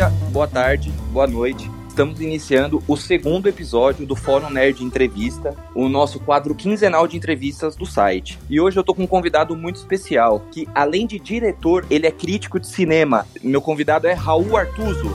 dia, 0.00 0.08
boa 0.32 0.48
tarde, 0.48 0.90
boa 1.12 1.26
noite. 1.26 1.70
Estamos 1.86 2.22
iniciando 2.22 2.82
o 2.88 2.96
segundo 2.96 3.50
episódio 3.50 4.06
do 4.06 4.16
Fórum 4.16 4.48
Nerd 4.48 4.82
Entrevista, 4.82 5.54
o 5.74 5.90
nosso 5.90 6.18
quadro 6.18 6.54
quinzenal 6.54 7.06
de 7.06 7.18
entrevistas 7.18 7.76
do 7.76 7.84
site. 7.84 8.38
E 8.48 8.58
hoje 8.58 8.78
eu 8.78 8.82
tô 8.82 8.94
com 8.94 9.02
um 9.02 9.06
convidado 9.06 9.54
muito 9.54 9.76
especial, 9.76 10.40
que 10.50 10.66
além 10.74 11.06
de 11.06 11.18
diretor, 11.18 11.84
ele 11.90 12.06
é 12.06 12.10
crítico 12.10 12.58
de 12.58 12.66
cinema. 12.66 13.26
Meu 13.42 13.60
convidado 13.60 14.06
é 14.06 14.14
Raul 14.14 14.56
Artuso. 14.56 15.14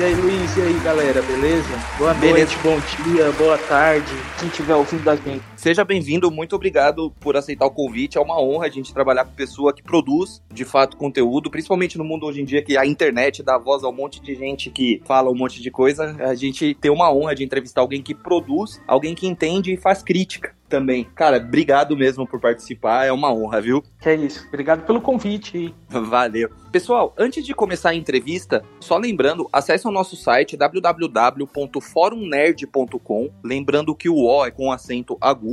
E 0.00 0.04
aí, 0.04 0.14
Luiz, 0.14 0.56
e 0.56 0.62
aí, 0.62 0.80
galera, 0.82 1.22
beleza? 1.22 1.68
Boa 1.98 2.14
Beleza. 2.14 2.38
noite, 2.38 2.58
bom 2.62 3.12
dia, 3.12 3.32
boa 3.32 3.58
tarde, 3.58 4.12
quem 4.38 4.48
estiver 4.48 4.74
ouvindo 4.74 5.02
da 5.04 5.14
gente. 5.14 5.42
Seja 5.58 5.84
bem-vindo, 5.84 6.30
muito 6.30 6.54
obrigado 6.54 7.10
por 7.18 7.36
aceitar 7.36 7.66
o 7.66 7.70
convite. 7.72 8.16
É 8.16 8.20
uma 8.20 8.40
honra 8.40 8.66
a 8.66 8.70
gente 8.70 8.94
trabalhar 8.94 9.24
com 9.24 9.32
pessoa 9.32 9.74
que 9.74 9.82
produz, 9.82 10.40
de 10.52 10.64
fato, 10.64 10.96
conteúdo, 10.96 11.50
principalmente 11.50 11.98
no 11.98 12.04
mundo 12.04 12.26
hoje 12.26 12.40
em 12.40 12.44
dia 12.44 12.62
que 12.62 12.76
a 12.76 12.86
internet 12.86 13.42
dá 13.42 13.58
voz 13.58 13.82
a 13.82 13.88
um 13.88 13.92
monte 13.92 14.22
de 14.22 14.36
gente 14.36 14.70
que 14.70 15.02
fala 15.04 15.28
um 15.28 15.34
monte 15.34 15.60
de 15.60 15.68
coisa. 15.68 16.14
A 16.20 16.36
gente 16.36 16.74
tem 16.74 16.92
uma 16.92 17.12
honra 17.12 17.34
de 17.34 17.42
entrevistar 17.42 17.80
alguém 17.80 18.00
que 18.00 18.14
produz, 18.14 18.80
alguém 18.86 19.16
que 19.16 19.26
entende 19.26 19.72
e 19.72 19.76
faz 19.76 20.00
crítica 20.00 20.56
também. 20.68 21.04
Cara, 21.14 21.38
obrigado 21.38 21.96
mesmo 21.96 22.26
por 22.26 22.38
participar, 22.38 23.06
é 23.06 23.12
uma 23.12 23.32
honra, 23.32 23.58
viu? 23.60 23.82
Que 24.00 24.10
é 24.10 24.14
isso, 24.14 24.46
obrigado 24.46 24.86
pelo 24.86 25.00
convite. 25.00 25.74
Valeu. 25.88 26.50
Pessoal, 26.70 27.14
antes 27.16 27.46
de 27.46 27.54
começar 27.54 27.88
a 27.90 27.94
entrevista, 27.94 28.62
só 28.78 28.98
lembrando, 28.98 29.48
acesse 29.50 29.88
o 29.88 29.90
nosso 29.90 30.14
site 30.14 30.54
www.forumnerd.com, 30.56 33.30
lembrando 33.42 33.94
que 33.94 34.10
o 34.10 34.18
O 34.18 34.44
é 34.44 34.50
com 34.50 34.70
acento 34.70 35.16
agudo. 35.20 35.47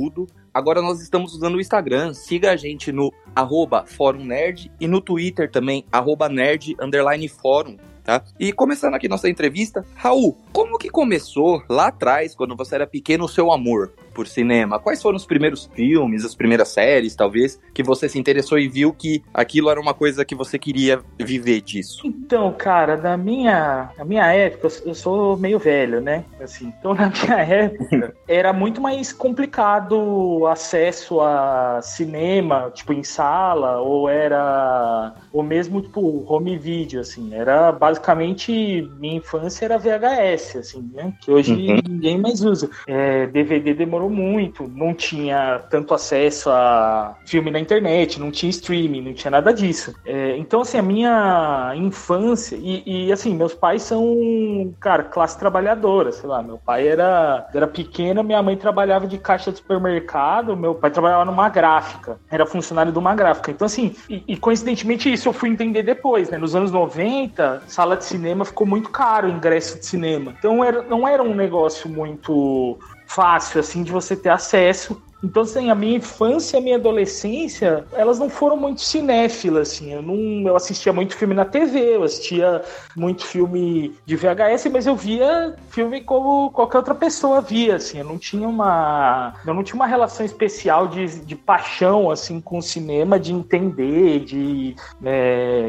Agora 0.52 0.80
nós 0.80 1.00
estamos 1.00 1.34
usando 1.34 1.56
o 1.56 1.60
Instagram, 1.60 2.14
siga 2.14 2.52
a 2.52 2.56
gente 2.56 2.90
no 2.92 3.12
arroba 3.34 3.84
Fórum 3.86 4.24
Nerd 4.24 4.70
e 4.80 4.86
no 4.86 5.00
Twitter 5.00 5.50
também, 5.50 5.84
arroba 5.90 6.28
nerd 6.28 6.76
underline 6.80 7.28
fórum. 7.28 7.76
Tá? 8.02 8.22
E 8.38 8.52
começando 8.52 8.94
aqui 8.94 9.08
nossa 9.08 9.28
entrevista, 9.28 9.84
Raul, 9.96 10.38
como 10.52 10.78
que 10.78 10.88
começou 10.88 11.60
lá 11.68 11.88
atrás, 11.88 12.36
quando 12.36 12.54
você 12.54 12.76
era 12.76 12.86
pequeno, 12.86 13.24
o 13.24 13.28
seu 13.28 13.50
amor 13.50 13.92
por 14.16 14.26
cinema? 14.26 14.78
Quais 14.78 15.02
foram 15.02 15.16
os 15.16 15.26
primeiros 15.26 15.66
filmes, 15.74 16.24
as 16.24 16.34
primeiras 16.34 16.68
séries, 16.68 17.14
talvez, 17.14 17.60
que 17.74 17.82
você 17.82 18.08
se 18.08 18.18
interessou 18.18 18.58
e 18.58 18.66
viu 18.66 18.94
que 18.94 19.22
aquilo 19.34 19.68
era 19.68 19.78
uma 19.78 19.92
coisa 19.92 20.24
que 20.24 20.34
você 20.34 20.58
queria 20.58 21.00
viver 21.20 21.60
disso? 21.60 22.00
Então, 22.06 22.50
cara, 22.54 22.96
na 22.96 23.14
minha, 23.18 23.90
na 23.98 24.04
minha 24.06 24.24
época, 24.32 24.68
eu 24.86 24.94
sou 24.94 25.36
meio 25.36 25.58
velho, 25.58 26.00
né? 26.00 26.24
Assim, 26.40 26.72
então, 26.78 26.94
na 26.94 27.10
minha 27.10 27.36
época, 27.44 28.14
era 28.26 28.54
muito 28.54 28.80
mais 28.80 29.12
complicado 29.12 29.92
o 29.98 30.46
acesso 30.46 31.20
a 31.20 31.80
cinema, 31.82 32.70
tipo, 32.74 32.94
em 32.94 33.02
sala, 33.04 33.80
ou 33.82 34.08
era. 34.08 35.14
Ou 35.30 35.42
mesmo, 35.42 35.82
tipo, 35.82 36.24
home 36.32 36.56
video, 36.56 37.00
assim. 37.00 37.34
Era 37.34 37.70
basicamente. 37.70 38.90
Minha 38.98 39.16
infância 39.18 39.66
era 39.66 39.76
VHS, 39.78 40.56
assim, 40.58 40.90
né? 40.94 41.12
Que 41.20 41.30
hoje 41.30 41.52
Uhum. 41.52 41.80
ninguém 41.88 42.18
mais 42.18 42.40
usa. 42.42 42.70
É, 42.86 43.26
DVD 43.26 43.74
demorou 43.74 44.05
muito, 44.08 44.68
não 44.68 44.94
tinha 44.94 45.60
tanto 45.70 45.94
acesso 45.94 46.50
a 46.50 47.16
filme 47.24 47.50
na 47.50 47.58
internet, 47.58 48.20
não 48.20 48.30
tinha 48.30 48.50
streaming, 48.50 49.02
não 49.02 49.14
tinha 49.14 49.30
nada 49.30 49.52
disso. 49.52 49.94
É, 50.04 50.36
então, 50.36 50.60
assim, 50.60 50.78
a 50.78 50.82
minha 50.82 51.72
infância, 51.76 52.56
e, 52.56 53.06
e, 53.08 53.12
assim, 53.12 53.34
meus 53.34 53.54
pais 53.54 53.82
são, 53.82 54.74
cara, 54.80 55.04
classe 55.04 55.38
trabalhadora, 55.38 56.12
sei 56.12 56.28
lá, 56.28 56.42
meu 56.42 56.58
pai 56.58 56.86
era, 56.88 57.46
era 57.54 57.66
pequeno, 57.66 58.22
minha 58.22 58.42
mãe 58.42 58.56
trabalhava 58.56 59.06
de 59.06 59.18
caixa 59.18 59.50
de 59.50 59.58
supermercado, 59.58 60.56
meu 60.56 60.74
pai 60.74 60.90
trabalhava 60.90 61.24
numa 61.24 61.48
gráfica, 61.48 62.18
era 62.30 62.46
funcionário 62.46 62.92
de 62.92 62.98
uma 62.98 63.14
gráfica. 63.14 63.50
Então, 63.50 63.66
assim, 63.66 63.94
e, 64.08 64.22
e 64.28 64.36
coincidentemente 64.36 65.12
isso 65.12 65.28
eu 65.28 65.32
fui 65.32 65.48
entender 65.48 65.82
depois, 65.82 66.30
né? 66.30 66.38
Nos 66.38 66.54
anos 66.54 66.70
90, 66.70 67.62
sala 67.66 67.96
de 67.96 68.04
cinema 68.04 68.44
ficou 68.44 68.66
muito 68.66 68.90
caro, 68.90 69.28
o 69.28 69.30
ingresso 69.30 69.78
de 69.78 69.86
cinema. 69.86 70.34
Então, 70.38 70.64
era, 70.64 70.82
não 70.82 71.06
era 71.06 71.22
um 71.22 71.34
negócio 71.34 71.88
muito 71.88 72.78
fácil, 73.06 73.60
assim, 73.60 73.82
de 73.82 73.90
você 73.90 74.16
ter 74.16 74.30
acesso. 74.30 75.00
Então, 75.24 75.42
assim, 75.42 75.70
a 75.70 75.74
minha 75.74 75.96
infância 75.96 76.58
a 76.58 76.62
minha 76.62 76.76
adolescência, 76.76 77.84
elas 77.92 78.18
não 78.18 78.28
foram 78.28 78.56
muito 78.56 78.82
cinéfilas, 78.82 79.72
assim. 79.72 79.92
Eu, 79.92 80.02
não, 80.02 80.46
eu 80.46 80.54
assistia 80.54 80.92
muito 80.92 81.16
filme 81.16 81.34
na 81.34 81.44
TV, 81.44 81.96
eu 81.96 82.02
assistia 82.02 82.62
muito 82.94 83.24
filme 83.24 83.94
de 84.04 84.14
VHS, 84.14 84.66
mas 84.70 84.86
eu 84.86 84.94
via 84.94 85.56
filme 85.70 86.02
como 86.02 86.50
qualquer 86.50 86.78
outra 86.78 86.94
pessoa 86.94 87.40
via, 87.40 87.76
assim. 87.76 87.98
Eu 87.98 88.04
não 88.04 88.18
tinha 88.18 88.46
uma... 88.46 89.34
Eu 89.46 89.54
não 89.54 89.62
tinha 89.62 89.76
uma 89.76 89.86
relação 89.86 90.24
especial 90.24 90.86
de, 90.86 91.06
de 91.20 91.34
paixão, 91.34 92.10
assim, 92.10 92.40
com 92.40 92.58
o 92.58 92.62
cinema, 92.62 93.18
de 93.18 93.32
entender, 93.32 94.20
de, 94.20 94.76
é, 95.02 95.68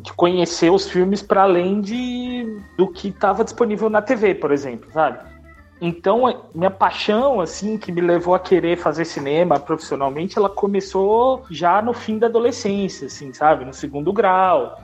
de 0.00 0.12
conhecer 0.14 0.70
os 0.70 0.88
filmes 0.88 1.22
para 1.22 1.42
além 1.42 1.80
de, 1.80 2.58
do 2.76 2.88
que 2.88 3.08
estava 3.08 3.44
disponível 3.44 3.90
na 3.90 4.00
TV, 4.00 4.34
por 4.34 4.50
exemplo, 4.50 4.90
sabe? 4.92 5.31
Então, 5.84 6.22
minha 6.54 6.70
paixão, 6.70 7.40
assim, 7.40 7.76
que 7.76 7.90
me 7.90 8.00
levou 8.00 8.36
a 8.36 8.38
querer 8.38 8.78
fazer 8.78 9.04
cinema 9.04 9.58
profissionalmente, 9.58 10.38
ela 10.38 10.48
começou 10.48 11.44
já 11.50 11.82
no 11.82 11.92
fim 11.92 12.20
da 12.20 12.28
adolescência, 12.28 13.08
assim, 13.08 13.32
sabe? 13.32 13.64
No 13.64 13.74
segundo 13.74 14.12
grau, 14.12 14.78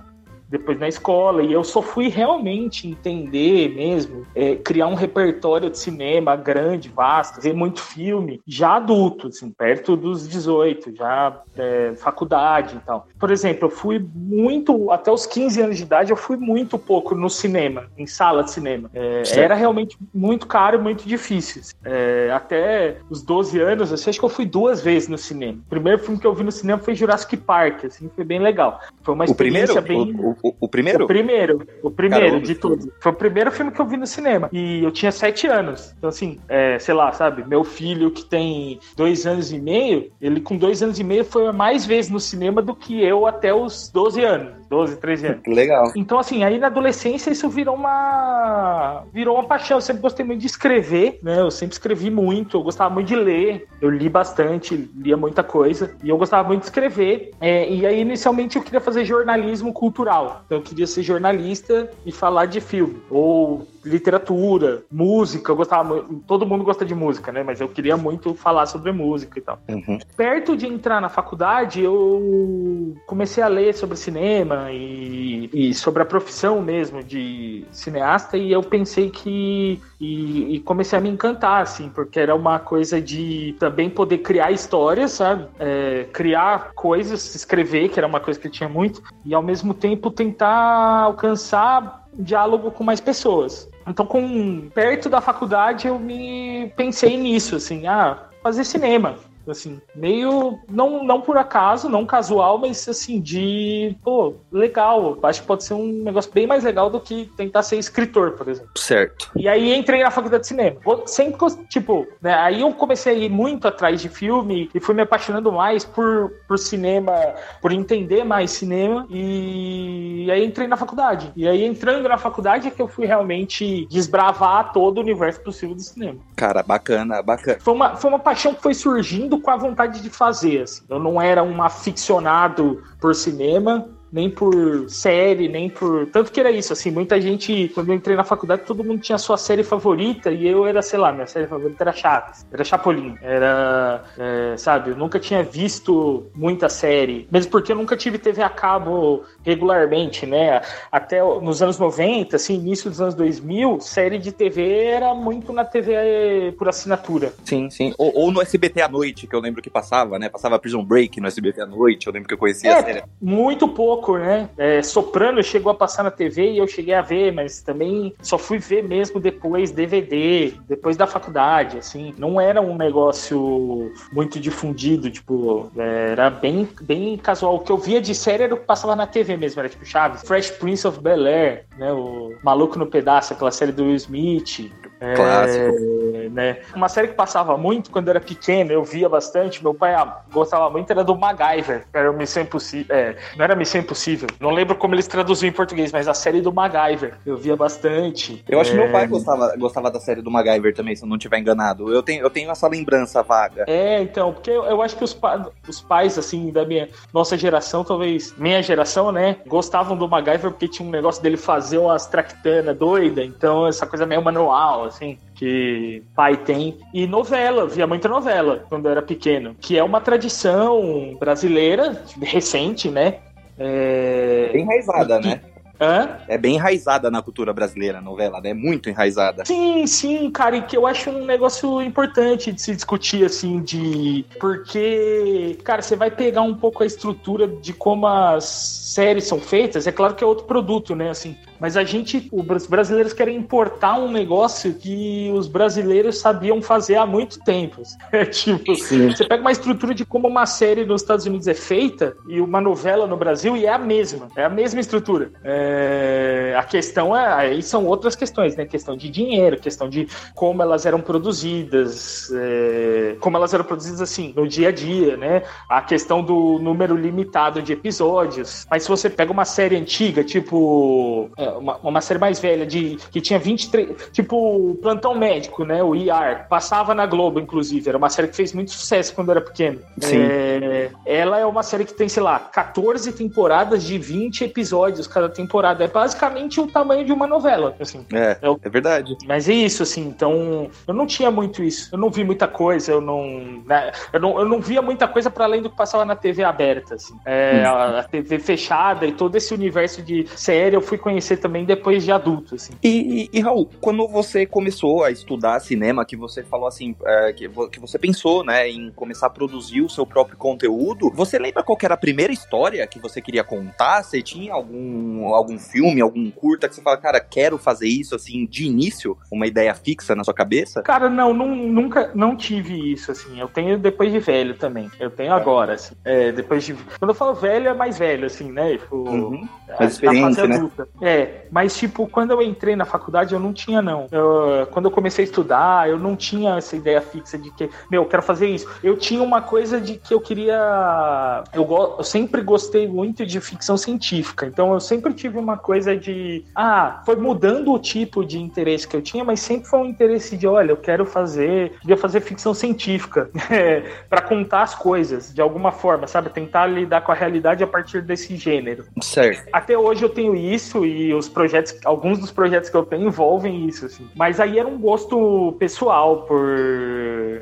depois 0.49 0.79
na 0.79 0.89
escola. 0.89 1.43
E 1.43 1.53
eu 1.53 1.63
só 1.63 1.83
fui 1.83 2.09
realmente 2.09 2.89
entender 2.89 3.75
mesmo, 3.75 4.27
é, 4.35 4.57
criar 4.57 4.87
um 4.87 4.95
repertório 4.95 5.71
de 5.71 5.79
cinema 5.79 6.35
grande, 6.37 6.89
vasto, 6.89 7.41
ver 7.41 7.55
muito 7.55 7.81
filme, 7.81 8.41
já 8.47 8.77
adulto, 8.77 9.29
assim, 9.29 9.51
perto 9.51 9.97
dos 9.97 10.29
18, 10.29 10.95
já 10.97 11.41
é, 11.57 11.93
faculdade 11.97 12.77
e 12.77 12.81
tal. 12.81 13.07
Por 13.19 13.31
exemplo, 13.31 13.67
eu 13.67 13.71
fui 13.71 13.99
muito, 14.15 14.91
até 14.91 15.11
os 15.11 15.27
15 15.27 15.61
anos 15.63 15.77
de 15.77 15.83
idade, 15.83 16.11
eu 16.11 16.17
fui 16.17 16.37
muito 16.37 16.79
pouco 16.79 17.15
no 17.15 17.29
cinema, 17.29 17.87
em 17.97 18.07
sala 18.07 18.43
de 18.43 18.51
cinema. 18.51 18.91
É, 18.95 19.23
era 19.41 19.55
realmente 19.55 19.97
muito 20.15 20.47
caro 20.47 20.79
e 20.79 20.81
muito 20.83 21.07
difícil. 21.07 21.63
É, 21.85 22.31
até 22.33 22.99
os 23.11 23.23
12 23.23 23.61
anos, 23.61 23.89
sei, 24.01 24.11
acho 24.11 24.19
que 24.19 24.25
eu 24.25 24.29
fui 24.29 24.47
duas 24.47 24.81
vezes 24.83 25.09
no 25.09 25.19
cinema. 25.19 25.59
O 25.67 25.69
primeiro 25.69 25.99
filme 25.99 26.19
que 26.21 26.27
eu 26.27 26.35
vi 26.35 26.45
no 26.45 26.53
cinema 26.53 26.79
foi 26.81 26.95
Jurassic 26.95 27.37
Park, 27.37 27.85
assim, 27.85 28.09
foi 28.15 28.25
bem 28.25 28.39
legal. 28.41 28.81
Foi 29.03 29.15
uma 29.15 29.25
O 29.25 29.35
primeiro? 29.35 29.73
experiência 29.73 29.81
bem... 29.81 30.15
O, 30.19 30.31
o- 30.31 30.38
o 30.43 30.69
primeiro? 30.69 31.05
O 31.05 31.07
primeiro, 31.07 31.67
o 31.83 31.91
primeiro 31.91 32.27
Caramba. 32.27 32.47
de 32.47 32.55
todos. 32.55 32.89
Foi 33.01 33.13
o 33.13 33.15
primeiro 33.15 33.51
filme 33.51 33.71
que 33.71 33.81
eu 33.81 33.87
vi 33.87 33.97
no 33.97 34.07
cinema. 34.07 34.49
E 34.53 34.83
eu 34.83 34.91
tinha 34.91 35.13
sete 35.13 35.47
anos. 35.47 35.95
Então, 35.97 36.09
assim, 36.09 36.39
é, 36.49 36.79
sei 36.79 36.95
lá, 36.95 37.13
sabe? 37.13 37.47
Meu 37.47 37.65
filho 37.65 38.11
que 38.11 38.25
tem 38.25 38.79
dois 38.97 39.27
anos 39.27 39.53
e 39.53 39.59
meio, 39.59 40.11
ele 40.21 40.41
com 40.41 40.57
dois 40.57 40.83
anos 40.83 40.99
e 40.99 41.05
meio 41.05 41.25
foi 41.25 41.51
mais 41.53 41.85
vezes 41.85 42.11
no 42.11 42.21
cinema 42.21 42.63
do 42.63 42.75
que 42.75 43.03
eu 43.03 43.27
até 43.27 43.53
os 43.53 43.91
12 43.91 44.25
anos. 44.25 44.68
12, 44.69 44.97
13 44.97 45.27
anos. 45.27 45.43
Legal. 45.47 45.93
Então, 45.97 46.19
assim, 46.19 46.45
aí 46.45 46.59
na 46.59 46.67
adolescência 46.67 47.31
isso 47.31 47.49
virou 47.49 47.75
uma. 47.75 49.05
virou 49.13 49.37
uma 49.37 49.45
paixão. 49.45 49.79
Eu 49.79 49.81
sempre 49.81 50.03
gostei 50.03 50.25
muito 50.25 50.41
de 50.41 50.47
escrever, 50.47 51.19
né? 51.23 51.41
Eu 51.41 51.51
sempre 51.51 51.73
escrevi 51.75 52.11
muito, 52.11 52.57
eu 52.57 52.63
gostava 52.63 52.93
muito 52.93 53.07
de 53.07 53.17
ler, 53.17 53.67
eu 53.81 53.91
li 53.91 54.09
bastante, 54.09 54.91
lia 54.97 55.17
muita 55.17 55.43
coisa, 55.43 55.95
e 56.03 56.09
eu 56.09 56.19
gostava 56.19 56.47
muito 56.47 56.61
de 56.61 56.67
escrever. 56.67 57.31
É, 57.41 57.69
e 57.69 57.87
aí, 57.87 58.01
inicialmente, 58.01 58.57
eu 58.57 58.63
queria 58.63 58.81
fazer 58.81 59.05
jornalismo 59.05 59.73
cultural. 59.73 60.43
Então, 60.47 60.59
eu 60.59 60.63
queria 60.63 60.87
ser 60.87 61.03
jornalista 61.03 61.91
e 62.05 62.13
falar 62.13 62.47
de 62.47 62.61
filme. 62.61 63.01
Ou 63.11 63.67
literatura, 63.85 64.83
música, 64.91 65.51
eu 65.53 65.57
gostava 65.57 65.85
muito. 65.85 66.23
Todo 66.27 66.47
mundo 66.47 66.65
gosta 66.65 66.85
de 66.85 66.95
música, 66.95 67.33
né? 67.33 67.43
Mas 67.43 67.61
eu 67.61 67.69
queria 67.69 67.97
muito 67.97 68.35
falar 68.35 68.67
sobre 68.67 68.93
música 68.93 69.39
e 69.39 69.43
tal 69.43 69.59
Uhum. 69.69 69.99
perto 70.17 70.57
de 70.57 70.67
entrar 70.67 71.01
na 71.01 71.09
faculdade, 71.09 71.83
eu 71.83 72.95
comecei 73.07 73.43
a 73.43 73.49
ler 73.49 73.75
sobre 73.75 73.97
cinema 73.97 74.58
e, 74.73 75.51
e 75.53 75.75
sobre 75.75 76.03
a 76.03 76.07
profissão 76.07 76.61
mesmo 76.61 77.03
de 77.03 77.65
cineasta, 77.71 78.37
e 78.37 78.53
eu 78.53 78.63
pensei 78.63 79.11
que. 79.11 79.81
E, 80.01 80.57
e 80.57 80.61
comecei 80.61 80.99
a 80.99 81.03
me 81.03 81.09
encantar, 81.09 81.63
assim, 81.63 81.89
porque 81.89 82.21
era 82.21 82.35
uma 82.35 82.59
coisa 82.59 83.01
de 83.01 83.57
também 83.59 83.91
poder 83.91 84.19
criar 84.19 84.53
histórias, 84.53 85.13
sabe? 85.13 85.47
É, 85.59 86.07
criar 86.13 86.73
coisas, 86.75 87.35
escrever, 87.35 87.89
que 87.89 87.99
era 87.99 88.07
uma 88.07 88.21
coisa 88.21 88.39
que 88.39 88.47
eu 88.47 88.53
tinha 88.53 88.69
muito, 88.69 89.03
e 89.25 89.35
ao 89.35 89.43
mesmo 89.43 89.75
tempo 89.75 90.11
tentar 90.11 91.03
alcançar 91.03 92.07
diálogo 92.15 92.71
com 92.71 92.85
mais 92.85 93.01
pessoas. 93.01 93.69
Então, 93.87 94.05
com 94.05 94.69
perto 94.75 95.09
da 95.09 95.21
faculdade, 95.21 95.89
eu 95.89 95.99
me 95.99 96.73
pensei 96.77 97.17
nisso, 97.17 97.57
assim, 97.57 97.87
ah, 97.87 98.29
fazer 98.43 98.65
cinema. 98.65 99.17
Assim, 99.51 99.81
meio. 99.95 100.59
Não, 100.69 101.05
não 101.05 101.21
por 101.21 101.37
acaso, 101.37 101.89
não 101.89 102.07
casual, 102.07 102.59
mas 102.59 102.89
assim, 102.89 103.21
de. 103.21 103.97
Pô, 104.03 104.35
legal. 104.51 105.19
Acho 105.23 105.43
que 105.43 105.47
pode 105.47 105.65
ser 105.65 105.75
um 105.75 105.87
negócio 106.05 106.33
bem 106.33 106.47
mais 106.47 106.65
legal 106.65 106.91
do 106.91 107.01
que 107.01 107.31
tentar 107.37 107.63
ser 107.63 107.79
escritor, 107.79 108.33
por 108.33 108.49
exemplo. 108.49 108.71
Certo. 108.77 109.31
E 109.37 109.49
aí 109.49 109.75
entrei 109.75 110.03
na 110.03 110.11
faculdade 110.11 110.43
de 110.43 110.49
cinema. 110.49 110.77
Sempre, 111.07 111.39
tipo, 111.69 112.07
né, 112.21 112.35
aí 112.35 112.61
eu 112.61 112.73
comecei 112.73 113.13
a 113.13 113.17
ir 113.17 113.31
muito 113.31 113.67
atrás 113.67 114.01
de 114.01 114.09
filme 114.09 114.71
e 114.75 114.81
fui 114.81 114.95
me 114.95 115.03
apaixonando 115.03 115.51
mais 115.53 115.85
por, 115.85 116.33
por 116.47 116.59
cinema, 116.59 117.13
por 117.61 117.73
entender 117.73 118.25
mais 118.25 118.51
cinema. 118.51 119.07
E 119.11 120.29
aí 120.31 120.45
entrei 120.45 120.67
na 120.67 120.77
faculdade. 120.77 121.33
E 121.37 121.47
aí 121.47 121.65
entrando 121.65 122.09
na 122.09 122.19
faculdade 122.19 122.69
é 122.69 122.71
que 122.71 122.81
eu 122.81 122.89
fui 122.89 123.07
realmente 123.07 123.87
desbravar 123.87 124.73
todo 124.73 124.99
o 124.99 125.01
universo 125.01 125.41
possível 125.41 125.75
do 125.75 125.83
cinema. 125.83 126.19
Cara, 126.37 126.63
bacana, 126.63 127.23
bacana. 127.23 127.59
Foi 127.61 127.75
uma, 127.75 127.97
foi 127.97 128.11
uma 128.11 128.19
paixão 128.19 128.55
que 128.55 128.63
foi 128.63 128.75
surgindo 128.75 129.38
com 129.41 129.51
a 129.51 129.57
vontade 129.57 130.03
de 130.03 130.11
fazer. 130.11 130.63
assim. 130.63 130.85
Eu 130.89 130.99
não 130.99 131.21
era 131.21 131.43
um 131.43 131.63
aficionado 131.63 132.83
por 133.01 133.15
cinema, 133.15 133.89
nem 134.13 134.31
por 134.31 134.89
série, 134.89 135.49
nem 135.49 135.69
por. 135.69 136.07
Tanto 136.07 136.33
que 136.33 136.41
era 136.41 136.51
isso, 136.51 136.73
assim, 136.73 136.91
muita 136.91 137.21
gente, 137.21 137.71
quando 137.75 137.91
eu 137.91 137.95
entrei 137.95 138.17
na 138.17 138.25
faculdade, 138.25 138.63
todo 138.63 138.83
mundo 138.83 139.01
tinha 139.01 139.19
sua 139.19 139.37
série 139.37 139.63
favorita 139.63 140.31
e 140.31 140.47
eu 140.47 140.67
era, 140.67 140.83
sei 140.83 140.99
lá, 140.99 141.13
minha 141.13 141.27
série 141.27 141.47
favorita 141.47 141.85
era 141.85 141.93
Chaves, 141.93 142.47
era 142.51 142.65
Chapolin, 142.65 143.17
era. 143.23 144.05
É, 144.19 144.57
sabe, 144.57 144.91
eu 144.91 144.97
nunca 144.97 145.19
tinha 145.19 145.43
visto 145.43 146.27
muita 146.35 146.69
série, 146.69 147.29
mesmo 147.31 147.51
porque 147.51 147.73
eu 147.73 147.77
nunca 147.77 147.97
tive 147.97 148.19
TV 148.19 148.43
a 148.43 148.49
cabo 148.49 149.25
regularmente, 149.49 150.27
né? 150.27 150.61
Até 150.93 151.23
nos 151.23 151.63
anos 151.63 151.79
90, 151.79 152.37
assim, 152.37 152.55
início 152.55 152.91
dos 152.91 153.01
anos 153.01 153.15
2000, 153.15 153.81
série 153.81 154.19
de 154.19 154.31
TV 154.31 154.85
era 154.85 155.15
muito 155.15 155.53
na 155.53 155.65
TV 155.65 156.53
por 156.59 156.69
assinatura. 156.69 157.33
Sim, 157.45 157.71
sim. 157.71 157.95
Ou, 157.97 158.13
ou 158.15 158.31
no 158.31 158.43
SBT 158.43 158.83
à 158.83 158.89
noite, 158.89 159.27
que 159.27 159.35
eu 159.35 159.41
lembro 159.41 159.63
que 159.63 159.71
passava, 159.71 160.19
né? 160.19 160.29
Passava 160.29 160.59
Prison 160.59 160.85
Break 160.85 161.21
no 161.21 161.27
SBT 161.27 161.63
à 161.63 161.67
noite, 161.67 162.07
eu 162.07 162.13
lembro 162.13 162.29
que 162.29 162.35
eu 162.35 162.39
conhecia 162.39 162.71
é, 162.71 162.75
a 162.75 162.83
série. 162.83 163.03
Muito 163.21 163.67
pouco, 163.69 164.19
né? 164.19 164.51
É, 164.59 164.83
Soprano 164.83 165.43
chegou 165.43 165.73
a 165.73 165.75
passar 165.75 166.03
na 166.03 166.11
TV 166.11 166.53
e 166.53 166.59
eu 166.59 166.67
cheguei 166.67 166.95
a 166.95 167.03
ver, 167.03 167.33
mas 167.33 167.63
também 167.63 168.13
só 168.21 168.37
fui 168.37 168.59
ver 168.59 168.83
mesmo 168.83 169.19
depois 169.19 169.71
DVD, 169.71 170.53
depois 170.69 170.97
da 170.97 171.07
faculdade, 171.07 171.79
assim. 171.79 172.15
Não 172.19 172.39
era 172.39 172.61
um 172.61 172.77
negócio 172.77 173.91
muito 174.13 174.39
difundido, 174.39 175.11
tipo, 175.11 175.71
era 175.77 176.29
bem, 176.29 176.69
bem 176.83 177.17
casual. 177.17 177.57
O 177.57 177.61
que 177.61 177.73
eu 177.73 177.79
via 177.79 178.01
de 178.01 178.15
série 178.15 178.43
era 178.43 178.55
o 178.55 178.59
que 178.59 178.67
passava 178.67 178.95
na 178.95 179.07
TV 179.07 179.38
mesmo, 179.39 179.61
era 179.61 179.69
tipo 179.69 179.85
Chaves, 179.85 180.23
Fresh 180.23 180.51
Prince 180.53 180.87
of 180.87 181.01
Bel 181.01 181.27
Air, 181.27 181.67
né? 181.79 181.93
O 181.93 182.37
Maluco 182.43 182.79
no 182.79 182.87
Pedaço, 182.87 183.33
aquela 183.33 183.51
série 183.51 183.73
do 183.73 183.85
Will 183.85 183.95
Smith. 183.95 184.71
Clássico. 185.15 185.77
É, 186.15 186.29
né? 186.29 186.59
Uma 186.75 186.89
série 186.89 187.09
que 187.09 187.15
passava 187.15 187.57
muito 187.57 187.91
quando 187.91 188.09
eu 188.09 188.11
era 188.11 188.21
pequeno, 188.21 188.73
eu 188.73 188.83
via 188.85 189.09
bastante. 189.09 189.63
Meu 189.63 189.75
pai 189.75 189.95
ah, 189.95 190.21
gostava 190.33 190.69
muito, 190.71 190.91
era 190.91 191.05
do 191.05 191.17
MacGyver. 191.17 191.85
Era 191.93 192.13
Missão 192.13 192.43
Impossível. 192.43 192.95
É, 192.95 193.17
não 193.37 193.45
era 193.45 193.55
Missão 193.55 193.81
Impossível. 193.81 194.29
Não 194.41 194.51
lembro 194.51 194.77
como 194.77 194.95
eles 194.95 195.07
traduziam 195.07 195.49
em 195.49 195.53
português, 195.53 195.93
mas 195.93 196.09
a 196.09 196.15
série 196.15 196.41
do 196.41 196.53
MacGyver. 196.53 197.15
Eu 197.25 197.37
via 197.37 197.57
bastante. 197.57 198.45
Eu 198.49 198.61
acho 198.61 198.71
é... 198.71 198.75
que 198.75 198.81
meu 198.81 198.93
pai 198.93 199.07
gostava, 199.07 199.57
gostava 199.57 199.91
da 199.91 200.01
série 200.01 200.23
do 200.23 200.31
MacGyver 200.31 200.75
também, 200.75 200.95
se 200.97 201.05
eu 201.05 201.09
não 201.09 201.17
estiver 201.17 201.39
enganado. 201.39 201.93
Eu 201.93 202.03
tenho, 202.03 202.23
eu 202.23 202.31
tenho 202.31 202.51
essa 202.51 202.69
lembrança 202.69 203.23
vaga. 203.23 203.65
É, 203.67 204.03
então, 204.03 204.33
porque 204.33 204.51
eu, 204.51 204.65
eu 204.65 204.83
acho 204.83 204.97
que 204.97 205.05
os, 205.05 205.15
pa 205.15 205.51
os 205.67 205.81
pais, 205.81 206.19
assim, 206.19 206.51
da 206.51 206.65
minha 206.65 206.89
nossa 207.13 207.37
geração, 207.37 207.85
talvez 207.85 208.35
minha 208.37 208.63
geração, 208.63 209.13
né, 209.13 209.37
gostavam 209.47 209.97
do 209.97 210.09
MacGyver 210.09 210.51
porque 210.51 210.69
tinha 210.69 210.87
um 210.87 210.91
negócio 210.91 211.23
dele 211.23 211.37
fazer 211.37 211.79
umas 211.79 212.07
tractanas 212.07 212.77
doida, 212.77 213.25
então 213.25 213.67
essa 213.67 213.87
coisa 213.87 214.07
meio 214.07 214.23
manual, 214.23 214.88
assim 214.89 215.19
que 215.35 216.03
pai 216.15 216.37
tem. 216.37 216.79
E 216.93 217.07
novela, 217.07 217.67
via 217.67 217.87
muita 217.87 218.09
novela 218.09 218.65
quando 218.69 218.87
eu 218.87 218.93
era 218.93 219.03
pequeno, 219.03 219.55
que 219.61 219.79
é 219.79 219.85
uma 219.85 220.01
tradição 220.01 221.17
brasileira, 221.19 222.03
recente, 222.21 222.91
né? 222.91 223.19
É... 223.59 224.51
Bem 224.53 224.63
enraizada, 224.63 225.21
né? 225.21 225.41
Hã? 225.81 226.19
É 226.27 226.37
bem 226.37 226.57
enraizada 226.57 227.09
na 227.09 227.23
cultura 227.23 227.53
brasileira 227.53 227.99
a 227.99 228.03
novela, 228.03 228.41
né? 228.41 228.51
É 228.51 228.55
muito 228.55 228.91
enraizada. 228.91 229.45
Sim, 229.45 229.87
sim, 229.87 230.29
cara, 230.31 230.57
e 230.57 230.63
que 230.63 230.77
eu 230.77 230.87
acho 230.87 231.09
um 231.11 231.25
negócio 231.25 231.81
importante 231.81 232.53
de 232.53 232.61
se 232.61 232.75
discutir, 232.75 233.25
assim, 233.25 233.61
de. 233.63 234.25
Porque, 234.41 235.57
cara, 235.63 235.81
você 235.81 235.95
vai 235.95 236.11
pegar 236.11 236.43
um 236.43 236.55
pouco 236.55 236.83
a 236.83 236.87
estrutura 236.87 237.47
de 237.47 237.73
como 237.73 238.09
as 238.09 238.88
séries 238.89 239.25
são 239.25 239.39
feitas, 239.39 239.87
é 239.87 239.93
claro 239.93 240.15
que 240.15 240.25
é 240.25 240.27
outro 240.27 240.47
produto, 240.47 240.95
né? 240.95 241.11
Assim, 241.11 241.37
mas 241.61 241.77
a 241.77 241.85
gente, 241.85 242.29
os 242.33 242.67
brasileiros 242.67 243.13
querem 243.13 243.37
importar 243.37 243.99
um 243.99 244.11
negócio 244.11 244.75
que 244.75 245.31
os 245.35 245.47
brasileiros 245.47 246.19
sabiam 246.19 246.63
fazer 246.63 246.97
há 246.97 247.07
muito 247.07 247.39
tempo. 247.41 247.83
É 248.11 248.25
tipo, 248.25 248.75
Sim. 248.75 249.11
você 249.11 249.25
pega 249.25 249.41
uma 249.41 249.53
estrutura 249.53 249.95
de 249.95 250.05
como 250.05 250.27
uma 250.27 250.47
série 250.47 250.85
nos 250.85 251.03
Estados 251.03 251.27
Unidos 251.27 251.47
é 251.47 251.55
feita 251.55 252.17
e 252.27 252.41
uma 252.41 252.61
novela 252.61 253.07
no 253.07 253.17
Brasil 253.17 253.57
e 253.57 253.67
é 253.67 253.73
a 253.73 253.79
mesma, 253.79 254.29
é 254.35 254.45
a 254.45 254.49
mesma 254.49 254.81
estrutura. 254.81 255.31
É, 255.45 256.55
a 256.57 256.63
questão 256.63 257.15
é, 257.15 257.33
aí 257.33 257.63
são 257.63 257.85
outras 257.87 258.17
questões, 258.17 258.57
né? 258.57 258.65
Questão 258.65 258.97
de 258.97 259.11
dinheiro, 259.11 259.61
questão 259.61 259.89
de 259.89 260.09
como 260.35 260.63
elas 260.63 260.87
eram 260.87 261.01
produzidas, 261.01 262.31
é, 262.35 263.17
como 263.21 263.37
elas 263.37 263.53
eram 263.53 263.65
produzidas 263.65 264.01
assim 264.01 264.33
no 264.35 264.49
dia 264.49 264.69
a 264.69 264.73
dia, 264.73 265.17
né? 265.17 265.43
A 265.69 265.83
questão 265.83 266.23
do 266.23 266.59
número 266.59 266.97
limitado 266.97 267.61
de 267.61 267.75
episódios. 267.75 268.67
Mas 268.71 268.78
se 268.81 268.89
você 268.89 269.09
pega 269.11 269.33
uma 269.33 269.45
série 269.45 269.77
antiga, 269.77 270.23
tipo 270.25 271.31
é, 271.37 271.49
uma, 271.51 271.77
uma 271.79 272.01
série 272.01 272.19
mais 272.19 272.39
velha, 272.39 272.67
de 272.67 272.97
que 273.11 273.21
tinha 273.21 273.39
23. 273.39 274.11
Tipo, 274.13 274.77
Plantão 274.81 275.15
Médico, 275.15 275.65
né? 275.65 275.83
O 275.83 275.95
ER. 275.95 276.47
Passava 276.49 276.95
na 276.95 277.07
Globo, 277.07 277.41
inclusive. 277.41 277.89
Era 277.89 277.99
uma 277.99 278.11
série 278.11 278.29
que 278.29 278.37
fez 278.37 278.53
muito 278.53 278.71
sucesso 278.71 279.15
quando 279.15 279.31
era 279.31 279.41
pequeno. 279.41 279.81
Sim. 279.99 280.19
É, 280.21 280.91
ela 281.05 281.39
é 281.39 281.47
uma 281.47 281.63
série 281.63 281.85
que 281.85 281.95
tem, 281.95 282.09
sei 282.09 282.23
lá, 282.23 282.39
14 282.39 283.13
temporadas 283.13 283.83
de 283.83 283.99
20 283.99 284.45
episódios 284.45 285.07
cada 285.07 285.29
temporada. 285.29 285.85
É 285.85 285.89
basicamente 285.89 286.61
o 286.61 286.67
tamanho 286.67 287.05
de 287.05 287.13
uma 287.13 287.27
novela. 287.27 287.75
Assim. 287.81 288.05
É, 288.13 288.39
é, 288.41 288.57
é 288.63 288.69
verdade. 288.69 289.17
Mas 289.27 289.49
é 289.49 289.55
isso, 289.55 289.83
assim. 289.83 290.07
Então, 290.07 290.71
eu 290.87 290.95
não 290.95 291.07
tinha 291.07 291.31
muito 291.31 291.63
isso. 291.63 291.89
Eu 291.93 291.99
não 291.99 292.11
vi 292.11 292.25
muita 292.25 292.47
coisa. 292.47 292.93
Eu 292.93 293.01
não. 293.01 293.63
Né, 293.67 293.93
eu 294.13 294.21
não, 294.21 294.39
eu 294.39 294.45
não 294.45 294.61
via 294.61 294.83
muita 294.83 295.09
coisa 295.09 295.31
para 295.31 295.45
além 295.45 295.63
do 295.63 295.71
que 295.71 295.77
passava 295.77 296.05
na 296.05 296.17
TV 296.17 296.45
aberta. 296.45 296.95
Assim. 296.95 297.15
É, 297.25 297.63
hum. 297.63 297.69
a, 297.69 297.99
a 298.01 298.03
TV 298.05 298.39
fechada 298.39 298.68
e 299.07 299.13
todo 299.13 299.37
esse 299.37 299.55
universo 299.55 300.03
de 300.03 300.27
série 300.37 300.77
eu 300.77 300.81
fui 300.81 300.99
conhecer 300.99 301.39
também 301.39 301.65
depois 301.65 302.05
de 302.05 302.13
adulto, 302.13 302.55
assim. 302.55 302.73
E, 302.83 303.29
e, 303.33 303.39
e 303.39 303.41
Raul, 303.41 303.69
quando 303.81 304.07
você 304.09 304.47
começou 304.47 305.05
a 305.05 305.11
estudar 305.11 305.61
cinema, 305.61 306.05
que 306.05 306.17
você 306.17 306.43
falou 306.43 306.67
assim, 306.67 306.95
é, 307.05 307.33
que, 307.33 307.49
que 307.71 307.81
você 307.81 307.99
pensou, 307.99 308.45
né, 308.45 308.69
em 308.69 308.91
começar 308.91 309.27
a 309.27 309.31
produzir 309.31 309.81
o 309.81 309.89
seu 309.89 310.07
próprio 310.07 310.37
conteúdo, 310.37 311.11
você 311.15 311.39
lembra 311.39 311.63
qual 311.63 311.79
era 311.83 311.95
a 311.95 311.99
primeira 311.99 312.33
história 312.33 312.87
que 312.87 312.99
você 312.99 313.21
queria 313.21 313.45
contar? 313.45 314.03
Você 314.03 314.23
tinha 314.23 314.53
algum, 314.53 315.35
algum 315.35 315.59
filme, 315.59 316.01
algum 316.01 316.31
curta 316.31 316.69
que 316.69 316.75
você 316.75 316.83
fala, 316.83 316.97
cara, 316.97 317.21
quero 317.21 317.59
fazer 317.59 317.89
isso, 317.89 318.15
assim, 318.15 318.47
de 318.47 318.67
início? 318.67 319.17
Uma 319.31 319.47
ideia 319.47 319.75
fixa 319.75 320.15
na 320.15 320.25
sua 320.25 320.35
cabeça? 320.35 320.83
Cara, 320.83 321.09
não, 321.09 321.33
não 321.33 321.49
nunca, 321.55 322.11
não 322.15 322.37
tive 322.37 322.93
isso, 322.93 323.11
assim. 323.11 323.41
Eu 323.41 323.49
tenho 323.49 323.79
depois 323.79 324.13
de 324.13 324.19
velho 324.19 324.55
também. 324.55 324.91
Eu 324.99 325.11
tenho 325.11 325.33
agora, 325.33 325.75
assim. 325.75 325.95
É, 326.05 326.33
depois 326.33 326.65
de... 326.65 326.75
Quando 326.75 327.11
eu 327.11 327.15
falo 327.15 327.35
velho, 327.35 327.69
é 327.69 327.75
mais 327.75 327.99
velho, 327.99 328.27
assim, 328.27 328.51
né? 328.59 328.77
Tipo, 328.77 328.97
uhum. 328.97 329.49
Mais 329.79 329.93
experiente, 329.93 330.47
né? 330.47 330.57
Adulta. 330.57 330.89
É, 331.01 331.43
mas, 331.51 331.77
tipo, 331.77 332.09
quando 332.09 332.33
eu 332.33 332.43
entrei 332.43 332.75
na 332.75 332.85
faculdade, 332.85 333.35
eu 333.35 333.41
não 333.41 333.53
tinha, 333.53 333.81
não. 333.81 334.07
Eu, 334.11 334.67
quando 334.71 334.87
eu 334.87 334.91
comecei 334.91 335.25
a 335.25 335.29
estudar, 335.29 335.89
eu 335.89 335.99
não 335.99 336.17
tinha 336.17 336.57
essa 336.57 336.75
ideia 336.75 337.01
fixa 337.01 337.39
de 337.39 337.51
que, 337.51 337.71
meu, 337.91 338.03
eu 338.03 338.09
quero 338.09 338.23
fazer 338.23 338.49
isso. 338.49 338.67
Eu 338.83 338.97
tinha 338.97 339.23
uma 339.23 339.41
coisa 339.41 339.81
de 339.81 339.97
que 339.97 340.13
eu 340.13 340.21
queria. 340.21 341.45
Eu, 341.53 341.65
go... 341.65 341.97
eu 341.99 342.05
sempre 342.05 342.43
gostei 342.43 342.89
muito 342.89 343.25
de 343.25 343.41
ficção 343.41 343.77
científica. 343.77 344.47
Então, 344.47 344.73
eu 344.73 344.81
sempre 344.81 345.13
tive 345.13 345.39
uma 345.39 345.57
coisa 345.57 345.97
de. 345.97 346.45
Ah, 346.55 347.03
foi 347.05 347.17
mudando 347.17 347.73
o 347.73 347.79
tipo 347.79 348.25
de 348.25 348.41
interesse 348.41 348.89
que 348.89 348.97
eu 348.97 349.03
tinha, 349.03 349.23
mas 349.23 349.41
sempre 349.41 349.69
foi 349.69 349.79
um 349.81 349.87
interesse 349.87 350.37
de, 350.37 350.47
olha, 350.47 350.73
eu 350.73 350.77
quero 350.77 351.05
fazer. 351.05 351.79
Queria 351.81 351.97
fazer 351.97 352.21
ficção 352.21 352.53
científica. 352.53 353.31
para 354.09 354.23
contar 354.23 354.63
as 354.63 354.75
coisas, 354.75 355.33
de 355.33 355.41
alguma 355.41 355.71
forma, 355.71 356.07
sabe? 356.07 356.31
Tentar 356.31 356.67
lidar 356.67 357.03
com 357.03 357.13
a 357.13 357.15
realidade 357.15 357.63
a 357.63 357.67
partir 357.67 358.03
desse 358.03 358.35
gênero. 358.49 358.85
Certo. 359.01 359.49
Até 359.53 359.77
hoje 359.77 360.03
eu 360.03 360.09
tenho 360.09 360.35
isso 360.35 360.85
e 360.85 361.13
os 361.13 361.29
projetos, 361.29 361.77
alguns 361.85 362.19
dos 362.19 362.31
projetos 362.31 362.71
que 362.71 362.77
eu 362.77 362.85
tenho 362.85 363.09
envolvem 363.09 363.67
isso, 363.67 363.87
assim. 363.87 364.09
Mas 364.15 364.41
aí 364.41 364.59
era 364.59 364.67
um 364.67 364.79
gosto 364.79 365.55
pessoal 365.59 366.23
por 366.23 366.47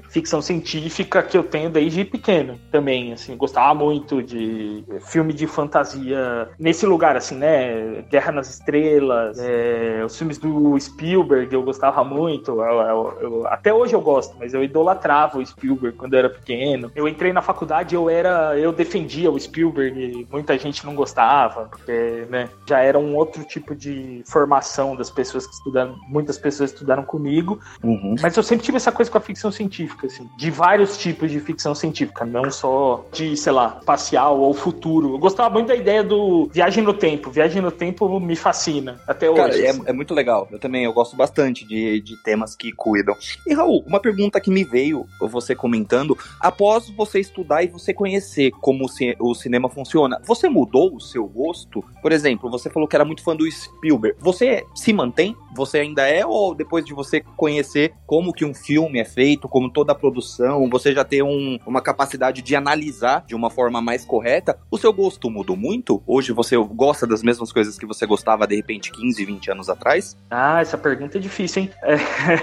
ficção 0.08 0.42
científica 0.42 1.22
que 1.22 1.36
eu 1.36 1.44
tenho 1.44 1.70
desde 1.70 2.04
pequeno 2.04 2.58
também, 2.70 3.12
assim. 3.12 3.36
Gostava 3.36 3.74
muito 3.74 4.22
de 4.22 4.84
filme 5.06 5.32
de 5.32 5.46
fantasia 5.46 6.48
nesse 6.58 6.86
lugar, 6.86 7.16
assim, 7.16 7.36
né? 7.36 8.04
Guerra 8.10 8.32
nas 8.32 8.50
Estrelas, 8.50 9.38
é, 9.38 10.02
os 10.04 10.16
filmes 10.16 10.38
do 10.38 10.78
Spielberg 10.78 11.54
eu 11.54 11.62
gostava 11.62 12.02
muito. 12.02 12.50
Eu, 12.50 12.80
eu, 12.80 13.18
eu, 13.20 13.46
até 13.48 13.72
hoje 13.72 13.94
eu 13.94 14.00
gosto, 14.00 14.36
mas 14.38 14.54
eu 14.54 14.62
idolatrava 14.62 15.38
o 15.38 15.46
Spielberg 15.46 15.96
quando 15.96 16.14
eu 16.14 16.18
era 16.18 16.30
pequeno. 16.30 16.90
Eu 16.94 17.06
entrei 17.06 17.32
na 17.32 17.42
faculdade, 17.42 17.94
eu 17.94 18.10
era, 18.10 18.58
eu 18.58 18.72
defendia 18.72 19.30
o 19.30 19.38
Spielberg, 19.38 20.26
muita 20.30 20.56
gente 20.58 20.84
não 20.84 20.94
gostava, 20.96 21.66
porque, 21.66 22.26
né, 22.28 22.48
já 22.66 22.80
era 22.80 22.98
um 22.98 23.14
outro 23.14 23.44
tipo 23.44 23.74
de 23.74 24.22
formação 24.26 24.96
das 24.96 25.10
pessoas 25.10 25.46
que 25.46 25.54
estudaram, 25.54 25.96
muitas 26.08 26.38
pessoas 26.38 26.72
estudaram 26.72 27.04
comigo, 27.04 27.60
uhum. 27.82 28.16
mas 28.20 28.36
eu 28.36 28.42
sempre 28.42 28.64
tive 28.64 28.76
essa 28.76 28.90
coisa 28.90 29.10
com 29.10 29.18
a 29.18 29.20
ficção 29.20 29.52
científica, 29.52 30.06
assim, 30.06 30.28
de 30.36 30.50
vários 30.50 30.96
tipos 30.96 31.30
de 31.30 31.38
ficção 31.38 31.74
científica, 31.74 32.24
não 32.24 32.50
só 32.50 33.04
de, 33.12 33.36
sei 33.36 33.52
lá, 33.52 33.76
espacial 33.78 34.40
ou 34.40 34.54
futuro. 34.54 35.14
Eu 35.14 35.18
gostava 35.18 35.50
muito 35.50 35.68
da 35.68 35.74
ideia 35.74 36.02
do 36.02 36.48
viagem 36.52 36.82
no 36.82 36.94
tempo. 36.94 37.30
Viagem 37.30 37.62
no 37.62 37.70
tempo 37.70 38.18
me 38.18 38.36
fascina 38.36 39.00
até 39.06 39.30
hoje. 39.30 39.40
Cara, 39.40 39.58
é, 39.58 39.68
assim. 39.70 39.82
é, 39.86 39.92
muito 39.92 40.14
legal. 40.14 40.48
Eu 40.50 40.58
também 40.58 40.84
eu 40.84 40.92
gosto 40.92 41.16
bastante 41.16 41.66
de, 41.66 42.00
de 42.00 42.16
temas 42.22 42.56
que 42.56 42.72
cuidam. 42.72 43.14
E 43.46 43.54
Raul, 43.54 43.84
uma 43.86 44.00
pergunta 44.00 44.40
que 44.40 44.50
me 44.50 44.64
veio, 44.64 45.06
você 45.20 45.54
comentando, 45.54 46.16
após 46.40 46.88
você 46.90 47.20
estudar 47.20 47.62
e 47.62 47.68
você 47.68 47.92
conhecer 47.92 48.50
como 48.60 48.86
o 49.20 49.34
cinema 49.34 49.68
funciona, 49.68 50.20
você 50.24 50.48
mudou 50.48 50.85
o 50.94 51.00
seu 51.00 51.26
gosto? 51.26 51.84
Por 52.02 52.12
exemplo, 52.12 52.50
você 52.50 52.70
falou 52.70 52.88
que 52.88 52.96
era 52.96 53.04
muito 53.04 53.22
fã 53.22 53.34
do 53.34 53.50
Spielberg, 53.50 54.16
você 54.20 54.64
se 54.74 54.92
mantém? 54.92 55.36
Você 55.54 55.78
ainda 55.78 56.06
é? 56.06 56.24
Ou 56.24 56.54
depois 56.54 56.84
de 56.84 56.94
você 56.94 57.20
conhecer 57.36 57.94
como 58.06 58.32
que 58.32 58.44
um 58.44 58.54
filme 58.54 58.98
é 58.98 59.04
feito, 59.04 59.48
como 59.48 59.70
toda 59.70 59.92
a 59.92 59.94
produção, 59.94 60.68
você 60.68 60.92
já 60.92 61.04
tem 61.04 61.22
um, 61.22 61.58
uma 61.66 61.80
capacidade 61.80 62.42
de 62.42 62.54
analisar 62.54 63.24
de 63.26 63.34
uma 63.34 63.50
forma 63.50 63.80
mais 63.80 64.04
correta, 64.04 64.58
o 64.70 64.76
seu 64.76 64.92
gosto 64.92 65.30
mudou 65.30 65.56
muito? 65.56 66.02
Hoje 66.06 66.32
você 66.32 66.56
gosta 66.56 67.06
das 67.06 67.22
mesmas 67.22 67.52
coisas 67.52 67.78
que 67.78 67.86
você 67.86 68.04
gostava, 68.06 68.46
de 68.46 68.56
repente, 68.56 68.92
15, 68.92 69.24
20 69.24 69.50
anos 69.50 69.68
atrás? 69.70 70.16
Ah, 70.30 70.60
essa 70.60 70.76
pergunta 70.76 71.18
é 71.18 71.20
difícil, 71.20 71.62
hein? 71.62 71.70
É... 71.82 71.96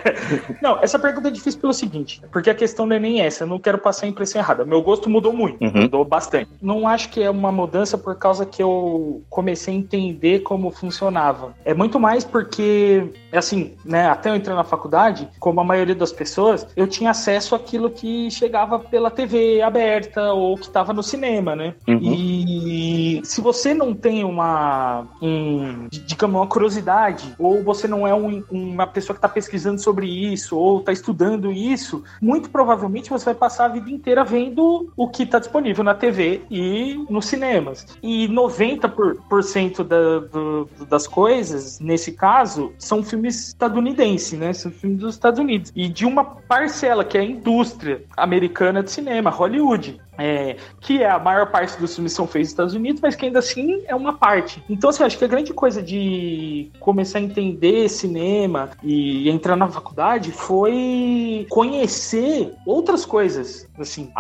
não, 0.62 0.82
essa 0.82 0.98
pergunta 0.98 1.28
é 1.28 1.32
difícil 1.32 1.60
pelo 1.60 1.74
seguinte, 1.74 2.22
porque 2.32 2.50
a 2.50 2.56
questão 2.56 2.86
não 2.86 2.96
é 2.96 3.00
nem 3.00 3.22
essa, 3.22 3.44
eu 3.44 3.48
não 3.48 3.60
quero 3.60 3.78
passar 3.78 4.06
a 4.06 4.10
impressão 4.10 4.42
errada. 4.42 4.66
Meu 4.66 4.82
gosto 4.82 5.10
mudou 5.10 5.34
muito, 5.34 5.64
uhum. 5.64 5.84
mudou 5.84 6.04
bastante. 6.04 6.50
Não 6.62 6.88
acho 6.88 7.10
que 7.10 7.22
é 7.22 7.30
uma 7.30 7.52
mudança 7.52 7.98
por 7.98 8.16
causa 8.16 8.33
que 8.46 8.62
eu 8.62 9.22
comecei 9.30 9.74
a 9.74 9.78
entender 9.78 10.40
como 10.40 10.72
funcionava. 10.72 11.54
É 11.64 11.74
muito 11.74 12.00
mais 12.00 12.24
porque, 12.24 13.12
assim, 13.32 13.74
né, 13.86 14.08
até 14.08 14.30
eu 14.30 14.36
entrar 14.36 14.56
na 14.56 14.64
faculdade, 14.64 15.28
como 15.40 15.60
a 15.60 15.64
maioria 15.64 15.96
das 15.96 16.12
pessoas, 16.12 16.68
eu 16.76 16.88
tinha 16.88 17.12
acesso 17.12 17.56
àquilo 17.56 17.90
que 17.90 18.30
chegava 18.32 18.80
pela 18.80 19.12
TV 19.12 19.62
aberta 19.62 20.34
ou 20.34 20.56
que 20.56 20.66
estava 20.66 20.94
no 20.94 21.04
cinema, 21.04 21.56
né? 21.56 21.76
Uhum. 21.88 22.00
E 22.02 23.22
se 23.24 23.42
você 23.42 23.74
não 23.74 23.94
tem 23.94 24.24
uma, 24.24 25.06
um, 25.22 25.88
digamos, 25.90 26.36
uma 26.36 26.48
curiosidade, 26.48 27.34
ou 27.38 27.64
você 27.64 27.88
não 27.88 28.08
é 28.08 28.14
um, 28.14 28.44
uma 28.50 28.88
pessoa 28.88 29.16
que 29.16 29.20
está 29.20 29.30
pesquisando 29.30 29.80
sobre 29.80 30.08
isso, 30.08 30.58
ou 30.58 30.80
está 30.80 30.92
estudando 30.92 31.52
isso, 31.52 32.04
muito 32.22 32.50
provavelmente 32.50 33.10
você 33.10 33.26
vai 33.26 33.36
passar 33.36 33.66
a 33.66 33.70
vida 33.70 33.90
inteira 33.90 34.24
vendo 34.24 34.92
o 34.96 35.08
que 35.08 35.24
está 35.24 35.40
disponível 35.40 35.84
na 35.84 35.94
TV 35.94 36.42
e 36.50 37.04
nos 37.10 37.26
cinemas. 37.26 37.86
E 38.02 38.13
90% 38.28 39.84
da, 39.84 40.20
do, 40.20 40.70
das 40.90 41.08
coisas, 41.08 41.80
nesse 41.80 42.12
caso, 42.12 42.74
são 42.78 43.04
filmes 43.04 43.50
estadunidenses, 43.50 44.38
né? 44.38 44.54
São 44.54 44.72
filmes 44.72 45.00
dos 45.00 45.16
Estados 45.16 45.40
Unidos. 45.40 45.72
E 45.76 45.88
de 45.88 46.06
uma 46.06 46.24
parcela, 46.24 47.04
que 47.04 47.18
é 47.18 47.22
a 47.22 47.26
indústria 47.26 48.04
americana 48.16 48.84
de 48.84 48.92
cinema, 48.92 49.30
Hollywood. 49.30 50.00
É, 50.18 50.58
que 50.80 51.02
é 51.02 51.10
a 51.10 51.18
maior 51.18 51.50
parte 51.50 51.80
dos 51.80 51.96
filmes 51.96 52.14
são 52.14 52.28
feitos 52.28 52.50
nos 52.50 52.54
Estados 52.54 52.74
Unidos, 52.76 53.02
mas 53.02 53.16
que 53.16 53.26
ainda 53.26 53.40
assim 53.40 53.82
é 53.88 53.96
uma 53.96 54.14
parte. 54.14 54.64
Então, 54.70 54.92
assim, 54.92 55.04
acho 55.04 55.18
que 55.18 55.26
a 55.26 55.28
grande 55.28 55.52
coisa 55.54 55.82
de 55.82 56.72
começar 56.80 57.18
a 57.18 57.22
entender 57.22 57.90
cinema 57.90 58.70
e 58.84 59.28
entrar 59.28 59.56
na 59.56 59.68
faculdade 59.68 60.32
foi 60.32 61.48
conhecer 61.50 62.54
outras 62.64 63.06
coisas, 63.06 63.68
assim, 63.80 64.12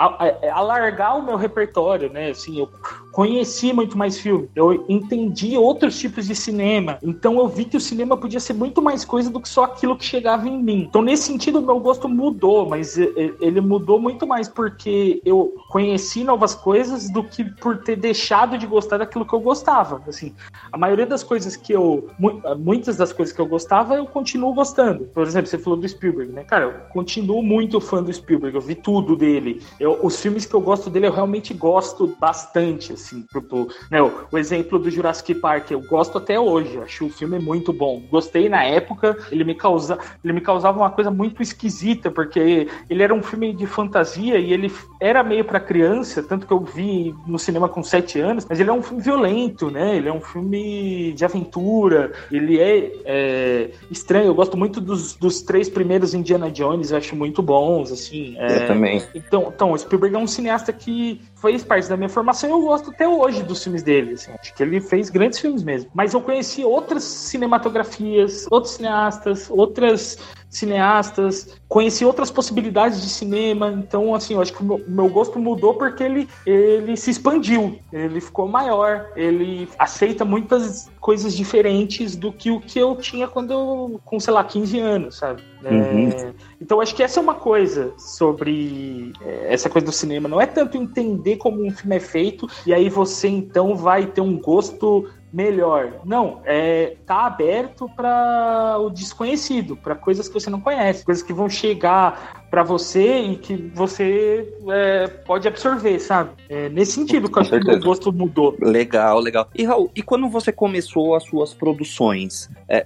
alargar 0.51 1.19
o 1.19 1.23
meu 1.23 1.35
repertório, 1.35 2.11
né? 2.11 2.31
Assim, 2.31 2.57
eu 2.57 2.67
conheci 3.11 3.71
muito 3.71 3.95
mais 3.95 4.17
filme, 4.17 4.49
eu 4.55 4.85
entendi 4.89 5.55
outros 5.55 5.99
tipos 5.99 6.25
de 6.25 6.35
cinema, 6.35 6.97
então 7.03 7.37
eu 7.37 7.47
vi 7.47 7.65
que 7.65 7.77
o 7.77 7.79
cinema 7.79 8.17
podia 8.17 8.39
ser 8.39 8.53
muito 8.53 8.81
mais 8.81 9.05
coisa 9.05 9.29
do 9.29 9.39
que 9.39 9.47
só 9.47 9.65
aquilo 9.65 9.95
que 9.95 10.05
chegava 10.05 10.49
em 10.49 10.57
mim. 10.57 10.87
Então, 10.89 11.03
nesse 11.03 11.23
sentido, 11.23 11.59
o 11.59 11.61
meu 11.61 11.79
gosto 11.79 12.09
mudou, 12.09 12.67
mas 12.67 12.97
ele 12.97 13.61
mudou 13.61 13.99
muito 13.99 14.25
mais 14.25 14.49
porque 14.49 15.21
eu 15.23 15.53
conheci 15.69 15.82
conheci 15.83 16.23
novas 16.23 16.55
coisas 16.55 17.09
do 17.09 17.21
que 17.21 17.43
por 17.43 17.79
ter 17.79 17.97
deixado 17.97 18.57
de 18.57 18.65
gostar 18.65 18.99
daquilo 18.99 19.25
que 19.25 19.33
eu 19.33 19.41
gostava. 19.41 20.01
Assim, 20.07 20.33
a 20.71 20.77
maioria 20.77 21.05
das 21.05 21.23
coisas 21.23 21.57
que 21.57 21.73
eu. 21.73 22.09
Muitas 22.57 22.95
das 22.95 23.11
coisas 23.11 23.35
que 23.35 23.41
eu 23.41 23.45
gostava, 23.45 23.95
eu 23.95 24.05
continuo 24.05 24.53
gostando. 24.53 25.05
Por 25.05 25.23
exemplo, 25.23 25.47
você 25.47 25.57
falou 25.57 25.77
do 25.77 25.87
Spielberg, 25.87 26.31
né? 26.31 26.45
Cara, 26.45 26.63
eu 26.63 26.73
continuo 26.93 27.43
muito 27.43 27.81
fã 27.81 28.01
do 28.01 28.13
Spielberg, 28.13 28.55
eu 28.55 28.61
vi 28.61 28.75
tudo 28.75 29.17
dele. 29.17 29.61
Eu, 29.77 29.99
os 30.01 30.19
filmes 30.21 30.45
que 30.45 30.53
eu 30.53 30.61
gosto 30.61 30.89
dele, 30.89 31.07
eu 31.07 31.11
realmente 31.11 31.53
gosto 31.53 32.15
bastante, 32.17 32.93
assim. 32.93 33.25
Pro, 33.29 33.67
né, 33.91 34.01
o, 34.01 34.11
o 34.31 34.37
exemplo 34.37 34.79
do 34.79 34.89
Jurassic 34.89 35.35
Park, 35.35 35.71
eu 35.71 35.81
gosto 35.81 36.17
até 36.17 36.39
hoje. 36.39 36.79
Acho 36.79 37.07
o 37.07 37.09
filme 37.09 37.39
muito 37.39 37.73
bom. 37.73 38.01
Gostei 38.09 38.47
na 38.47 38.63
época, 38.63 39.17
ele 39.29 39.43
me, 39.43 39.55
causa, 39.55 39.99
ele 40.23 40.31
me 40.31 40.41
causava 40.41 40.79
uma 40.79 40.91
coisa 40.91 41.11
muito 41.11 41.41
esquisita, 41.41 42.09
porque 42.09 42.69
ele 42.89 43.03
era 43.03 43.13
um 43.13 43.21
filme 43.21 43.53
de 43.53 43.67
fantasia 43.67 44.37
e 44.37 44.53
ele 44.53 44.71
era 45.01 45.21
meio 45.23 45.43
para 45.43 45.59
criança, 45.73 46.21
tanto 46.21 46.45
que 46.45 46.53
eu 46.53 46.59
vi 46.59 47.15
no 47.25 47.39
cinema 47.39 47.67
com 47.67 47.81
sete 47.81 48.19
anos, 48.19 48.45
mas 48.47 48.59
ele 48.59 48.69
é 48.69 48.73
um 48.73 48.83
filme 48.83 49.01
violento, 49.01 49.71
né? 49.71 49.97
Ele 49.97 50.07
é 50.07 50.13
um 50.13 50.21
filme 50.21 51.11
de 51.13 51.25
aventura, 51.25 52.11
ele 52.31 52.59
é, 52.59 52.91
é 53.05 53.71
estranho. 53.89 54.27
Eu 54.27 54.35
gosto 54.35 54.55
muito 54.55 54.79
dos, 54.79 55.15
dos, 55.15 55.41
três 55.41 55.67
primeiros 55.69 56.13
Indiana 56.13 56.51
Jones, 56.51 56.91
eu 56.91 56.97
acho 56.97 57.15
muito 57.15 57.41
bons, 57.41 57.91
assim. 57.91 58.35
É, 58.37 58.63
eu 58.63 58.67
também. 58.67 59.01
Então, 59.15 59.51
então, 59.53 59.75
Spielberg 59.75 60.15
é 60.15 60.19
um 60.19 60.27
cineasta 60.27 60.71
que 60.71 61.19
fez 61.41 61.63
parte 61.63 61.89
da 61.89 61.97
minha 61.97 62.09
formação 62.09 62.47
e 62.47 62.53
eu 62.53 62.61
gosto 62.61 62.91
até 62.91 63.07
hoje 63.07 63.41
dos 63.41 63.63
filmes 63.63 63.81
dele. 63.81 64.13
Assim. 64.13 64.31
Acho 64.39 64.53
que 64.53 64.61
ele 64.61 64.79
fez 64.79 65.09
grandes 65.09 65.39
filmes 65.39 65.63
mesmo. 65.63 65.89
Mas 65.91 66.13
eu 66.13 66.21
conheci 66.21 66.63
outras 66.63 67.03
cinematografias, 67.03 68.45
outros 68.51 68.75
cineastas, 68.75 69.49
outras 69.49 70.19
cineastas, 70.53 71.57
conheci 71.67 72.05
outras 72.05 72.29
possibilidades 72.29 73.01
de 73.01 73.09
cinema, 73.09 73.71
então 73.71 74.13
assim, 74.13 74.35
eu 74.35 74.41
acho 74.41 74.53
que 74.53 74.61
o 74.61 74.65
meu, 74.65 74.81
meu, 74.87 75.09
gosto 75.09 75.39
mudou 75.39 75.73
porque 75.73 76.03
ele, 76.03 76.29
ele 76.45 76.95
se 76.95 77.09
expandiu, 77.09 77.79
ele 77.91 78.21
ficou 78.21 78.47
maior, 78.47 79.07
ele 79.15 79.67
aceita 79.79 80.23
muitas 80.23 80.91
coisas 80.99 81.35
diferentes 81.35 82.15
do 82.15 82.31
que 82.31 82.51
o 82.51 82.59
que 82.59 82.79
eu 82.79 82.95
tinha 82.95 83.27
quando 83.27 83.51
eu, 83.51 84.01
com, 84.05 84.19
sei 84.19 84.33
lá, 84.33 84.43
15 84.43 84.79
anos, 84.79 85.17
sabe? 85.17 85.41
Uhum. 85.63 86.09
É, 86.09 86.33
então 86.61 86.79
acho 86.79 86.93
que 86.93 87.01
essa 87.01 87.19
é 87.19 87.23
uma 87.23 87.35
coisa 87.35 87.93
sobre 87.97 89.11
é, 89.21 89.53
essa 89.53 89.69
coisa 89.69 89.85
do 89.85 89.91
cinema, 89.91 90.29
não 90.29 90.39
é 90.39 90.45
tanto 90.45 90.77
entender 90.77 91.37
como 91.37 91.65
um 91.65 91.71
filme 91.71 91.95
é 91.95 91.99
feito 91.99 92.47
e 92.65 92.73
aí 92.73 92.89
você 92.89 93.27
então 93.27 93.75
vai 93.75 94.05
ter 94.05 94.21
um 94.21 94.39
gosto 94.39 95.09
melhor. 95.33 96.01
Não, 96.05 96.41
é 96.45 96.95
tá 97.07 97.25
aberto 97.25 97.89
para 97.95 98.77
o 98.79 98.91
desconhecido, 98.91 99.75
para 99.75 99.95
coisas 99.95 100.27
que 100.27 100.33
você 100.35 100.49
não 100.49 100.61
conhece, 100.61 101.03
coisas 101.03 101.23
que 101.23 101.33
vão 101.33 101.49
chegar 101.49 102.42
para 102.53 102.61
você 102.61 103.17
e 103.17 103.35
que 103.35 103.55
você 103.73 104.47
é, 104.69 105.07
pode 105.07 105.47
absorver, 105.47 105.97
sabe? 105.97 106.29
É, 106.47 106.69
nesse 106.69 106.91
sentido 106.91 107.27
que 107.27 107.39
o 107.39 107.79
gosto 107.79 108.13
mudou. 108.13 108.55
Legal, 108.61 109.19
legal. 109.19 109.49
E 109.55 109.63
Raul, 109.63 109.89
e 109.95 110.03
quando 110.03 110.29
você 110.29 110.51
começou 110.51 111.15
as 111.15 111.23
suas 111.23 111.51
produções? 111.51 112.47
É, 112.69 112.85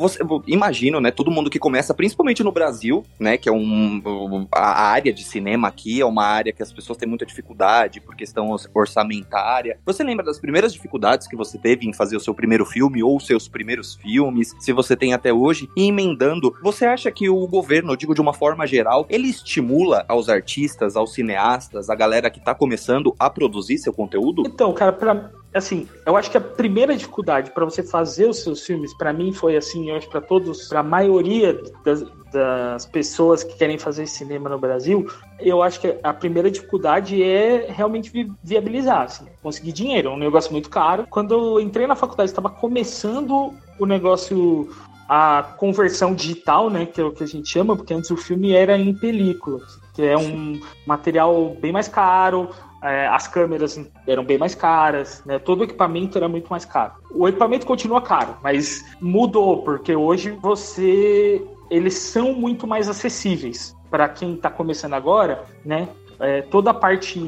você, 0.00 0.20
imagino, 0.46 1.02
né? 1.02 1.10
Todo 1.10 1.30
mundo 1.30 1.50
que 1.50 1.58
começa, 1.58 1.92
principalmente 1.92 2.42
no 2.42 2.50
Brasil, 2.50 3.04
né? 3.20 3.36
Que 3.36 3.46
é 3.46 3.52
um 3.52 4.46
a 4.50 4.86
área 4.86 5.12
de 5.12 5.22
cinema 5.22 5.68
aqui 5.68 6.00
é 6.00 6.06
uma 6.06 6.24
área 6.24 6.50
que 6.50 6.62
as 6.62 6.72
pessoas 6.72 6.96
têm 6.96 7.06
muita 7.06 7.26
dificuldade 7.26 8.00
por 8.00 8.16
questão 8.16 8.56
orçamentária. 8.72 9.78
Você 9.84 10.02
lembra 10.02 10.24
das 10.24 10.38
primeiras 10.38 10.72
dificuldades 10.72 11.26
que 11.26 11.36
você 11.36 11.58
teve 11.58 11.86
em 11.86 11.92
fazer 11.92 12.16
o 12.16 12.20
seu 12.20 12.32
primeiro 12.32 12.64
filme 12.64 13.02
ou 13.02 13.20
seus 13.20 13.48
primeiros 13.48 13.96
filmes? 13.96 14.54
Se 14.58 14.72
você 14.72 14.96
tem 14.96 15.12
até 15.12 15.30
hoje? 15.30 15.68
E 15.76 15.88
emendando, 15.88 16.54
você 16.62 16.86
acha 16.86 17.10
que 17.10 17.28
o 17.28 17.46
governo, 17.46 17.92
eu 17.92 17.96
digo 17.96 18.14
de 18.14 18.22
uma 18.22 18.32
forma 18.32 18.66
geral 18.66 18.93
ele 19.08 19.28
estimula 19.28 20.04
aos 20.08 20.28
artistas, 20.28 20.96
aos 20.96 21.14
cineastas, 21.14 21.90
a 21.90 21.94
galera 21.94 22.30
que 22.30 22.40
tá 22.40 22.54
começando 22.54 23.14
a 23.18 23.28
produzir 23.30 23.78
seu 23.78 23.92
conteúdo? 23.92 24.42
Então, 24.46 24.72
cara, 24.72 24.92
pra, 24.92 25.30
assim, 25.54 25.88
eu 26.04 26.16
acho 26.16 26.30
que 26.30 26.36
a 26.36 26.40
primeira 26.40 26.96
dificuldade 26.96 27.52
para 27.52 27.64
você 27.64 27.82
fazer 27.82 28.28
os 28.28 28.42
seus 28.42 28.62
filmes, 28.62 28.92
para 28.96 29.12
mim 29.12 29.32
foi 29.32 29.56
assim, 29.56 29.90
eu 29.90 29.96
acho 29.96 30.08
para 30.08 30.20
todos, 30.20 30.68
para 30.68 30.80
a 30.80 30.82
maioria 30.82 31.60
das, 31.84 32.04
das, 32.32 32.84
pessoas 32.86 33.44
que 33.44 33.56
querem 33.56 33.78
fazer 33.78 34.06
cinema 34.06 34.48
no 34.48 34.58
Brasil, 34.58 35.08
eu 35.38 35.62
acho 35.62 35.80
que 35.80 35.96
a 36.02 36.12
primeira 36.12 36.50
dificuldade 36.50 37.22
é 37.22 37.66
realmente 37.70 38.10
vi 38.10 38.30
viabilizar, 38.42 39.02
assim, 39.02 39.26
conseguir 39.42 39.72
dinheiro, 39.72 40.10
é 40.10 40.12
um 40.12 40.18
negócio 40.18 40.50
muito 40.52 40.68
caro. 40.68 41.06
Quando 41.08 41.34
eu 41.34 41.60
entrei 41.60 41.86
na 41.86 41.94
faculdade, 41.94 42.30
estava 42.30 42.50
começando 42.50 43.54
o 43.78 43.86
negócio 43.86 44.68
a 45.08 45.42
conversão 45.58 46.14
digital, 46.14 46.70
né, 46.70 46.86
que 46.86 47.00
é 47.00 47.04
o 47.04 47.12
que 47.12 47.24
a 47.24 47.26
gente 47.26 47.48
chama, 47.48 47.76
porque 47.76 47.94
antes 47.94 48.10
o 48.10 48.16
filme 48.16 48.52
era 48.52 48.78
em 48.78 48.94
película, 48.94 49.60
que 49.94 50.02
é 50.02 50.16
um 50.16 50.60
material 50.86 51.56
bem 51.60 51.72
mais 51.72 51.88
caro, 51.88 52.48
é, 52.82 53.06
as 53.06 53.26
câmeras 53.28 53.80
eram 54.06 54.24
bem 54.24 54.38
mais 54.38 54.54
caras, 54.54 55.22
né, 55.24 55.38
todo 55.38 55.60
o 55.60 55.64
equipamento 55.64 56.18
era 56.18 56.28
muito 56.28 56.48
mais 56.48 56.64
caro. 56.64 56.92
O 57.10 57.28
equipamento 57.28 57.66
continua 57.66 58.00
caro, 58.00 58.36
mas 58.42 58.84
mudou, 59.00 59.62
porque 59.62 59.94
hoje 59.94 60.30
você 60.30 61.42
eles 61.70 61.94
são 61.94 62.32
muito 62.32 62.66
mais 62.66 62.88
acessíveis 62.88 63.74
para 63.90 64.08
quem 64.08 64.34
está 64.34 64.50
começando 64.50 64.94
agora, 64.94 65.44
né? 65.64 65.88
É, 66.24 66.42
toda 66.42 66.70
a 66.70 66.74
parte 66.74 67.18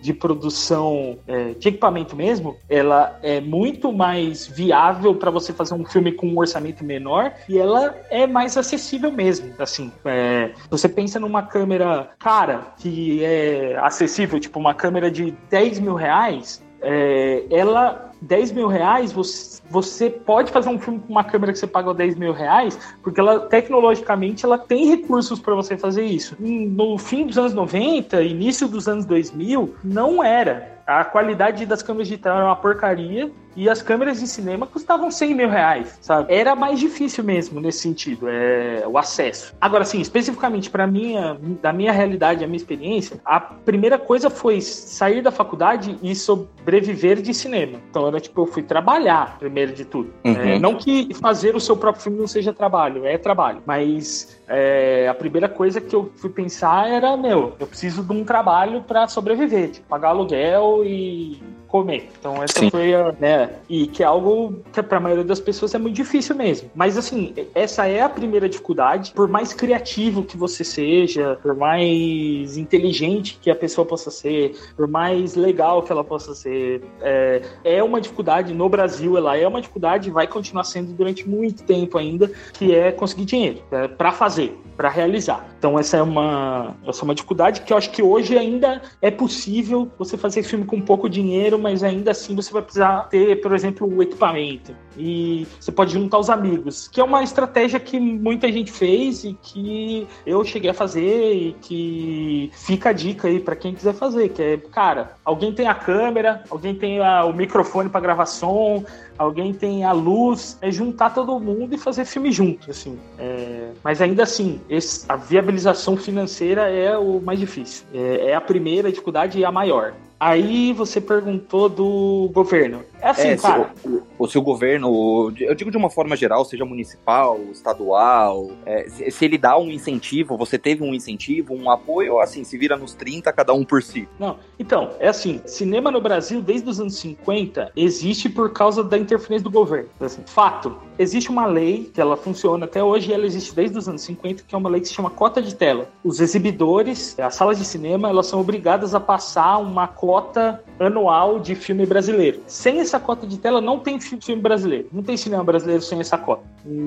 de 0.00 0.12
produção 0.12 1.18
é, 1.26 1.54
de 1.54 1.68
equipamento 1.68 2.14
mesmo, 2.14 2.56
ela 2.68 3.18
é 3.22 3.40
muito 3.40 3.92
mais 3.92 4.46
viável 4.46 5.14
para 5.14 5.30
você 5.30 5.52
fazer 5.52 5.74
um 5.74 5.84
filme 5.84 6.12
com 6.12 6.28
um 6.28 6.38
orçamento 6.38 6.84
menor 6.84 7.32
e 7.48 7.58
ela 7.58 7.94
é 8.10 8.26
mais 8.26 8.56
acessível 8.56 9.10
mesmo. 9.10 9.52
Assim, 9.58 9.90
é, 10.04 10.52
você 10.70 10.88
pensa 10.88 11.18
numa 11.18 11.42
câmera 11.42 12.10
cara 12.18 12.74
que 12.78 13.24
é 13.24 13.76
acessível, 13.78 14.38
tipo 14.38 14.58
uma 14.58 14.74
câmera 14.74 15.10
de 15.10 15.34
10 15.50 15.80
mil 15.80 15.94
reais, 15.94 16.62
é, 16.80 17.44
ela 17.50 18.11
10 18.22 18.52
mil 18.52 18.68
reais, 18.68 19.12
você, 19.12 19.60
você 19.68 20.08
pode 20.08 20.50
fazer 20.50 20.68
um 20.68 20.78
filme 20.78 21.00
com 21.00 21.08
uma 21.12 21.24
câmera 21.24 21.52
que 21.52 21.58
você 21.58 21.66
paga 21.66 21.92
10 21.92 22.16
mil 22.16 22.32
reais, 22.32 22.78
porque 23.02 23.20
ela, 23.20 23.40
tecnologicamente, 23.40 24.44
ela 24.44 24.56
tem 24.56 24.86
recursos 24.86 25.40
para 25.40 25.54
você 25.54 25.76
fazer 25.76 26.04
isso. 26.04 26.36
No 26.38 26.96
fim 26.98 27.26
dos 27.26 27.36
anos 27.36 27.52
90, 27.52 28.22
início 28.22 28.68
dos 28.68 28.88
anos 28.88 29.04
2000, 29.04 29.74
não 29.82 30.22
era. 30.22 30.81
A 31.00 31.04
qualidade 31.04 31.64
das 31.64 31.82
câmeras 31.82 32.08
digitais 32.08 32.36
era 32.36 32.44
uma 32.44 32.56
porcaria 32.56 33.30
e 33.56 33.68
as 33.68 33.82
câmeras 33.82 34.20
de 34.20 34.26
cinema 34.26 34.66
custavam 34.66 35.10
100 35.10 35.34
mil 35.34 35.48
reais, 35.48 35.98
sabe? 36.00 36.32
Era 36.32 36.54
mais 36.54 36.80
difícil 36.80 37.22
mesmo 37.22 37.60
nesse 37.60 37.80
sentido, 37.80 38.26
é, 38.28 38.84
o 38.86 38.96
acesso. 38.96 39.54
Agora, 39.60 39.84
sim, 39.84 40.00
especificamente 40.00 40.70
para 40.70 40.86
minha, 40.86 41.36
da 41.60 41.72
minha 41.72 41.92
realidade, 41.92 42.42
a 42.42 42.46
minha 42.46 42.56
experiência, 42.56 43.20
a 43.24 43.40
primeira 43.40 43.98
coisa 43.98 44.30
foi 44.30 44.60
sair 44.60 45.22
da 45.22 45.30
faculdade 45.30 45.98
e 46.02 46.14
sobreviver 46.14 47.20
de 47.20 47.34
cinema. 47.34 47.78
Então, 47.90 48.06
era 48.06 48.20
tipo, 48.20 48.40
eu 48.40 48.46
fui 48.46 48.62
trabalhar 48.62 49.36
primeiro 49.38 49.72
de 49.72 49.84
tudo. 49.84 50.12
Uhum. 50.24 50.32
É, 50.32 50.58
não 50.58 50.74
que 50.76 51.12
fazer 51.14 51.54
o 51.54 51.60
seu 51.60 51.76
próprio 51.76 52.02
filme 52.02 52.18
não 52.18 52.26
seja 52.26 52.52
trabalho, 52.52 53.06
é 53.06 53.18
trabalho, 53.18 53.62
mas 53.66 54.40
é, 54.48 55.08
a 55.08 55.14
primeira 55.14 55.48
coisa 55.48 55.80
que 55.80 55.94
eu 55.94 56.10
fui 56.16 56.30
pensar 56.30 56.88
era, 56.90 57.16
meu, 57.16 57.54
eu 57.58 57.66
preciso 57.66 58.02
de 58.02 58.12
um 58.12 58.24
trabalho 58.24 58.82
para 58.82 59.06
sobreviver, 59.08 59.70
tipo, 59.70 59.86
pagar 59.86 60.08
aluguel 60.08 60.81
e 60.84 61.38
comer. 61.72 62.10
Então 62.20 62.42
essa 62.42 62.60
Sim. 62.60 62.68
foi 62.68 62.94
a, 62.94 63.14
né, 63.18 63.50
e 63.66 63.86
que 63.86 64.02
é 64.02 64.06
algo 64.06 64.62
que 64.70 64.82
para 64.82 64.98
a 64.98 65.00
maioria 65.00 65.24
das 65.24 65.40
pessoas 65.40 65.74
é 65.74 65.78
muito 65.78 65.96
difícil 65.96 66.36
mesmo. 66.36 66.70
Mas 66.74 66.98
assim, 66.98 67.32
essa 67.54 67.86
é 67.86 68.02
a 68.02 68.08
primeira 68.10 68.46
dificuldade, 68.46 69.12
por 69.12 69.26
mais 69.26 69.54
criativo 69.54 70.22
que 70.22 70.36
você 70.36 70.62
seja, 70.62 71.38
por 71.42 71.56
mais 71.56 72.58
inteligente 72.58 73.38
que 73.40 73.50
a 73.50 73.56
pessoa 73.56 73.86
possa 73.86 74.10
ser, 74.10 74.54
por 74.76 74.86
mais 74.86 75.34
legal 75.34 75.82
que 75.82 75.90
ela 75.90 76.04
possa 76.04 76.34
ser, 76.34 76.82
é, 77.00 77.40
é 77.64 77.82
uma 77.82 78.00
dificuldade 78.00 78.52
no 78.52 78.68
Brasil, 78.68 79.16
ela 79.16 79.34
é 79.34 79.48
uma 79.48 79.62
dificuldade 79.62 80.10
e 80.10 80.12
vai 80.12 80.26
continuar 80.26 80.64
sendo 80.64 80.92
durante 80.92 81.26
muito 81.26 81.62
tempo 81.62 81.96
ainda, 81.96 82.30
que 82.52 82.74
é 82.74 82.92
conseguir 82.92 83.24
dinheiro 83.24 83.62
é, 83.72 83.88
para 83.88 84.12
fazer 84.12 84.54
para 84.76 84.88
realizar. 84.88 85.46
Então 85.58 85.78
essa 85.78 85.96
é 85.98 86.02
uma 86.02 86.74
essa 86.86 87.02
é 87.02 87.04
uma 87.04 87.14
dificuldade 87.14 87.60
que 87.60 87.72
eu 87.72 87.76
acho 87.76 87.90
que 87.90 88.02
hoje 88.02 88.36
ainda 88.36 88.82
é 89.00 89.10
possível 89.10 89.88
você 89.98 90.16
fazer 90.16 90.42
filme 90.42 90.64
com 90.64 90.80
pouco 90.80 91.08
dinheiro, 91.08 91.58
mas 91.62 91.82
ainda 91.82 92.10
assim 92.10 92.34
você 92.34 92.52
vai 92.52 92.62
precisar 92.62 93.08
ter, 93.08 93.40
por 93.40 93.54
exemplo, 93.54 93.86
o 93.86 94.02
equipamento 94.02 94.74
e 94.96 95.46
você 95.58 95.72
pode 95.72 95.92
juntar 95.92 96.18
os 96.18 96.28
amigos, 96.28 96.88
que 96.88 97.00
é 97.00 97.04
uma 97.04 97.22
estratégia 97.22 97.80
que 97.80 97.98
muita 97.98 98.50
gente 98.50 98.70
fez 98.70 99.24
e 99.24 99.34
que 99.40 100.06
eu 100.26 100.44
cheguei 100.44 100.70
a 100.70 100.74
fazer 100.74 101.32
e 101.32 101.52
que 101.60 102.50
fica 102.52 102.90
a 102.90 102.92
dica 102.92 103.28
aí 103.28 103.40
para 103.40 103.56
quem 103.56 103.74
quiser 103.74 103.94
fazer, 103.94 104.28
que 104.30 104.42
é, 104.42 104.56
cara, 104.56 105.12
alguém 105.24 105.54
tem 105.54 105.66
a 105.66 105.74
câmera, 105.74 106.42
alguém 106.50 106.74
tem 106.74 107.00
a, 107.00 107.24
o 107.24 107.32
microfone 107.32 107.88
para 107.88 108.00
gravar 108.00 108.26
som, 108.26 108.84
alguém 109.16 109.54
tem 109.54 109.84
a 109.84 109.92
luz, 109.92 110.58
é 110.60 110.70
juntar 110.70 111.10
todo 111.10 111.38
mundo 111.38 111.74
e 111.74 111.78
fazer 111.78 112.04
filme 112.04 112.30
junto, 112.32 112.70
assim. 112.70 112.98
É, 113.18 113.70
mas 113.82 114.02
ainda 114.02 114.22
assim, 114.22 114.60
esse, 114.68 115.04
a 115.08 115.16
viabilização 115.16 115.96
financeira 115.96 116.68
é 116.68 116.96
o 116.96 117.20
mais 117.20 117.38
difícil. 117.38 117.86
É, 117.94 118.30
é 118.30 118.34
a 118.34 118.40
primeira 118.40 118.90
dificuldade 118.90 119.38
e 119.38 119.44
a 119.44 119.52
maior. 119.52 119.94
Aí 120.24 120.72
você 120.72 121.00
perguntou 121.00 121.68
do 121.68 122.30
governo. 122.32 122.84
É 123.00 123.08
assim, 123.08 123.30
é, 123.30 123.36
cara. 123.36 123.72
Se 123.82 124.02
o, 124.22 124.28
se 124.28 124.38
o 124.38 124.42
governo, 124.42 125.32
eu 125.40 125.54
digo 125.54 125.70
de 125.70 125.76
uma 125.76 125.90
forma 125.90 126.16
geral, 126.16 126.44
seja 126.44 126.64
municipal, 126.64 127.40
estadual, 127.50 128.52
é, 128.64 128.88
se, 128.88 129.10
se, 129.10 129.24
ele 129.24 129.36
dá 129.36 129.58
um 129.58 129.68
incentivo, 129.68 130.36
você 130.36 130.56
teve 130.56 130.84
um 130.84 130.94
incentivo, 130.94 131.54
um 131.54 131.68
apoio, 131.68 132.20
assim, 132.20 132.44
se 132.44 132.56
vira 132.56 132.76
nos 132.76 132.94
30, 132.94 133.32
cada 133.32 133.52
um 133.52 133.64
por 133.64 133.82
si? 133.82 134.08
Não, 134.20 134.36
então, 134.58 134.90
é 135.00 135.08
assim, 135.08 135.40
cinema 135.44 135.90
no 135.90 136.00
Brasil, 136.00 136.40
desde 136.40 136.68
os 136.70 136.78
anos 136.78 136.96
50, 136.96 137.72
existe 137.74 138.28
por 138.28 138.52
causa 138.52 138.84
da 138.84 138.96
interferência 138.96 139.42
do 139.42 139.50
governo. 139.50 139.88
Assim, 140.00 140.22
fato, 140.24 140.76
existe 140.96 141.28
uma 141.28 141.46
lei 141.46 141.90
que 141.92 142.00
ela 142.00 142.16
funciona 142.16 142.64
até 142.64 142.82
hoje, 142.82 143.12
ela 143.12 143.26
existe 143.26 143.54
desde 143.54 143.76
os 143.76 143.88
anos 143.88 144.02
50, 144.02 144.44
que 144.46 144.54
é 144.54 144.58
uma 144.58 144.70
lei 144.70 144.80
que 144.80 144.88
se 144.88 144.94
chama 144.94 145.10
cota 145.10 145.42
de 145.42 145.54
tela. 145.54 145.88
Os 146.04 146.20
exibidores, 146.20 147.18
as 147.18 147.34
salas 147.34 147.58
de 147.58 147.64
cinema, 147.64 148.08
elas 148.08 148.26
são 148.26 148.40
obrigadas 148.40 148.94
a 148.94 149.00
passar 149.00 149.58
uma 149.58 149.88
cota 149.88 150.62
anual 150.78 151.40
de 151.40 151.56
filme 151.56 151.84
brasileiro. 151.84 152.40
Sem 152.46 152.78
essa 152.78 153.00
cota 153.00 153.26
de 153.26 153.38
tela, 153.38 153.60
não 153.60 153.80
tem 153.80 153.98
filme 154.00 154.11
brasileiro. 154.40 154.88
Não 154.92 155.02
tem 155.02 155.16
cinema 155.16 155.44
brasileiro 155.44 155.82
sem 155.82 156.00
essa 156.00 156.18
cota. 156.18 156.42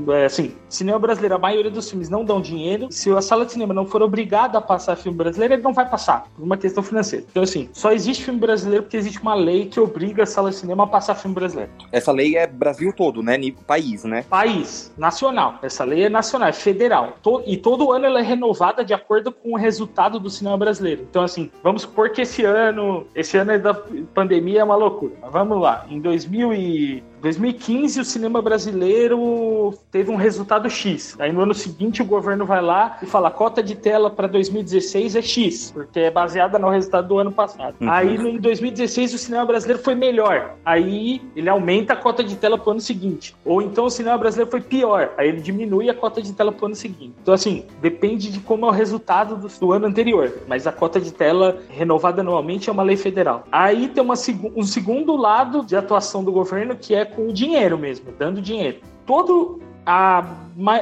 É, 0.09 0.25
assim, 0.25 0.53
cinema 0.69 0.99
brasileiro, 0.99 1.35
a 1.35 1.39
maioria 1.39 1.71
dos 1.71 1.89
filmes 1.89 2.09
não 2.09 2.23
dão 2.23 2.41
dinheiro. 2.41 2.87
Se 2.91 3.09
a 3.11 3.21
sala 3.21 3.45
de 3.45 3.51
cinema 3.51 3.73
não 3.73 3.85
for 3.85 4.01
obrigada 4.01 4.57
a 4.57 4.61
passar 4.61 4.95
filme 4.95 5.17
brasileiro, 5.17 5.55
ele 5.55 5.63
não 5.63 5.73
vai 5.73 5.89
passar, 5.89 6.25
por 6.35 6.43
uma 6.43 6.57
questão 6.57 6.83
financeira. 6.83 7.25
Então, 7.29 7.43
assim, 7.43 7.69
só 7.73 7.91
existe 7.91 8.23
filme 8.23 8.39
brasileiro 8.39 8.83
porque 8.83 8.97
existe 8.97 9.21
uma 9.21 9.33
lei 9.33 9.65
que 9.65 9.79
obriga 9.79 10.23
a 10.23 10.25
sala 10.25 10.49
de 10.49 10.55
cinema 10.55 10.83
a 10.83 10.87
passar 10.87 11.15
filme 11.15 11.35
brasileiro. 11.35 11.71
Essa 11.91 12.11
lei 12.11 12.37
é 12.37 12.47
Brasil 12.47 12.93
todo, 12.93 13.21
né? 13.21 13.37
País, 13.67 14.03
né? 14.03 14.23
País, 14.29 14.93
nacional. 14.97 15.59
Essa 15.61 15.83
lei 15.83 16.03
é 16.03 16.09
nacional, 16.09 16.49
é 16.49 16.53
federal. 16.53 17.17
E 17.45 17.57
todo 17.57 17.91
ano 17.91 18.05
ela 18.05 18.19
é 18.19 18.23
renovada 18.23 18.83
de 18.83 18.93
acordo 18.93 19.31
com 19.31 19.53
o 19.53 19.57
resultado 19.57 20.19
do 20.19 20.29
cinema 20.29 20.57
brasileiro. 20.57 21.05
Então, 21.09 21.21
assim, 21.21 21.51
vamos 21.63 21.83
supor 21.83 22.09
que 22.09 22.21
esse 22.21 22.43
ano, 22.43 23.05
esse 23.13 23.37
ano 23.37 23.51
é 23.51 23.59
da 23.59 23.73
pandemia 24.13 24.61
é 24.61 24.63
uma 24.63 24.75
loucura. 24.75 25.13
Mas 25.21 25.31
vamos 25.31 25.61
lá, 25.61 25.85
em 25.89 25.99
2000 25.99 26.53
e 26.53 27.03
2015 27.25 28.01
o 28.01 28.05
cinema 28.05 28.39
brasileiro 28.39 29.73
teve 29.91 30.11
um 30.11 30.15
resultado 30.15 30.69
X. 30.69 31.15
Aí 31.19 31.33
no 31.33 31.41
ano 31.41 31.55
seguinte 31.55 32.03
o 32.03 32.05
governo 32.05 32.45
vai 32.45 32.61
lá 32.61 32.99
e 33.01 33.07
fala 33.07 33.29
a 33.29 33.31
cota 33.31 33.63
de 33.63 33.73
tela 33.73 34.11
para 34.11 34.27
2016 34.27 35.15
é 35.15 35.21
X, 35.23 35.71
porque 35.71 36.01
é 36.01 36.11
baseada 36.11 36.59
no 36.59 36.69
resultado 36.69 37.07
do 37.07 37.17
ano 37.17 37.31
passado. 37.31 37.77
Uhum. 37.81 37.89
Aí 37.89 38.15
em 38.15 38.37
2016 38.37 39.15
o 39.15 39.17
cinema 39.17 39.43
brasileiro 39.43 39.81
foi 39.81 39.95
melhor. 39.95 40.53
Aí 40.63 41.19
ele 41.35 41.49
aumenta 41.49 41.93
a 41.93 41.95
cota 41.95 42.23
de 42.23 42.35
tela 42.35 42.59
para 42.59 42.67
o 42.67 42.71
ano 42.73 42.81
seguinte. 42.81 43.35
Ou 43.43 43.59
então 43.59 43.85
o 43.85 43.89
cinema 43.89 44.19
brasileiro 44.19 44.51
foi 44.51 44.61
pior. 44.61 45.11
Aí 45.17 45.29
ele 45.29 45.41
diminui 45.41 45.89
a 45.89 45.95
cota 45.95 46.21
de 46.21 46.31
tela 46.31 46.51
para 46.51 46.61
o 46.61 46.65
ano 46.67 46.75
seguinte. 46.75 47.15
Então 47.23 47.33
assim, 47.33 47.65
depende 47.81 48.31
de 48.31 48.39
como 48.39 48.67
é 48.67 48.69
o 48.69 48.71
resultado 48.71 49.35
do, 49.35 49.47
do 49.47 49.71
ano 49.71 49.87
anterior. 49.87 50.31
Mas 50.47 50.67
a 50.67 50.71
cota 50.71 51.01
de 51.01 51.11
tela 51.11 51.57
renovada 51.69 52.21
anualmente 52.21 52.69
é 52.69 52.71
uma 52.71 52.83
lei 52.83 52.97
federal. 52.97 53.47
Aí 53.51 53.87
tem 53.87 54.03
uma, 54.03 54.13
um 54.55 54.63
segundo 54.63 55.15
lado 55.15 55.65
de 55.65 55.75
atuação 55.75 56.23
do 56.23 56.31
governo 56.31 56.75
que 56.75 56.93
é 56.93 57.14
com 57.15 57.31
dinheiro 57.31 57.77
mesmo, 57.77 58.11
dando 58.17 58.41
dinheiro. 58.41 58.79
Todo 59.05 59.61
a 59.85 60.25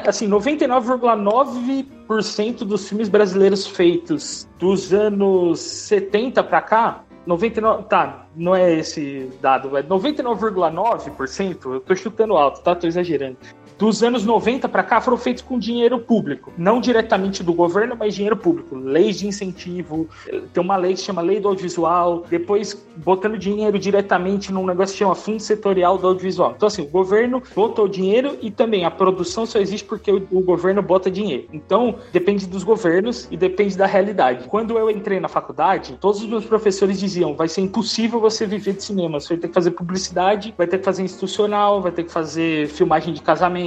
assim, 0.07 0.29
99,9% 0.29 2.59
dos 2.59 2.87
filmes 2.87 3.09
brasileiros 3.09 3.67
feitos 3.67 4.47
dos 4.59 4.93
anos 4.93 5.59
70 5.59 6.41
para 6.43 6.61
cá, 6.61 7.03
99, 7.25 7.83
tá, 7.83 8.27
não 8.35 8.55
é 8.55 8.73
esse 8.73 9.29
dado, 9.41 9.75
é 9.77 9.83
99,9%, 9.83 11.73
eu 11.73 11.81
tô 11.81 11.95
chutando 11.95 12.37
alto, 12.37 12.61
tá? 12.61 12.75
Tô 12.75 12.87
exagerando 12.87 13.37
dos 13.77 14.03
anos 14.03 14.25
90 14.25 14.67
para 14.69 14.83
cá 14.83 15.01
foram 15.01 15.17
feitos 15.17 15.41
com 15.41 15.57
dinheiro 15.57 15.99
público, 15.99 16.51
não 16.57 16.79
diretamente 16.79 17.43
do 17.43 17.53
governo, 17.53 17.95
mas 17.97 18.15
dinheiro 18.15 18.37
público, 18.37 18.75
leis 18.75 19.19
de 19.19 19.27
incentivo, 19.27 20.07
tem 20.53 20.63
uma 20.63 20.75
lei 20.75 20.93
que 20.93 20.99
chama 20.99 21.21
Lei 21.21 21.39
do 21.39 21.47
Audiovisual, 21.47 22.25
depois 22.29 22.85
botando 22.97 23.37
dinheiro 23.37 23.77
diretamente 23.79 24.51
num 24.51 24.65
negócio 24.65 24.93
que 24.93 24.99
chama 24.99 25.15
Fundo 25.15 25.39
Setorial 25.39 25.97
do 25.97 26.07
Audiovisual. 26.07 26.53
Então 26.55 26.67
assim, 26.67 26.83
o 26.83 26.87
governo 26.87 27.41
botou 27.55 27.87
dinheiro 27.87 28.37
e 28.41 28.51
também 28.51 28.85
a 28.85 28.91
produção 28.91 29.45
só 29.45 29.59
existe 29.59 29.85
porque 29.85 30.11
o, 30.11 30.27
o 30.31 30.41
governo 30.41 30.81
bota 30.81 31.09
dinheiro. 31.09 31.47
Então, 31.51 31.95
depende 32.11 32.45
dos 32.45 32.63
governos 32.63 33.27
e 33.31 33.37
depende 33.37 33.77
da 33.77 33.85
realidade. 33.85 34.47
Quando 34.47 34.77
eu 34.77 34.89
entrei 34.89 35.19
na 35.19 35.27
faculdade, 35.27 35.97
todos 35.99 36.21
os 36.21 36.27
meus 36.27 36.45
professores 36.45 36.99
diziam: 36.99 37.35
vai 37.35 37.47
ser 37.47 37.61
impossível 37.61 38.19
você 38.19 38.45
viver 38.45 38.73
de 38.73 38.83
cinema, 38.83 39.19
você 39.19 39.29
vai 39.29 39.37
ter 39.37 39.47
que 39.47 39.53
fazer 39.53 39.71
publicidade, 39.71 40.53
vai 40.57 40.67
ter 40.67 40.77
que 40.77 40.85
fazer 40.85 41.03
institucional, 41.03 41.81
vai 41.81 41.91
ter 41.91 42.03
que 42.03 42.11
fazer 42.11 42.67
filmagem 42.67 43.13
de 43.13 43.21
casamento 43.21 43.62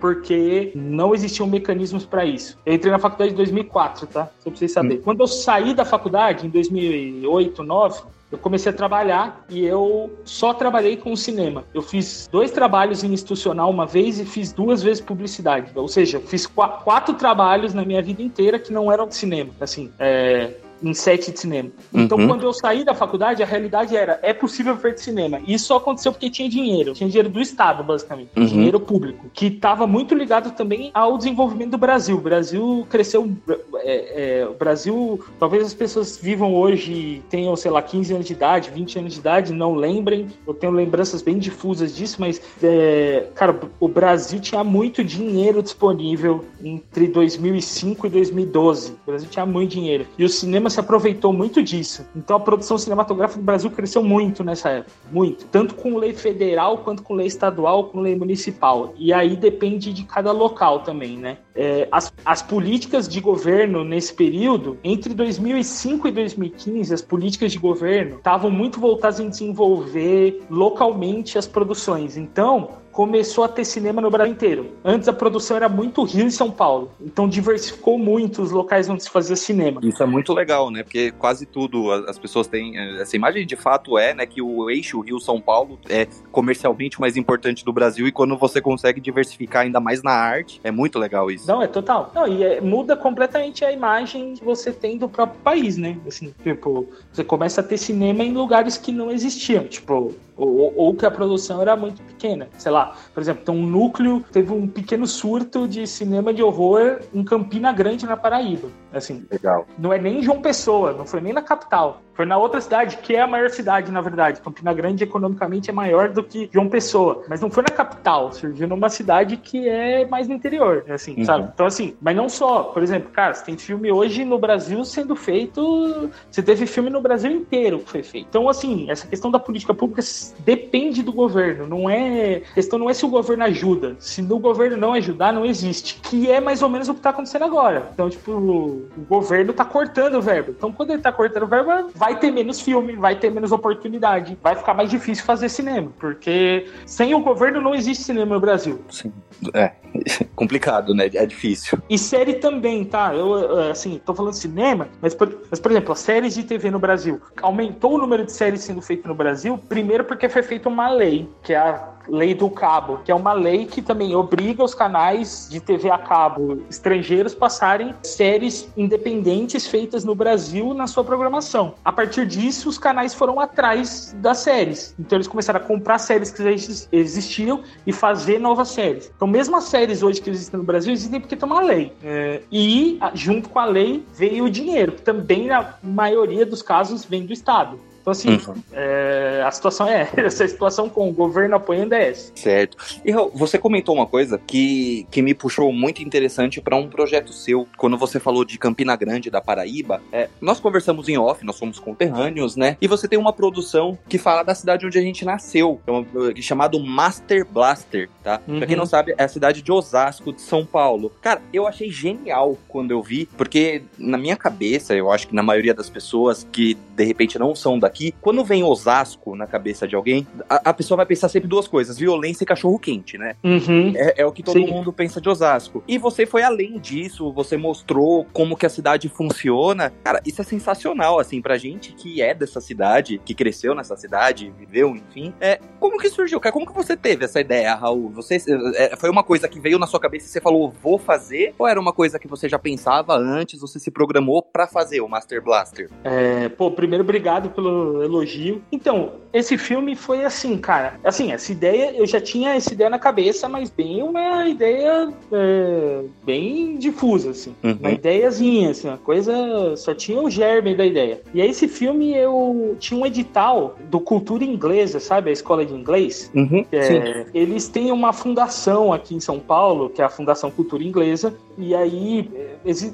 porque 0.00 0.72
não 0.74 1.14
existiam 1.14 1.46
mecanismos 1.46 2.04
para 2.04 2.24
isso. 2.24 2.58
Eu 2.64 2.74
entrei 2.74 2.92
na 2.92 2.98
faculdade 2.98 3.32
em 3.32 3.36
2004, 3.36 4.06
tá? 4.06 4.30
Só 4.38 4.50
pra 4.50 4.58
vocês 4.58 4.72
saberem. 4.72 4.98
Hum. 4.98 5.02
Quando 5.02 5.20
eu 5.20 5.26
saí 5.26 5.74
da 5.74 5.84
faculdade, 5.84 6.46
em 6.46 6.50
2008, 6.50 7.56
2009, 7.56 8.16
eu 8.30 8.38
comecei 8.38 8.70
a 8.70 8.74
trabalhar 8.74 9.44
e 9.48 9.64
eu 9.64 10.10
só 10.24 10.52
trabalhei 10.52 10.96
com 10.96 11.14
cinema. 11.14 11.64
Eu 11.72 11.80
fiz 11.80 12.28
dois 12.30 12.50
trabalhos 12.50 13.04
em 13.04 13.12
institucional 13.12 13.70
uma 13.70 13.86
vez 13.86 14.18
e 14.18 14.24
fiz 14.24 14.52
duas 14.52 14.82
vezes 14.82 15.00
publicidade. 15.00 15.70
Ou 15.74 15.86
seja, 15.86 16.18
fiz 16.20 16.46
quatro 16.46 17.14
trabalhos 17.14 17.72
na 17.72 17.84
minha 17.84 18.02
vida 18.02 18.22
inteira 18.22 18.58
que 18.58 18.72
não 18.72 18.90
eram 18.90 19.10
cinema. 19.10 19.52
Assim, 19.60 19.92
é, 19.98 20.54
em 20.82 20.94
sete 20.94 21.32
de 21.32 21.40
cinema. 21.40 21.70
Então, 21.92 22.18
uhum. 22.18 22.28
quando 22.28 22.42
eu 22.42 22.52
saí 22.52 22.84
da 22.84 22.94
faculdade, 22.94 23.42
a 23.42 23.46
realidade 23.46 23.96
era: 23.96 24.18
é 24.22 24.32
possível 24.32 24.76
ver 24.76 24.94
de 24.94 25.00
cinema. 25.00 25.40
E 25.46 25.54
isso 25.54 25.66
só 25.66 25.76
aconteceu 25.76 26.12
porque 26.12 26.30
tinha 26.30 26.48
dinheiro. 26.48 26.92
Tinha 26.92 27.08
dinheiro 27.08 27.28
do 27.28 27.40
Estado, 27.40 27.82
basicamente. 27.82 28.30
Uhum. 28.36 28.46
Dinheiro 28.46 28.80
público. 28.80 29.26
Que 29.32 29.46
estava 29.46 29.86
muito 29.86 30.14
ligado 30.14 30.52
também 30.52 30.90
ao 30.92 31.16
desenvolvimento 31.16 31.70
do 31.70 31.78
Brasil. 31.78 32.16
O 32.16 32.20
Brasil 32.20 32.86
cresceu. 32.90 33.30
É, 33.76 34.40
é, 34.40 34.46
o 34.46 34.54
Brasil, 34.54 35.20
talvez 35.38 35.64
as 35.64 35.74
pessoas 35.74 36.16
vivam 36.16 36.54
hoje, 36.54 37.22
tenham, 37.30 37.54
sei 37.56 37.70
lá, 37.70 37.82
15 37.82 38.14
anos 38.14 38.26
de 38.26 38.32
idade, 38.32 38.70
20 38.70 38.98
anos 38.98 39.14
de 39.14 39.20
idade, 39.20 39.52
não 39.52 39.74
lembrem. 39.74 40.28
Eu 40.46 40.54
tenho 40.54 40.72
lembranças 40.72 41.22
bem 41.22 41.38
difusas 41.38 41.94
disso, 41.94 42.16
mas, 42.18 42.40
é, 42.62 43.26
cara, 43.34 43.58
o 43.80 43.88
Brasil 43.88 44.40
tinha 44.40 44.62
muito 44.62 45.02
dinheiro 45.02 45.62
disponível 45.62 46.44
entre 46.62 47.06
2005 47.08 48.06
e 48.06 48.10
2012. 48.10 48.92
O 48.92 48.98
Brasil 49.06 49.28
tinha 49.28 49.46
muito 49.46 49.70
dinheiro. 49.70 50.06
E 50.18 50.24
o 50.24 50.28
cinema 50.28 50.65
cinema 50.66 50.70
se 50.70 50.80
aproveitou 50.80 51.32
muito 51.32 51.62
disso. 51.62 52.06
Então 52.14 52.36
a 52.36 52.40
produção 52.40 52.76
cinematográfica 52.76 53.40
do 53.40 53.44
Brasil 53.44 53.70
cresceu 53.70 54.02
muito 54.02 54.44
nessa 54.44 54.70
época, 54.70 54.92
muito. 55.10 55.46
Tanto 55.46 55.74
com 55.74 55.96
lei 55.96 56.12
federal, 56.12 56.78
quanto 56.78 57.02
com 57.02 57.14
lei 57.14 57.26
estadual, 57.26 57.84
com 57.84 58.00
lei 58.00 58.16
municipal. 58.16 58.92
E 58.96 59.12
aí 59.12 59.36
depende 59.36 59.92
de 59.92 60.04
cada 60.04 60.32
local 60.32 60.80
também, 60.80 61.16
né? 61.16 61.38
É, 61.54 61.88
as, 61.90 62.12
as 62.24 62.42
políticas 62.42 63.08
de 63.08 63.20
governo 63.20 63.82
nesse 63.82 64.12
período, 64.12 64.78
entre 64.84 65.14
2005 65.14 66.08
e 66.08 66.12
2015, 66.12 66.92
as 66.92 67.02
políticas 67.02 67.52
de 67.52 67.58
governo 67.58 68.16
estavam 68.16 68.50
muito 68.50 68.78
voltadas 68.78 69.20
em 69.20 69.28
desenvolver 69.28 70.42
localmente 70.50 71.38
as 71.38 71.46
produções. 71.46 72.16
Então, 72.16 72.70
começou 72.96 73.44
a 73.44 73.48
ter 73.48 73.66
cinema 73.66 74.00
no 74.00 74.10
Brasil 74.10 74.32
inteiro. 74.32 74.72
Antes 74.82 75.06
a 75.06 75.12
produção 75.12 75.54
era 75.54 75.68
muito 75.68 76.02
Rio 76.02 76.26
e 76.26 76.32
São 76.32 76.50
Paulo. 76.50 76.90
Então 76.98 77.28
diversificou 77.28 77.98
muito 77.98 78.40
os 78.40 78.50
locais 78.50 78.88
onde 78.88 79.02
se 79.02 79.10
fazia 79.10 79.36
cinema. 79.36 79.82
Isso 79.84 80.02
é 80.02 80.06
muito 80.06 80.32
legal, 80.32 80.70
né? 80.70 80.82
Porque 80.82 81.10
quase 81.10 81.44
tudo 81.44 81.92
as 81.92 82.18
pessoas 82.18 82.46
têm. 82.46 82.78
Eh, 82.78 83.02
essa 83.02 83.14
imagem 83.14 83.46
de 83.46 83.54
fato 83.54 83.98
é, 83.98 84.14
né, 84.14 84.24
que 84.24 84.40
o 84.40 84.70
eixo 84.70 84.98
Rio-São 85.00 85.38
Paulo 85.42 85.78
é 85.90 86.06
comercialmente 86.32 86.98
mais 86.98 87.18
importante 87.18 87.66
do 87.66 87.72
Brasil 87.72 88.06
e 88.06 88.12
quando 88.12 88.34
você 88.38 88.62
consegue 88.62 88.98
diversificar 88.98 89.64
ainda 89.64 89.78
mais 89.78 90.02
na 90.02 90.12
arte, 90.12 90.58
é 90.64 90.70
muito 90.70 90.98
legal 90.98 91.30
isso. 91.30 91.46
Não, 91.46 91.60
é 91.60 91.66
total. 91.66 92.10
Não, 92.14 92.26
e 92.26 92.42
é, 92.42 92.62
muda 92.62 92.96
completamente 92.96 93.62
a 93.62 93.70
imagem 93.70 94.32
que 94.32 94.44
você 94.44 94.72
tem 94.72 94.96
do 94.96 95.06
próprio 95.06 95.38
país, 95.42 95.76
né? 95.76 95.98
Assim, 96.06 96.32
tipo, 96.42 96.88
você 97.12 97.22
começa 97.22 97.60
a 97.60 97.64
ter 97.64 97.76
cinema 97.76 98.24
em 98.24 98.32
lugares 98.32 98.78
que 98.78 98.90
não 98.90 99.10
existiam. 99.10 99.64
Tipo, 99.64 100.14
ou, 100.36 100.72
ou, 100.76 100.94
que 100.94 101.06
a 101.06 101.10
produção 101.10 101.62
era 101.62 101.74
muito 101.74 102.02
pequena. 102.02 102.48
Sei 102.58 102.70
lá, 102.70 102.94
por 103.14 103.20
exemplo, 103.20 103.44
tem 103.44 103.54
um 103.54 103.66
núcleo, 103.66 104.24
teve 104.30 104.52
um 104.52 104.68
pequeno 104.68 105.06
surto 105.06 105.66
de 105.66 105.86
cinema 105.86 106.32
de 106.32 106.42
horror 106.42 107.00
em 107.14 107.24
Campina 107.24 107.72
Grande, 107.72 108.06
na 108.06 108.16
Paraíba. 108.16 108.68
Assim, 108.96 109.26
Legal. 109.30 109.66
Não 109.78 109.92
é 109.92 109.98
nem 109.98 110.22
João 110.22 110.40
Pessoa, 110.40 110.92
não 110.92 111.06
foi 111.06 111.20
nem 111.20 111.32
na 111.32 111.42
capital. 111.42 112.02
Foi 112.16 112.24
na 112.24 112.38
outra 112.38 112.62
cidade, 112.62 112.96
que 112.96 113.14
é 113.14 113.20
a 113.20 113.26
maior 113.26 113.50
cidade, 113.50 113.92
na 113.92 114.00
verdade. 114.00 114.40
Campina 114.40 114.72
Grande, 114.72 115.04
economicamente, 115.04 115.68
é 115.68 115.72
maior 115.72 116.08
do 116.08 116.22
que 116.22 116.48
João 116.50 116.66
Pessoa. 116.66 117.24
Mas 117.28 117.42
não 117.42 117.50
foi 117.50 117.62
na 117.62 117.68
capital, 117.68 118.32
surgiu 118.32 118.66
numa 118.66 118.88
cidade 118.88 119.36
que 119.36 119.68
é 119.68 120.06
mais 120.06 120.26
no 120.26 120.32
interior, 120.32 120.82
assim, 120.88 121.14
uhum. 121.18 121.24
sabe? 121.26 121.50
Então, 121.52 121.66
assim, 121.66 121.94
mas 122.00 122.16
não 122.16 122.26
só. 122.26 122.62
Por 122.64 122.82
exemplo, 122.82 123.10
cara, 123.10 123.34
você 123.34 123.44
tem 123.44 123.58
filme 123.58 123.92
hoje 123.92 124.24
no 124.24 124.38
Brasil 124.38 124.82
sendo 124.82 125.14
feito. 125.14 126.10
Você 126.30 126.42
teve 126.42 126.66
filme 126.66 126.88
no 126.88 127.02
Brasil 127.02 127.30
inteiro 127.30 127.80
que 127.80 127.90
foi 127.90 128.02
feito. 128.02 128.28
Então, 128.30 128.48
assim, 128.48 128.90
essa 128.90 129.06
questão 129.06 129.30
da 129.30 129.38
política 129.38 129.74
pública 129.74 130.00
depende 130.38 131.02
do 131.02 131.12
governo. 131.12 131.66
Não 131.66 131.90
é. 131.90 132.36
A 132.50 132.54
questão 132.54 132.78
não 132.78 132.88
é 132.88 132.94
se 132.94 133.04
o 133.04 133.08
governo 133.08 133.44
ajuda. 133.44 133.94
Se 133.98 134.22
o 134.22 134.38
governo 134.38 134.78
não 134.78 134.94
ajudar, 134.94 135.34
não 135.34 135.44
existe. 135.44 136.00
Que 136.00 136.30
é 136.30 136.40
mais 136.40 136.62
ou 136.62 136.70
menos 136.70 136.88
o 136.88 136.94
que 136.94 137.00
tá 137.00 137.10
acontecendo 137.10 137.44
agora. 137.44 137.90
Então, 137.92 138.08
tipo, 138.08 138.85
o 138.96 139.00
governo 139.02 139.52
tá 139.52 139.64
cortando 139.64 140.16
o 140.16 140.22
verbo. 140.22 140.52
Então, 140.56 140.72
quando 140.72 140.90
ele 140.90 141.02
tá 141.02 141.12
cortando 141.12 141.44
o 141.44 141.46
verbo, 141.46 141.90
vai 141.94 142.18
ter 142.18 142.30
menos 142.30 142.60
filme, 142.60 142.94
vai 142.94 143.16
ter 143.16 143.30
menos 143.30 143.52
oportunidade, 143.52 144.38
vai 144.42 144.54
ficar 144.54 144.74
mais 144.74 144.90
difícil 144.90 145.24
fazer 145.24 145.48
cinema, 145.48 145.90
porque 145.98 146.66
sem 146.84 147.14
o 147.14 147.20
governo 147.20 147.60
não 147.60 147.74
existe 147.74 148.04
cinema 148.04 148.34
no 148.34 148.40
Brasil. 148.40 148.80
Sim, 148.90 149.12
é 149.54 149.72
complicado, 150.34 150.94
né? 150.94 151.06
É 151.14 151.26
difícil. 151.26 151.78
E 151.88 151.98
série 151.98 152.34
também, 152.34 152.84
tá? 152.84 153.14
Eu, 153.14 153.70
assim, 153.70 154.00
tô 154.04 154.14
falando 154.14 154.34
cinema, 154.34 154.88
mas 155.00 155.14
por, 155.14 155.36
mas, 155.50 155.60
por 155.60 155.70
exemplo, 155.70 155.92
as 155.92 156.00
séries 156.00 156.34
de 156.34 156.42
TV 156.42 156.70
no 156.70 156.78
Brasil. 156.78 157.20
Aumentou 157.42 157.94
o 157.94 157.98
número 157.98 158.24
de 158.24 158.32
séries 158.32 158.62
sendo 158.62 158.82
feito 158.82 159.08
no 159.08 159.14
Brasil, 159.14 159.58
primeiro 159.68 160.04
porque 160.04 160.28
foi 160.28 160.42
feita 160.42 160.68
uma 160.68 160.90
lei, 160.90 161.28
que 161.42 161.52
é 161.52 161.58
a 161.58 161.96
lei 162.08 162.34
do 162.34 162.48
cabo, 162.48 163.00
que 163.04 163.10
é 163.10 163.14
uma 163.14 163.32
lei 163.32 163.66
que 163.66 163.82
também 163.82 164.14
obriga 164.14 164.62
os 164.62 164.74
canais 164.74 165.48
de 165.50 165.60
TV 165.60 165.90
a 165.90 165.98
cabo 165.98 166.62
estrangeiros 166.70 167.34
passarem 167.34 167.94
séries 168.02 168.68
independentes 168.76 169.66
feitas 169.66 170.04
no 170.04 170.14
Brasil 170.14 170.72
na 170.74 170.86
sua 170.86 171.04
programação. 171.04 171.74
A 171.84 171.92
partir 171.92 172.26
disso, 172.26 172.68
os 172.68 172.78
canais 172.78 173.14
foram 173.14 173.40
atrás 173.40 174.14
das 174.18 174.38
séries. 174.38 174.94
Então 174.98 175.16
eles 175.16 175.28
começaram 175.28 175.60
a 175.60 175.62
comprar 175.62 175.98
séries 175.98 176.30
que 176.30 176.42
já 176.42 176.50
existiam 176.92 177.62
e 177.86 177.92
fazer 177.92 178.38
novas 178.38 178.68
séries. 178.68 179.10
Então, 179.14 179.26
mesmo 179.26 179.56
as 179.56 179.64
séries 179.64 179.85
hoje 180.02 180.20
que 180.20 180.30
existem 180.30 180.58
no 180.58 180.64
Brasil 180.64 180.92
existem 180.92 181.20
porque 181.20 181.36
tem 181.36 181.48
uma 181.48 181.60
lei. 181.60 181.92
É, 182.02 182.42
e 182.50 182.98
junto 183.14 183.48
com 183.48 183.58
a 183.58 183.64
lei 183.64 184.04
veio 184.14 184.44
o 184.44 184.50
dinheiro, 184.50 184.92
que 184.92 185.02
também 185.02 185.46
na 185.46 185.74
maioria 185.82 186.44
dos 186.44 186.62
casos 186.62 187.04
vem 187.04 187.24
do 187.24 187.32
Estado. 187.32 187.78
Então, 188.06 188.12
assim, 188.12 188.30
uhum. 188.30 188.54
é, 188.72 189.42
a 189.44 189.50
situação 189.50 189.88
é 189.88 190.08
essa. 190.16 190.46
situação 190.46 190.88
com 190.88 191.10
o 191.10 191.12
governo 191.12 191.56
apoiando 191.56 191.92
é 191.92 192.10
essa. 192.10 192.30
Certo. 192.36 192.76
E 193.04 193.12
você 193.34 193.58
comentou 193.58 193.96
uma 193.96 194.06
coisa 194.06 194.38
que, 194.38 195.04
que 195.10 195.20
me 195.20 195.34
puxou 195.34 195.72
muito 195.72 196.00
interessante 196.02 196.60
para 196.60 196.76
um 196.76 196.88
projeto 196.88 197.32
seu. 197.32 197.66
Quando 197.76 197.98
você 197.98 198.20
falou 198.20 198.44
de 198.44 198.58
Campina 198.58 198.94
Grande, 198.94 199.28
da 199.28 199.40
Paraíba, 199.40 200.00
é, 200.12 200.28
nós 200.40 200.60
conversamos 200.60 201.08
em 201.08 201.18
off, 201.18 201.44
nós 201.44 201.56
somos 201.56 201.80
conterrâneos, 201.80 202.54
né? 202.54 202.76
E 202.80 202.86
você 202.86 203.08
tem 203.08 203.18
uma 203.18 203.32
produção 203.32 203.98
que 204.08 204.18
fala 204.18 204.44
da 204.44 204.54
cidade 204.54 204.86
onde 204.86 204.98
a 204.98 205.02
gente 205.02 205.24
nasceu, 205.24 205.80
é 205.86 206.38
é 206.38 206.42
chamado 206.42 206.78
Master 206.78 207.44
Blaster, 207.44 208.08
tá? 208.22 208.40
Uhum. 208.46 208.58
Pra 208.58 208.68
quem 208.68 208.76
não 208.76 208.86
sabe, 208.86 209.14
é 209.18 209.24
a 209.24 209.28
cidade 209.28 209.62
de 209.62 209.72
Osasco, 209.72 210.32
de 210.32 210.42
São 210.42 210.64
Paulo. 210.64 211.10
Cara, 211.20 211.42
eu 211.52 211.66
achei 211.66 211.90
genial 211.90 212.56
quando 212.68 212.92
eu 212.92 213.02
vi, 213.02 213.28
porque 213.36 213.82
na 213.98 214.16
minha 214.16 214.36
cabeça, 214.36 214.94
eu 214.94 215.10
acho 215.10 215.26
que 215.26 215.34
na 215.34 215.42
maioria 215.42 215.74
das 215.74 215.90
pessoas 215.90 216.46
que 216.52 216.76
de 216.94 217.04
repente 217.04 217.38
não 217.38 217.54
são 217.54 217.78
daqui, 217.78 217.95
aqui, 217.96 218.14
quando 218.20 218.44
vem 218.44 218.62
Osasco 218.62 219.34
na 219.34 219.46
cabeça 219.46 219.88
de 219.88 219.96
alguém, 219.96 220.26
a, 220.48 220.70
a 220.70 220.74
pessoa 220.74 220.96
vai 220.96 221.06
pensar 221.06 221.28
sempre 221.28 221.48
duas 221.48 221.66
coisas: 221.66 221.98
violência 221.98 222.44
e 222.44 222.46
cachorro 222.46 222.78
quente, 222.78 223.16
né? 223.16 223.34
Uhum. 223.42 223.92
É, 223.96 224.22
é, 224.22 224.26
o 224.26 224.32
que 224.32 224.42
todo 224.42 224.58
Sim. 224.58 224.66
mundo 224.66 224.92
pensa 224.92 225.20
de 225.20 225.28
Osasco. 225.28 225.82
E 225.88 225.96
você 225.96 226.26
foi 226.26 226.42
além 226.42 226.78
disso, 226.78 227.32
você 227.32 227.56
mostrou 227.56 228.26
como 228.32 228.56
que 228.56 228.66
a 228.66 228.68
cidade 228.68 229.08
funciona. 229.08 229.92
Cara, 230.04 230.20
isso 230.26 230.40
é 230.40 230.44
sensacional, 230.44 231.18
assim, 231.18 231.40
pra 231.40 231.56
gente 231.56 231.92
que 231.94 232.20
é 232.20 232.34
dessa 232.34 232.60
cidade, 232.60 233.20
que 233.24 233.34
cresceu 233.34 233.74
nessa 233.74 233.96
cidade, 233.96 234.52
viveu, 234.58 234.94
enfim. 234.94 235.32
É, 235.40 235.58
como 235.80 235.98
que 235.98 236.10
surgiu, 236.10 236.38
cara? 236.38 236.52
Como 236.52 236.66
que 236.66 236.74
você 236.74 236.96
teve 236.96 237.24
essa 237.24 237.40
ideia, 237.40 237.74
Raul? 237.74 238.10
Você 238.10 238.36
é, 238.74 238.96
foi 238.96 239.08
uma 239.08 239.22
coisa 239.22 239.48
que 239.48 239.58
veio 239.58 239.78
na 239.78 239.86
sua 239.86 240.00
cabeça 240.00 240.26
e 240.26 240.28
você 240.28 240.40
falou, 240.40 240.72
vou 240.82 240.98
fazer? 240.98 241.54
Ou 241.58 241.66
era 241.66 241.80
uma 241.80 241.92
coisa 241.92 242.18
que 242.18 242.28
você 242.28 242.48
já 242.48 242.58
pensava 242.58 243.16
antes, 243.16 243.60
você 243.60 243.78
se 243.78 243.90
programou 243.90 244.42
para 244.42 244.66
fazer 244.66 245.00
o 245.00 245.08
Master 245.08 245.42
Blaster? 245.42 245.88
É, 246.04 246.48
pô, 246.50 246.70
primeiro, 246.70 247.02
obrigado 247.02 247.50
pelo 247.50 247.85
elogio. 248.02 248.62
Então, 248.70 249.12
esse 249.32 249.58
filme 249.58 249.94
foi 249.94 250.24
assim, 250.24 250.56
cara. 250.56 250.98
Assim, 251.04 251.30
essa 251.32 251.52
ideia, 251.52 251.92
eu 251.94 252.06
já 252.06 252.20
tinha 252.20 252.54
essa 252.54 252.72
ideia 252.72 252.88
na 252.88 252.98
cabeça, 252.98 253.48
mas 253.48 253.68
bem 253.68 254.02
uma 254.02 254.48
ideia 254.48 255.12
é, 255.30 256.00
bem 256.24 256.78
difusa, 256.78 257.30
assim. 257.30 257.54
Uhum. 257.62 257.76
Uma 257.78 257.90
ideiazinha, 257.90 258.70
assim, 258.70 258.88
uma 258.88 258.96
coisa. 258.96 259.76
Só 259.76 259.94
tinha 259.94 260.20
o 260.20 260.30
germe 260.30 260.74
da 260.74 260.86
ideia. 260.86 261.20
E 261.34 261.42
aí, 261.42 261.50
esse 261.50 261.68
filme, 261.68 262.16
eu 262.16 262.76
tinha 262.78 262.98
um 262.98 263.04
edital 263.04 263.76
do 263.90 264.00
Cultura 264.00 264.44
Inglesa, 264.44 265.00
sabe? 265.00 265.30
A 265.30 265.32
escola 265.32 265.66
de 265.66 265.74
inglês. 265.74 266.30
Uhum. 266.34 266.64
É, 266.72 267.26
eles 267.34 267.68
têm 267.68 267.92
uma 267.92 268.12
fundação 268.12 268.92
aqui 268.92 269.14
em 269.14 269.20
São 269.20 269.38
Paulo, 269.38 269.90
que 269.90 270.00
é 270.00 270.04
a 270.04 270.08
Fundação 270.08 270.50
Cultura 270.50 270.82
Inglesa. 270.82 271.34
E 271.58 271.74
aí, 271.74 272.30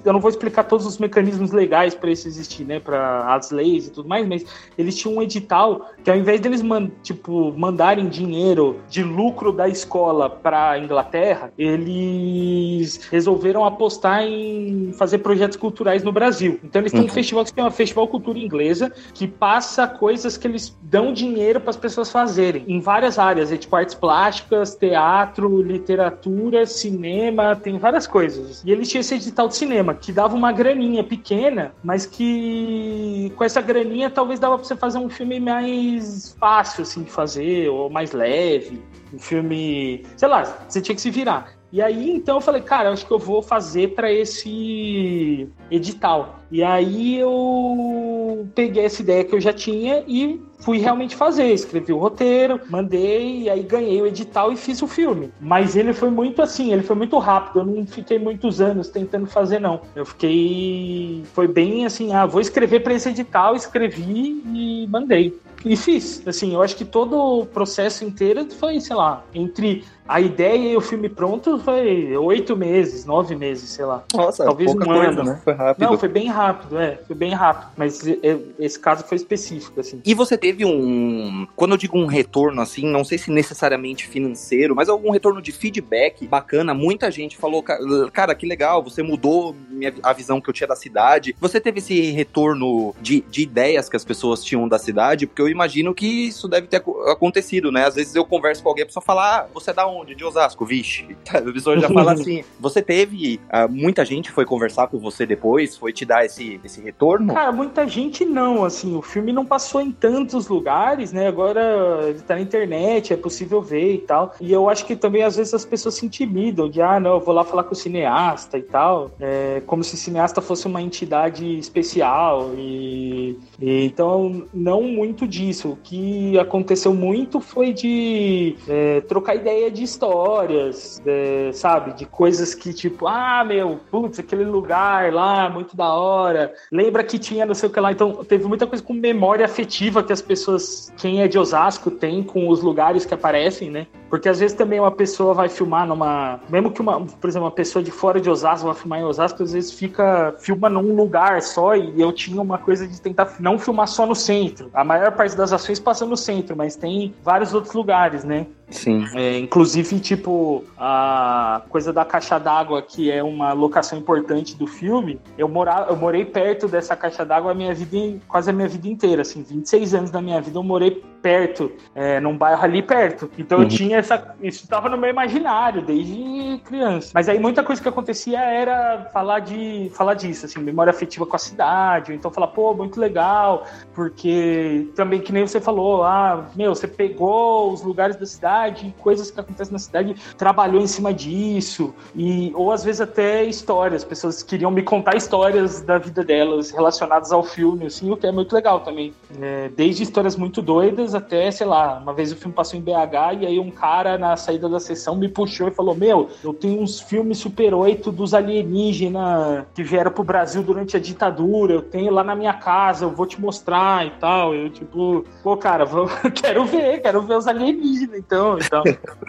eu 0.05 0.13
não 0.13 0.21
vou 0.21 0.31
explicar 0.31 0.65
todos 0.65 0.87
os 0.87 0.99
mecanismos 0.99 1.53
legais 1.53 1.95
para 1.95 2.11
isso 2.11 2.29
existir, 2.29 2.65
né? 2.65 2.81
Para 2.81 3.35
as 3.35 3.51
leis 3.51 3.87
e 3.87 3.91
tudo 3.91 4.09
mais, 4.09 4.27
mas 4.27 4.45
eles 4.83 4.97
tinham 4.97 5.17
um 5.17 5.23
edital 5.23 5.91
que 6.05 6.11
ao 6.11 6.17
invés 6.17 6.41
deles 6.41 6.63
man, 6.63 6.91
tipo, 7.03 7.53
mandarem 7.57 8.09
dinheiro 8.09 8.81
de 8.89 9.03
lucro 9.03 9.53
da 9.53 9.69
escola 9.69 10.29
para 10.29 10.79
Inglaterra, 10.79 11.53
eles 11.57 13.09
resolveram 13.11 13.65
apostar 13.65 14.23
em 14.23 14.93
fazer 14.93 15.19
projetos 15.19 15.57
culturais 15.57 16.03
no 16.03 16.13
Brasil. 16.13 16.59
Então 16.63 16.83
eles 16.83 16.93
têm 16.93 17.03
uhum. 17.03 17.07
um 17.07 17.11
festival 17.11 17.45
que 17.45 17.51
se 17.51 17.57
chama 17.57 17.71
Festival 17.71 18.09
Cultura 18.09 18.39
Inglesa, 18.39 18.93
que 19.15 19.27
passa 19.27 19.87
coisas 19.87 20.37
que 20.37 20.47
eles 20.47 20.77
dão 20.83 21.13
dinheiro 21.13 21.61
para 21.61 21.71
as 21.71 21.77
pessoas 21.77 22.11
fazerem 22.11 22.65
em 22.67 22.81
várias 22.81 23.19
áreas, 23.19 23.53
é 23.53 23.57
tipo 23.57 23.75
artes 23.77 23.95
plásticas, 23.95 24.75
teatro, 24.75 25.63
literatura, 25.63 26.67
cinema, 26.67 27.57
tem 27.57 27.79
várias 27.79 28.07
coisas. 28.07 28.63
E 28.65 28.71
eles 28.71 28.89
tinham 28.89 29.01
esse 29.01 29.15
edital 29.15 29.49
de 29.49 29.57
cinema 29.57 29.95
que 29.95 30.13
dava 30.13 30.35
uma 30.35 30.53
graninha 30.53 31.05
pequena, 31.05 31.73
mas 31.83 32.07
que 32.07 33.33
com 33.37 33.45
essa 33.45 33.61
graninha 33.61 34.11
talvez 34.11 34.41
dava 34.41 34.57
para 34.57 34.67
você 34.73 34.77
fazer 34.77 34.99
um 34.99 35.09
filme 35.09 35.39
mais 35.39 36.35
fácil 36.39 36.83
assim 36.83 37.03
de 37.03 37.11
fazer 37.11 37.69
ou 37.69 37.91
mais 37.91 38.13
leve, 38.13 38.83
um 39.13 39.19
filme, 39.19 40.05
sei 40.17 40.29
lá, 40.29 40.45
você 40.69 40.81
tinha 40.81 40.95
que 40.95 41.01
se 41.01 41.11
virar. 41.11 41.55
E 41.73 41.81
aí, 41.81 42.11
então, 42.11 42.37
eu 42.37 42.41
falei, 42.41 42.61
cara, 42.61 42.91
acho 42.91 43.07
que 43.07 43.13
eu 43.13 43.19
vou 43.19 43.41
fazer 43.43 43.95
para 43.95 44.13
esse 44.13 45.49
edital. 45.71 46.41
E 46.51 46.63
aí 46.63 47.19
eu 47.19 48.47
peguei 48.55 48.85
essa 48.85 49.01
ideia 49.01 49.25
que 49.25 49.35
eu 49.35 49.41
já 49.41 49.55
tinha 49.55 50.05
e 50.07 50.39
fui 50.63 50.79
realmente 50.79 51.15
fazer. 51.15 51.53
Escrevi 51.53 51.93
o 51.93 51.99
roteiro, 51.99 52.61
mandei, 52.71 53.43
e 53.43 53.51
aí 53.51 53.63
ganhei 53.63 54.01
o 54.01 54.07
edital 54.07 54.53
e 54.53 54.57
fiz 54.57 54.81
o 54.83 54.87
filme. 54.87 55.31
Mas 55.41 55.77
ele 55.77 55.93
foi 55.93 56.11
muito 56.11 56.41
assim, 56.41 56.73
ele 56.73 56.83
foi 56.83 56.97
muito 56.97 57.19
rápido. 57.19 57.61
Eu 57.61 57.67
não 57.67 57.87
fiquei 57.87 58.19
muitos 58.19 58.61
anos 58.61 58.89
tentando 58.89 59.27
fazer, 59.27 59.61
não. 59.61 59.81
Eu 59.95 60.07
fiquei. 60.07 61.23
Foi 61.35 61.47
bem 61.47 61.85
assim, 61.85 62.13
ah, 62.13 62.27
vou 62.27 62.41
escrever 62.41 62.81
para 62.81 62.95
esse 62.95 63.09
edital, 63.09 63.55
escrevi 63.55 64.43
e 64.47 64.87
mandei. 64.89 65.39
E 65.65 65.77
fiz. 65.77 66.23
Assim, 66.27 66.55
eu 66.55 66.63
acho 66.63 66.77
que 66.77 66.85
todo 66.85 67.17
o 67.17 67.47
processo 67.47 68.05
inteiro 68.05 68.47
foi, 68.51 68.81
sei 68.81 68.97
lá, 68.97 69.25
entre 69.35 69.85
a 70.07 70.21
ideia 70.21 70.73
e 70.73 70.77
o 70.77 70.81
filme 70.81 71.09
pronto 71.09 71.59
foi 71.59 72.17
oito 72.17 72.57
meses, 72.57 73.05
nove 73.05 73.37
meses, 73.37 73.71
sei 73.71 73.85
lá. 73.85 74.05
Nossa, 74.13 74.45
talvez 74.45 74.71
pouca 74.71 74.85
um 74.85 74.95
coisa, 74.95 75.21
ano. 75.21 75.25
né? 75.25 75.41
Foi 75.43 75.53
rápido. 75.53 75.83
Não, 75.83 75.99
foi 75.99 76.09
bem 76.09 76.29
rápido, 76.29 76.79
é, 76.79 76.99
foi 77.07 77.17
bem 77.17 77.33
rápido. 77.33 77.71
Mas 77.77 78.07
é, 78.07 78.39
esse 78.59 78.79
caso 78.79 79.05
foi 79.05 79.17
específico, 79.17 79.81
assim. 79.81 80.01
E 80.05 80.13
você 80.13 80.37
teve 80.37 80.65
um, 80.65 81.47
quando 81.55 81.73
eu 81.73 81.77
digo 81.77 81.97
um 81.97 82.07
retorno 82.07 82.61
assim, 82.61 82.85
não 82.85 83.05
sei 83.05 83.17
se 83.17 83.31
necessariamente 83.31 84.07
financeiro, 84.07 84.75
mas 84.75 84.89
algum 84.89 85.11
retorno 85.11 85.41
de 85.41 85.53
feedback 85.53 86.27
bacana. 86.27 86.75
Muita 86.75 87.11
gente 87.11 87.37
falou, 87.37 87.65
cara, 88.13 88.35
que 88.35 88.47
legal, 88.47 88.83
você 88.83 89.03
mudou 89.03 89.55
minha, 89.71 89.95
a 90.03 90.13
visão 90.13 90.41
que 90.41 90.51
eu 90.51 90.55
tinha 90.55 90.67
da 90.67 90.77
cidade. 90.77 91.35
Você 91.41 91.61
teve 91.61 91.79
esse 91.79 92.11
retorno 92.11 92.95
de, 93.01 93.21
de 93.31 93.43
ideias 93.43 93.89
que 93.89 93.97
as 93.97 94.05
pessoas 94.05 94.43
tinham 94.43 94.69
da 94.69 94.79
cidade, 94.79 95.27
porque 95.27 95.41
eu 95.41 95.49
imagino 95.53 95.95
que 95.95 96.07
isso 96.07 96.49
deve 96.49 96.67
ter 96.67 96.83
acontecido, 97.09 97.71
né? 97.71 97.87
Às 97.87 97.95
vezes 97.95 98.15
eu 98.15 98.25
converso 98.25 98.63
com 98.63 98.69
alguém, 98.69 98.83
a 98.83 98.87
pessoa 98.87 99.03
fala, 99.03 99.39
ah, 99.39 99.47
você 99.53 99.71
é 99.71 99.75
da 99.75 99.87
onde? 99.87 100.15
De 100.15 100.25
Osasco, 100.25 100.65
vixe. 100.65 101.17
A 101.33 101.53
pessoa 101.53 101.79
já 101.79 101.89
fala 101.89 102.13
assim. 102.15 102.45
Você 102.61 102.81
teve. 102.81 103.41
Uh, 103.49 103.71
muita 103.71 104.05
gente 104.05 104.31
foi 104.31 104.45
conversar 104.45 104.87
com 104.87 104.99
você 104.99 105.27
depois? 105.27 105.77
Foi 105.77 105.93
te 105.93 106.05
dar 106.05 106.25
esse, 106.25 106.61
esse 106.65 106.81
retorno? 106.81 107.35
Cara, 107.35 107.53
muita 107.53 107.87
gente 107.87 108.25
não, 108.25 108.65
assim. 108.65 108.97
O 108.97 109.03
filme 109.03 109.33
não 109.33 109.45
passou 109.45 109.81
em 109.81 109.91
tantos 109.91 110.49
lugares, 110.49 111.13
né? 111.13 111.29
Agora 111.29 112.01
ele 112.09 112.21
tá 112.21 112.35
na 112.35 112.41
internet, 112.41 113.13
é 113.13 113.17
possível 113.17 113.61
ver 113.61 113.95
e 113.95 113.99
tal. 113.99 114.35
E 114.41 114.53
eu 114.53 114.69
acho 114.69 114.87
que 114.87 114.95
também 114.95 115.23
às 115.23 115.37
vezes 115.37 115.55
as 115.55 115.65
pessoas 115.65 115.95
se 115.95 116.07
intimidam 116.07 116.69
de, 116.69 116.81
ah, 116.81 117.01
não, 117.01 117.15
eu 117.15 117.21
vou 117.21 117.35
lá 117.35 117.45
falar 117.45 117.65
com 117.65 117.73
o 117.73 117.77
cineasta 117.77 118.59
e 118.59 118.63
tal. 118.63 119.11
É, 119.21 119.63
como 119.67 119.83
se 119.83 119.95
o 119.95 119.99
cineasta 119.99 120.41
fosse 120.41 120.67
uma 120.67 120.81
entidade 120.83 121.59
especial. 121.59 122.53
E, 122.57 123.39
e 123.61 123.85
então, 123.85 124.47
não 124.53 124.83
muito 124.83 125.27
disso. 125.47 125.71
O 125.71 125.77
que 125.77 126.39
aconteceu 126.39 126.95
muito 126.95 127.41
foi 127.41 127.73
de 127.73 128.57
é, 128.69 129.01
trocar 129.03 129.35
ideia 129.35 129.71
de 129.71 129.83
histórias, 129.83 131.01
de, 131.05 131.53
sabe? 131.53 131.95
De 131.95 132.07
coisas 132.07 132.55
que, 132.55 132.73
tipo, 132.73 133.07
ah, 133.07 133.45
meu, 133.45 133.81
putz, 133.91 134.19
aquele 134.19 134.45
lugar 134.45 135.13
lá, 135.13 135.51
muito 135.51 135.77
da 135.77 135.93
hora. 135.93 136.53
Lembra 136.71 137.03
que 137.03 137.19
tinha 137.19 137.45
não 137.45 137.55
sei 137.55 137.69
o 137.69 137.73
que 137.73 137.81
lá. 137.81 137.93
Então, 137.93 138.25
teve 138.25 138.45
muita 138.47 138.67
coisa 138.67 138.83
com 138.83 138.93
memória 138.93 139.45
afetiva 139.45 140.03
que 140.03 140.13
as 140.13 140.23
pessoas, 140.23 140.93
quem 140.97 141.23
é 141.23 141.29
de 141.29 141.39
Osasco, 141.39 141.91
tem 141.91 142.23
com 142.23 142.49
os 142.49 142.63
lugares 142.63 143.05
que 143.05 143.15
aparecem, 143.15 143.71
né? 143.71 143.87
Porque 144.13 144.29
às 144.29 144.41
vezes 144.41 144.55
também 144.55 144.79
uma 144.79 144.91
pessoa 144.91 145.33
vai 145.33 145.49
filmar 145.49 145.87
numa. 145.87 146.39
Mesmo 146.51 146.71
que 146.71 146.83
uma, 146.83 147.01
por 147.01 147.31
exemplo, 147.31 147.47
uma 147.47 147.55
pessoa 147.55 147.83
de 147.83 147.91
fora 147.91 148.21
de 148.21 148.29
Osasco 148.29 148.67
vai 148.67 148.75
filmar 148.75 149.01
em 149.01 149.05
Osasco, 149.05 149.43
às 149.43 149.55
vezes 149.55 149.73
fica. 149.73 150.35
filma 150.39 150.69
num 150.69 150.95
lugar 150.95 151.41
só. 151.41 151.75
E 151.75 151.99
eu 151.99 152.13
tinha 152.13 152.41
uma 152.41 152.59
coisa 152.59 152.87
de 152.87 153.01
tentar 153.01 153.37
não 153.41 153.59
filmar 153.59 153.89
só 153.89 154.05
no 154.05 154.15
centro. 154.15 154.71
A 154.75 154.85
maior 154.85 155.13
parte 155.13 155.32
das 155.35 155.53
ações 155.53 155.79
passa 155.79 156.05
no 156.05 156.17
centro, 156.17 156.57
mas 156.57 156.77
tem 156.77 157.15
vários 157.23 157.55
outros 157.55 157.75
lugares, 157.75 158.25
né? 158.25 158.47
Sim. 158.71 159.05
É, 159.15 159.39
inclusive, 159.39 160.01
tipo, 160.01 160.65
a 160.79 161.63
coisa 161.69 161.93
da 161.93 162.05
caixa 162.05 162.39
d'água, 162.39 162.83
que 162.83 163.11
é 163.11 163.23
uma 163.23 163.53
locação 163.53 163.99
importante 163.99 164.57
do 164.57 164.67
filme, 164.67 165.21
eu, 165.37 165.49
mora, 165.49 165.87
eu 165.89 165.97
morei 165.97 166.25
perto 166.25 166.67
dessa 166.67 166.97
caixa 166.97 167.25
d'água 167.25 167.53
a 167.53 167.55
minha 167.55 167.75
vida, 167.75 168.19
quase 168.27 168.51
a 168.51 168.53
minha 168.53 168.69
vida 168.69 168.89
inteira, 168.89 169.23
assim, 169.23 169.43
26 169.43 169.95
anos 169.95 170.11
da 170.11 170.21
minha 170.21 170.41
vida 170.41 170.59
eu 170.59 170.63
morei 170.63 171.03
perto, 171.23 171.71
é, 171.95 172.19
num 172.19 172.37
bairro 172.37 172.63
ali 172.63 172.83
perto. 172.83 173.31
Então 173.39 173.59
uhum. 173.59 173.65
eu 173.65 173.69
tinha 173.69 173.99
essa. 173.99 174.35
Isso 174.43 174.65
estava 174.65 174.89
no 174.89 174.99
meu 174.99 175.09
imaginário 175.09 175.81
desde 175.83 176.61
criança. 176.65 177.13
Mas 177.15 177.29
aí 177.29 177.39
muita 177.39 177.63
coisa 177.63 177.81
que 177.81 177.89
acontecia 177.89 178.41
era 178.41 179.09
falar 179.13 179.39
de 179.39 179.91
falar 179.95 180.15
disso, 180.15 180.47
assim, 180.47 180.61
memória 180.61 180.91
afetiva 180.91 181.25
com 181.25 181.37
a 181.37 181.39
cidade, 181.39 182.11
ou 182.11 182.17
então 182.17 182.31
falar, 182.31 182.49
pô, 182.49 182.75
muito 182.75 182.99
legal, 182.99 183.65
porque 183.95 184.91
também 184.97 185.21
que 185.21 185.33
nem 185.33 185.47
você 185.47 185.61
falou, 185.61 186.03
ah, 186.03 186.49
meu, 186.57 186.75
você 186.75 186.89
pegou 186.89 187.73
os 187.73 187.83
lugares 187.83 188.17
da 188.17 188.27
cidade, 188.27 188.62
coisas 188.99 189.31
que 189.31 189.41
acontecem 189.41 189.73
na 189.73 189.79
cidade, 189.79 190.15
trabalhou 190.37 190.81
em 190.81 190.87
cima 190.87 191.13
disso, 191.13 191.95
e 192.15 192.53
ou 192.55 192.71
às 192.71 192.85
vezes 192.85 193.01
até 193.01 193.45
histórias, 193.45 194.05
pessoas 194.05 194.43
queriam 194.43 194.71
me 194.71 194.83
contar 194.83 195.17
histórias 195.17 195.81
da 195.81 195.99
vida 195.99 196.23
delas 196.23 196.71
relacionadas 196.71 197.33
ao 197.33 197.43
filme, 197.43 197.87
assim, 197.87 198.11
o 198.11 198.17
que 198.17 198.27
é 198.27 198.33
muito 198.33 198.55
legal 198.55 198.81
também. 198.81 199.13
É, 199.41 199.71
desde 199.77 200.03
histórias 200.03 200.37
muito 200.37 200.61
doidas 200.63 201.15
até, 201.15 201.51
sei 201.51 201.67
lá, 201.67 201.99
uma 201.99 202.13
vez 202.13 202.33
o 202.33 202.37
filme 202.37 202.55
passou 202.55 202.79
em 202.79 202.83
BH 202.83 203.41
e 203.41 203.47
aí 203.47 203.59
um 203.59 203.71
cara 203.71 204.19
na 204.19 204.37
saída 204.37 204.69
da 204.69 204.79
sessão 204.79 205.17
me 205.17 205.29
puxou 205.29 205.69
e 205.69 205.71
falou: 205.71 205.95
Meu, 205.95 206.29
eu 206.43 206.53
tenho 206.53 206.81
uns 206.81 207.01
filmes 207.01 207.39
Super 207.39 207.75
8 207.75 208.13
dos 208.13 208.35
alienígenas 208.35 209.65
que 209.75 209.83
vieram 209.83 210.11
pro 210.11 210.25
Brasil 210.25 210.63
durante 210.63 210.97
a 210.97 211.01
ditadura, 211.01 211.73
eu 211.73 211.83
tenho 211.83 212.13
lá 212.13 212.23
na 212.23 212.35
minha 212.35 212.55
casa, 212.55 213.05
eu 213.05 213.11
vou 213.11 213.27
te 213.27 213.41
mostrar 213.41 214.07
e 214.07 214.11
tal. 214.11 214.55
Eu, 214.55 214.71
tipo, 214.71 215.25
pô, 215.43 215.57
cara, 215.57 215.85
vou... 215.85 216.09
quero 216.35 216.65
ver, 216.65 217.01
quero 217.01 217.23
ver 217.23 217.37
os 217.37 217.47
alienígenas, 217.47 218.19
então. 218.19 218.42
Então. 218.59 218.83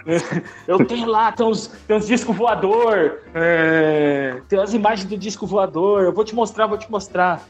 eu 0.67 0.85
tenho 0.85 1.07
lá, 1.07 1.31
tem 1.31 1.45
uns, 1.45 1.67
tem 1.87 1.97
uns 1.97 2.07
discos 2.07 2.35
voador, 2.35 3.19
é... 3.33 4.41
tem 4.47 4.59
as 4.59 4.73
imagens 4.73 5.07
do 5.09 5.17
disco 5.17 5.45
voador, 5.45 6.03
eu 6.03 6.13
vou 6.13 6.23
te 6.23 6.35
mostrar, 6.35 6.67
vou 6.67 6.77
te 6.77 6.89
mostrar. 6.91 7.47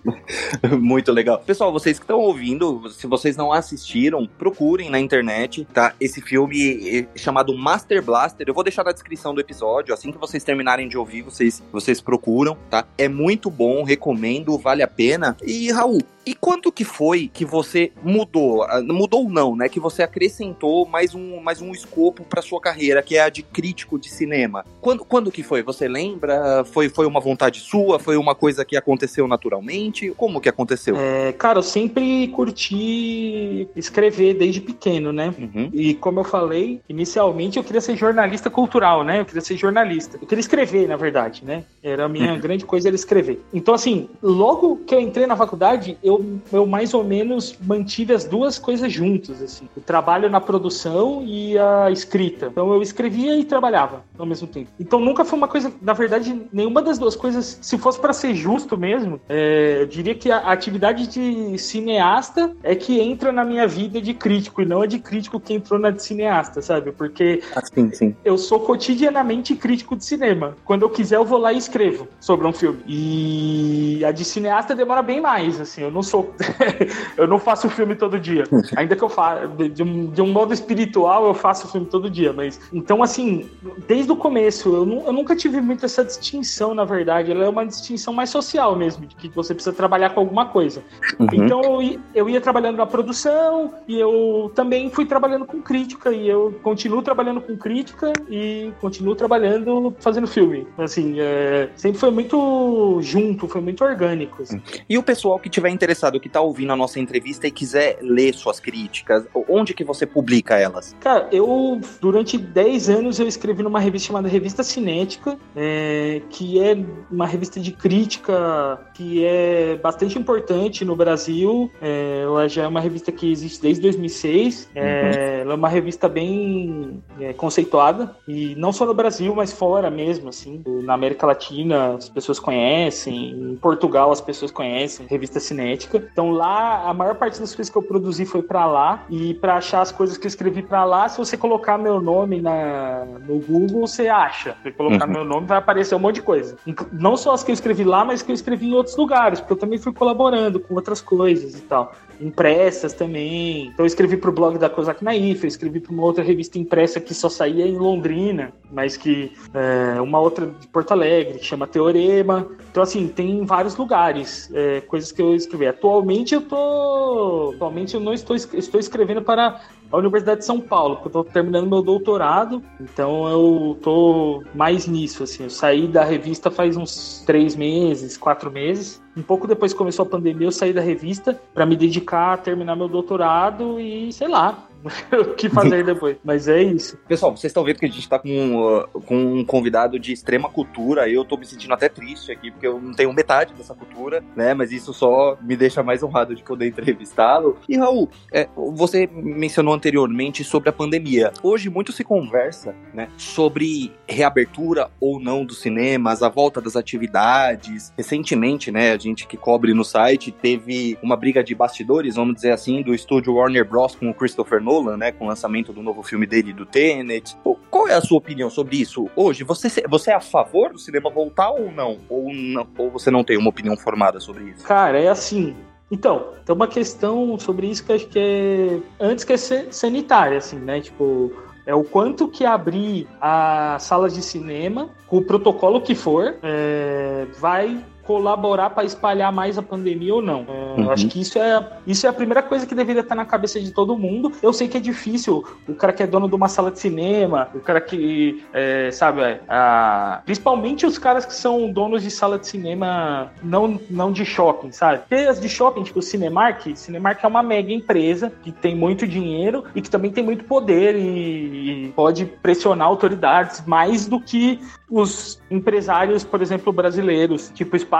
Muito 0.78 1.12
legal. 1.12 1.38
Pessoal, 1.38 1.72
vocês 1.72 1.98
que 1.98 2.04
estão 2.04 2.18
ouvindo, 2.18 2.88
se 2.90 3.06
vocês 3.06 3.36
não 3.36 3.52
assistiram, 3.52 4.28
procurem 4.38 4.90
na 4.90 4.98
internet, 4.98 5.66
tá? 5.72 5.94
Esse 6.00 6.20
filme 6.20 7.06
é 7.14 7.18
chamado 7.18 7.56
Master 7.56 8.02
Blaster. 8.02 8.46
Eu 8.48 8.54
vou 8.54 8.64
deixar 8.64 8.84
na 8.84 8.92
descrição 8.92 9.34
do 9.34 9.40
episódio. 9.40 9.94
Assim 9.94 10.12
que 10.12 10.18
vocês 10.18 10.44
terminarem 10.44 10.88
de 10.88 10.96
ouvir, 10.96 11.22
vocês, 11.22 11.62
vocês 11.72 12.00
procuram, 12.00 12.56
tá? 12.68 12.84
É 12.96 13.08
muito 13.08 13.50
bom, 13.50 13.82
recomendo, 13.82 14.58
vale 14.58 14.82
a 14.82 14.88
pena. 14.88 15.36
E, 15.42 15.70
Raul, 15.70 16.00
e 16.24 16.34
quanto 16.34 16.70
que 16.70 16.84
foi 16.84 17.30
que 17.32 17.44
você 17.44 17.92
mudou? 18.02 18.62
Ah, 18.62 18.82
mudou 18.82 19.28
não, 19.28 19.56
né? 19.56 19.68
Que 19.68 19.80
você 19.80 20.02
acrescentou 20.02 20.86
mais 20.86 21.14
um, 21.14 21.40
mais 21.40 21.62
um 21.62 21.72
escopo 21.72 22.24
para 22.24 22.42
sua 22.42 22.60
carreira, 22.60 23.02
que 23.02 23.16
é 23.16 23.22
a 23.22 23.28
de 23.28 23.42
crítico 23.42 23.98
de 23.98 24.10
cinema. 24.10 24.64
Quando, 24.80 25.04
quando 25.04 25.32
que 25.32 25.42
foi? 25.42 25.62
Você 25.62 25.88
lembra? 25.88 26.64
Foi, 26.64 26.88
foi 26.88 27.06
uma 27.06 27.20
vontade 27.20 27.60
sua? 27.60 27.98
Foi 27.98 28.16
uma 28.16 28.34
coisa 28.34 28.64
que 28.64 28.76
aconteceu 28.76 29.26
naturalmente? 29.26 30.12
Como 30.16 30.40
que 30.40 30.48
aconteceu? 30.48 30.96
É, 30.98 31.32
cara, 31.32 31.58
eu 31.58 31.62
sempre 31.62 32.28
curti 32.28 33.68
escrever 33.74 34.34
desde 34.34 34.60
pequeno, 34.60 35.12
né? 35.12 35.34
Uhum. 35.38 35.70
E 35.72 35.94
como 35.94 36.20
eu 36.20 36.24
falei, 36.24 36.80
inicialmente 36.88 37.56
eu 37.56 37.64
queria 37.64 37.80
ser 37.80 37.96
jornalista 37.96 38.50
cultural, 38.50 39.02
né? 39.02 39.20
Eu 39.20 39.24
queria 39.24 39.40
ser 39.40 39.56
jornalista. 39.56 40.18
Eu 40.20 40.26
queria 40.26 40.40
escrever, 40.40 40.86
na 40.86 40.96
verdade, 40.96 41.44
né? 41.44 41.64
Era 41.82 42.04
a 42.04 42.08
minha 42.08 42.32
uhum. 42.32 42.40
grande 42.40 42.66
coisa 42.66 42.88
era 42.88 42.94
escrever. 42.94 43.42
Então, 43.54 43.74
assim, 43.74 44.08
logo 44.22 44.76
que 44.86 44.94
eu 44.94 45.00
entrei 45.00 45.26
na 45.26 45.36
faculdade, 45.36 45.98
eu 46.02 46.09
eu, 46.10 46.40
eu 46.52 46.66
mais 46.66 46.94
ou 46.94 47.04
menos 47.04 47.56
mantive 47.60 48.12
as 48.12 48.24
duas 48.24 48.58
coisas 48.58 48.92
juntas, 48.92 49.42
assim. 49.42 49.68
O 49.76 49.80
trabalho 49.80 50.28
na 50.28 50.40
produção 50.40 51.22
e 51.24 51.58
a 51.58 51.90
escrita. 51.90 52.46
Então 52.46 52.72
eu 52.72 52.82
escrevia 52.82 53.36
e 53.36 53.44
trabalhava 53.44 54.04
ao 54.18 54.26
mesmo 54.26 54.46
tempo. 54.46 54.70
Então 54.78 55.00
nunca 55.00 55.24
foi 55.24 55.38
uma 55.38 55.48
coisa, 55.48 55.72
na 55.80 55.92
verdade, 55.92 56.42
nenhuma 56.52 56.82
das 56.82 56.98
duas 56.98 57.16
coisas, 57.16 57.58
se 57.60 57.78
fosse 57.78 58.00
para 58.00 58.12
ser 58.12 58.34
justo 58.34 58.76
mesmo, 58.76 59.20
é, 59.28 59.78
eu 59.80 59.86
diria 59.86 60.14
que 60.14 60.30
a, 60.30 60.38
atividade 60.50 61.06
de 61.06 61.58
cineasta 61.58 62.54
é 62.62 62.74
que 62.74 63.00
entra 63.00 63.32
na 63.32 63.44
minha 63.44 63.66
vida 63.66 64.00
de 64.00 64.12
crítico 64.14 64.62
e 64.62 64.66
não 64.66 64.82
a 64.82 64.86
de 64.86 64.98
crítico 64.98 65.40
que 65.40 65.54
entrou 65.54 65.78
na 65.78 65.90
de 65.90 66.02
cineasta, 66.02 66.60
sabe? 66.60 66.92
Porque 66.92 67.42
assim, 67.54 67.92
sim. 67.92 68.16
eu 68.24 68.36
sou 68.36 68.60
cotidianamente 68.60 69.54
crítico 69.54 69.96
de 69.96 70.04
cinema. 70.04 70.56
Quando 70.64 70.82
eu 70.82 70.90
quiser, 70.90 71.16
eu 71.16 71.24
vou 71.24 71.38
lá 71.38 71.52
e 71.52 71.58
escrevo 71.58 72.08
sobre 72.20 72.46
um 72.46 72.52
filme. 72.52 72.80
E 72.86 74.04
a 74.04 74.12
de 74.12 74.24
cineasta 74.24 74.74
demora 74.74 75.02
bem 75.02 75.20
mais, 75.20 75.60
assim. 75.60 75.82
Eu 75.82 75.90
não 75.90 75.99
sou. 76.02 76.34
eu 77.16 77.26
não 77.26 77.38
faço 77.38 77.68
filme 77.68 77.94
todo 77.94 78.18
dia. 78.18 78.44
Ainda 78.76 78.96
que 78.96 79.02
eu 79.02 79.08
faça. 79.08 79.48
De 79.48 79.82
um, 79.82 80.06
de 80.06 80.22
um 80.22 80.32
modo 80.32 80.52
espiritual, 80.52 81.26
eu 81.26 81.34
faço 81.34 81.68
filme 81.68 81.86
todo 81.86 82.10
dia. 82.10 82.32
Mas. 82.32 82.60
Então, 82.72 83.02
assim, 83.02 83.48
desde 83.86 84.10
o 84.10 84.16
começo, 84.16 84.74
eu, 84.74 85.04
eu 85.06 85.12
nunca 85.12 85.36
tive 85.36 85.60
muito 85.60 85.84
essa 85.84 86.04
distinção, 86.04 86.74
na 86.74 86.84
verdade. 86.84 87.30
Ela 87.30 87.44
é 87.44 87.48
uma 87.48 87.66
distinção 87.66 88.12
mais 88.12 88.30
social 88.30 88.74
mesmo, 88.74 89.06
de 89.06 89.14
que 89.14 89.28
você 89.28 89.54
precisa 89.54 89.74
trabalhar 89.74 90.10
com 90.10 90.20
alguma 90.20 90.46
coisa. 90.46 90.82
Uhum. 91.18 91.26
Então, 91.32 91.82
eu, 91.82 92.00
eu 92.14 92.28
ia 92.28 92.40
trabalhando 92.40 92.76
na 92.76 92.86
produção 92.86 93.74
e 93.86 93.98
eu 93.98 94.50
também 94.54 94.90
fui 94.90 95.06
trabalhando 95.06 95.44
com 95.44 95.60
crítica. 95.60 96.12
E 96.12 96.28
eu 96.28 96.54
continuo 96.62 97.02
trabalhando 97.02 97.40
com 97.40 97.56
crítica 97.56 98.12
e 98.28 98.72
continuo 98.80 99.14
trabalhando 99.14 99.94
fazendo 100.00 100.26
filme. 100.26 100.66
Assim, 100.78 101.16
é, 101.18 101.68
sempre 101.76 101.98
foi 101.98 102.10
muito 102.10 102.98
junto, 103.02 103.46
foi 103.46 103.60
muito 103.60 103.84
orgânico. 103.84 104.42
Assim. 104.42 104.60
E 104.88 104.96
o 104.96 105.02
pessoal 105.02 105.38
que 105.38 105.48
tiver 105.48 105.70
interessado 105.70 105.89
interessado 105.90 106.20
que 106.20 106.28
está 106.28 106.40
ouvindo 106.40 106.72
a 106.72 106.76
nossa 106.76 107.00
entrevista 107.00 107.48
e 107.48 107.50
quiser 107.50 107.98
ler 108.00 108.32
suas 108.32 108.60
críticas, 108.60 109.26
onde 109.48 109.74
que 109.74 109.82
você 109.82 110.06
publica 110.06 110.56
elas? 110.56 110.94
Cara, 111.00 111.28
eu 111.32 111.80
durante 112.00 112.38
10 112.38 112.90
anos 112.90 113.18
eu 113.18 113.26
escrevi 113.26 113.62
numa 113.62 113.80
revista 113.80 114.06
chamada 114.06 114.28
Revista 114.28 114.62
Cinética, 114.62 115.36
é, 115.56 116.22
que 116.30 116.62
é 116.62 116.78
uma 117.10 117.26
revista 117.26 117.58
de 117.58 117.72
crítica 117.72 118.80
que 118.94 119.24
é 119.24 119.76
bastante 119.82 120.16
importante 120.16 120.84
no 120.84 120.94
Brasil. 120.94 121.70
É, 121.82 122.22
ela 122.22 122.48
já 122.48 122.62
é 122.62 122.68
uma 122.68 122.80
revista 122.80 123.10
que 123.10 123.30
existe 123.30 123.60
desde 123.60 123.82
2006. 123.82 124.70
É, 124.74 124.82
uhum. 124.82 125.40
Ela 125.40 125.52
é 125.54 125.56
uma 125.56 125.68
revista 125.68 126.08
bem 126.08 127.02
é, 127.18 127.32
conceituada 127.32 128.14
e 128.28 128.54
não 128.56 128.72
só 128.72 128.86
no 128.86 128.94
Brasil, 128.94 129.34
mas 129.34 129.52
fora 129.52 129.90
mesmo, 129.90 130.28
assim, 130.28 130.62
na 130.84 130.94
América 130.94 131.26
Latina 131.26 131.94
as 131.94 132.08
pessoas 132.08 132.38
conhecem, 132.38 133.30
em 133.30 133.56
Portugal 133.56 134.12
as 134.12 134.20
pessoas 134.20 134.52
conhecem, 134.52 135.06
revista 135.08 135.40
cinética. 135.40 135.79
Então 135.94 136.30
lá 136.30 136.88
a 136.88 136.94
maior 136.94 137.14
parte 137.14 137.40
das 137.40 137.54
coisas 137.54 137.70
que 137.70 137.78
eu 137.78 137.82
produzi 137.82 138.24
foi 138.24 138.42
para 138.42 138.66
lá 138.66 139.04
e 139.08 139.34
para 139.34 139.56
achar 139.56 139.80
as 139.80 139.92
coisas 139.92 140.16
que 140.16 140.26
eu 140.26 140.28
escrevi 140.28 140.62
para 140.62 140.84
lá, 140.84 141.08
se 141.08 141.18
você 141.18 141.36
colocar 141.36 141.78
meu 141.78 142.00
nome 142.00 142.40
na, 142.40 143.04
no 143.26 143.38
Google, 143.40 143.86
você 143.86 144.08
acha. 144.08 144.56
Se 144.62 144.70
colocar 144.72 145.06
uhum. 145.06 145.12
meu 145.12 145.24
nome 145.24 145.46
vai 145.46 145.58
aparecer 145.58 145.94
um 145.94 145.98
monte 145.98 146.16
de 146.16 146.22
coisa. 146.22 146.56
Não 146.92 147.16
só 147.16 147.32
as 147.32 147.42
que 147.42 147.50
eu 147.50 147.54
escrevi 147.54 147.84
lá, 147.84 148.04
mas 148.04 148.22
que 148.22 148.30
eu 148.30 148.34
escrevi 148.34 148.68
em 148.68 148.74
outros 148.74 148.96
lugares, 148.96 149.40
porque 149.40 149.52
eu 149.52 149.56
também 149.56 149.78
fui 149.78 149.92
colaborando 149.92 150.60
com 150.60 150.74
outras 150.74 151.00
coisas 151.00 151.54
e 151.54 151.62
tal. 151.62 151.92
Impressas 152.20 152.92
também. 152.92 153.66
Então 153.66 153.84
eu 153.84 153.86
escrevi 153.86 154.16
pro 154.16 154.32
blog 154.32 154.58
da 154.58 154.68
Cosac 154.68 155.02
Naif, 155.02 155.42
eu 155.42 155.48
escrevi 155.48 155.80
para 155.80 155.92
uma 155.92 156.02
outra 156.02 156.22
revista 156.22 156.58
impressa 156.58 157.00
que 157.00 157.14
só 157.14 157.28
saía 157.28 157.66
em 157.66 157.76
Londrina, 157.76 158.52
mas 158.70 158.96
que 158.96 159.32
é, 159.54 160.00
uma 160.00 160.20
outra 160.20 160.46
de 160.46 160.66
Porto 160.68 160.92
Alegre, 160.92 161.38
que 161.38 161.44
chama 161.44 161.66
Teorema. 161.66 162.46
Então, 162.70 162.82
assim, 162.82 163.08
tem 163.08 163.44
vários 163.44 163.76
lugares, 163.76 164.50
é, 164.54 164.80
coisas 164.82 165.10
que 165.10 165.20
eu 165.20 165.34
escrevi. 165.34 165.66
Atualmente 165.70 166.34
eu 166.34 166.42
tô. 166.42 167.52
Atualmente 167.54 167.94
eu 167.94 168.00
não 168.00 168.12
estou, 168.12 168.36
estou 168.36 168.78
escrevendo 168.78 169.22
para 169.22 169.60
a 169.90 169.96
Universidade 169.96 170.40
de 170.40 170.46
São 170.46 170.60
Paulo, 170.60 170.96
porque 170.96 171.08
eu 171.08 171.20
estou 171.20 171.24
terminando 171.24 171.68
meu 171.68 171.82
doutorado, 171.82 172.62
então 172.80 173.28
eu 173.28 173.78
tô 173.82 174.42
mais 174.54 174.86
nisso, 174.86 175.24
assim. 175.24 175.44
Eu 175.44 175.50
saí 175.50 175.88
da 175.88 176.04
revista 176.04 176.50
faz 176.50 176.76
uns 176.76 177.22
três 177.26 177.56
meses, 177.56 178.16
quatro 178.16 178.50
meses. 178.50 179.02
Um 179.16 179.22
pouco 179.22 179.48
depois 179.48 179.72
que 179.72 179.78
começou 179.78 180.04
a 180.04 180.08
pandemia, 180.08 180.46
eu 180.46 180.52
saí 180.52 180.72
da 180.72 180.80
revista 180.80 181.40
para 181.52 181.66
me 181.66 181.74
dedicar 181.74 182.34
a 182.34 182.38
terminar 182.38 182.76
meu 182.76 182.88
doutorado 182.88 183.80
e, 183.80 184.12
sei 184.12 184.28
lá, 184.28 184.69
o 185.12 185.34
que 185.34 185.48
fazer 185.48 185.84
depois. 185.84 186.16
Mas 186.24 186.48
é 186.48 186.62
isso. 186.62 186.96
Pessoal, 187.08 187.36
vocês 187.36 187.50
estão 187.50 187.64
vendo 187.64 187.78
que 187.78 187.86
a 187.86 187.88
gente 187.88 188.00
está 188.00 188.18
com, 188.18 188.78
uh, 188.78 188.88
com 189.02 189.16
um 189.16 189.44
convidado 189.44 189.98
de 189.98 190.12
extrema 190.12 190.48
cultura. 190.48 191.08
Eu 191.08 191.22
estou 191.22 191.38
me 191.38 191.46
sentindo 191.46 191.74
até 191.74 191.88
triste 191.88 192.32
aqui, 192.32 192.50
porque 192.50 192.66
eu 192.66 192.80
não 192.80 192.92
tenho 192.92 193.12
metade 193.12 193.54
dessa 193.54 193.74
cultura, 193.74 194.22
né? 194.36 194.54
Mas 194.54 194.72
isso 194.72 194.92
só 194.92 195.36
me 195.40 195.56
deixa 195.56 195.82
mais 195.82 196.02
honrado 196.02 196.34
de 196.34 196.42
poder 196.42 196.66
entrevistá-lo. 196.68 197.58
E 197.68 197.76
Raul, 197.76 198.08
é, 198.32 198.48
você 198.56 199.08
mencionou 199.12 199.74
anteriormente 199.74 200.42
sobre 200.44 200.68
a 200.68 200.72
pandemia. 200.72 201.32
Hoje 201.42 201.68
muito 201.68 201.92
se 201.92 202.04
conversa, 202.04 202.74
né, 202.92 203.08
sobre 203.16 203.92
reabertura 204.08 204.90
ou 205.00 205.20
não 205.20 205.44
dos 205.44 205.60
cinemas, 205.60 206.22
a 206.22 206.28
volta 206.28 206.60
das 206.60 206.76
atividades. 206.76 207.92
Recentemente, 207.96 208.70
né, 208.70 208.92
a 208.92 208.98
gente 208.98 209.26
que 209.26 209.36
cobre 209.36 209.74
no 209.74 209.84
site 209.84 210.32
teve 210.32 210.98
uma 211.02 211.16
briga 211.16 211.42
de 211.42 211.54
bastidores, 211.54 212.16
vamos 212.16 212.34
dizer 212.34 212.52
assim, 212.52 212.82
do 212.82 212.94
estúdio 212.94 213.34
Warner 213.34 213.64
Bros 213.64 213.94
com 213.94 214.10
o 214.10 214.14
Christopher 214.14 214.60
Nolan, 214.60 214.69
né, 214.96 215.12
com 215.12 215.24
o 215.24 215.28
lançamento 215.28 215.72
do 215.72 215.82
novo 215.82 216.02
filme 216.02 216.26
dele, 216.26 216.52
do 216.52 216.64
Tenet. 216.64 217.36
Qual 217.70 217.88
é 217.88 217.94
a 217.94 218.00
sua 218.00 218.18
opinião 218.18 218.48
sobre 218.48 218.76
isso 218.76 219.08
hoje? 219.16 219.42
Você, 219.44 219.82
você 219.88 220.10
é 220.10 220.14
a 220.14 220.20
favor 220.20 220.72
do 220.72 220.78
cinema 220.78 221.10
voltar 221.10 221.50
ou 221.50 221.70
não? 221.72 221.98
Ou, 222.08 222.32
não, 222.32 222.66
ou 222.78 222.90
você 222.90 223.10
não 223.10 223.24
tem 223.24 223.36
uma 223.36 223.50
opinião 223.50 223.76
formada 223.76 224.20
sobre 224.20 224.44
isso? 224.44 224.64
Cara, 224.64 224.98
é 224.98 225.08
assim, 225.08 225.56
então, 225.90 226.28
tem 226.44 226.54
uma 226.54 226.68
questão 226.68 227.38
sobre 227.38 227.66
isso 227.66 227.84
que 227.84 227.92
acho 227.92 228.06
que 228.06 228.18
é 228.18 228.78
antes 229.04 229.24
que 229.24 229.32
é 229.32 229.36
sanitária, 229.36 230.38
assim, 230.38 230.58
né? 230.58 230.80
Tipo, 230.80 231.32
é 231.66 231.74
o 231.74 231.82
quanto 231.82 232.28
que 232.28 232.44
abrir 232.44 233.08
a 233.20 233.76
sala 233.78 234.08
de 234.08 234.22
cinema, 234.22 234.90
com 235.06 235.18
o 235.18 235.22
protocolo 235.22 235.80
que 235.80 235.94
for, 235.94 236.36
é, 236.42 237.26
vai 237.38 237.84
colaborar 238.10 238.70
para 238.70 238.82
espalhar 238.82 239.30
mais 239.32 239.56
a 239.56 239.62
pandemia 239.62 240.12
ou 240.12 240.20
não. 240.20 240.44
É, 240.48 240.80
uhum. 240.80 240.90
Acho 240.90 241.06
que 241.06 241.20
isso 241.20 241.38
é, 241.38 241.64
isso 241.86 242.04
é 242.06 242.10
a 242.10 242.12
primeira 242.12 242.42
coisa 242.42 242.66
que 242.66 242.74
deveria 242.74 243.02
estar 243.02 243.14
na 243.14 243.24
cabeça 243.24 243.60
de 243.60 243.70
todo 243.70 243.96
mundo. 243.96 244.32
Eu 244.42 244.52
sei 244.52 244.66
que 244.66 244.76
é 244.76 244.80
difícil, 244.80 245.44
o 245.68 245.74
cara 245.74 245.92
que 245.92 246.02
é 246.02 246.08
dono 246.08 246.28
de 246.28 246.34
uma 246.34 246.48
sala 246.48 246.72
de 246.72 246.80
cinema, 246.80 247.48
o 247.54 247.60
cara 247.60 247.80
que, 247.80 248.42
é, 248.52 248.90
sabe, 248.90 249.20
é, 249.20 249.40
a, 249.48 250.22
principalmente 250.24 250.84
os 250.84 250.98
caras 250.98 251.24
que 251.24 251.32
são 251.32 251.70
donos 251.70 252.02
de 252.02 252.10
sala 252.10 252.36
de 252.36 252.48
cinema 252.48 253.30
não, 253.44 253.78
não 253.88 254.10
de 254.10 254.24
shopping, 254.24 254.72
sabe? 254.72 254.98
Porque 255.08 255.14
as 255.14 255.40
de 255.40 255.48
shopping, 255.48 255.84
tipo 255.84 256.00
o 256.00 256.02
Cinemark, 256.02 256.74
Cinemark 256.74 257.22
é 257.22 257.28
uma 257.28 257.44
mega 257.44 257.72
empresa 257.72 258.32
que 258.42 258.50
tem 258.50 258.74
muito 258.74 259.06
dinheiro 259.06 259.62
e 259.72 259.80
que 259.80 259.88
também 259.88 260.10
tem 260.10 260.24
muito 260.24 260.44
poder 260.46 260.96
e, 260.96 261.86
e 261.86 261.88
pode 261.94 262.26
pressionar 262.26 262.88
autoridades 262.88 263.64
mais 263.64 264.08
do 264.08 264.20
que 264.20 264.58
os 264.90 265.40
empresários, 265.48 266.24
por 266.24 266.42
exemplo, 266.42 266.72
brasileiros, 266.72 267.52
tipo 267.54 267.76
Espaço 267.76 267.99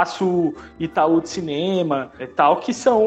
Itaú 0.79 1.21
de 1.21 1.29
Cinema 1.29 2.11
e 2.19 2.27
tal, 2.27 2.57
que 2.57 2.73
são 2.73 3.07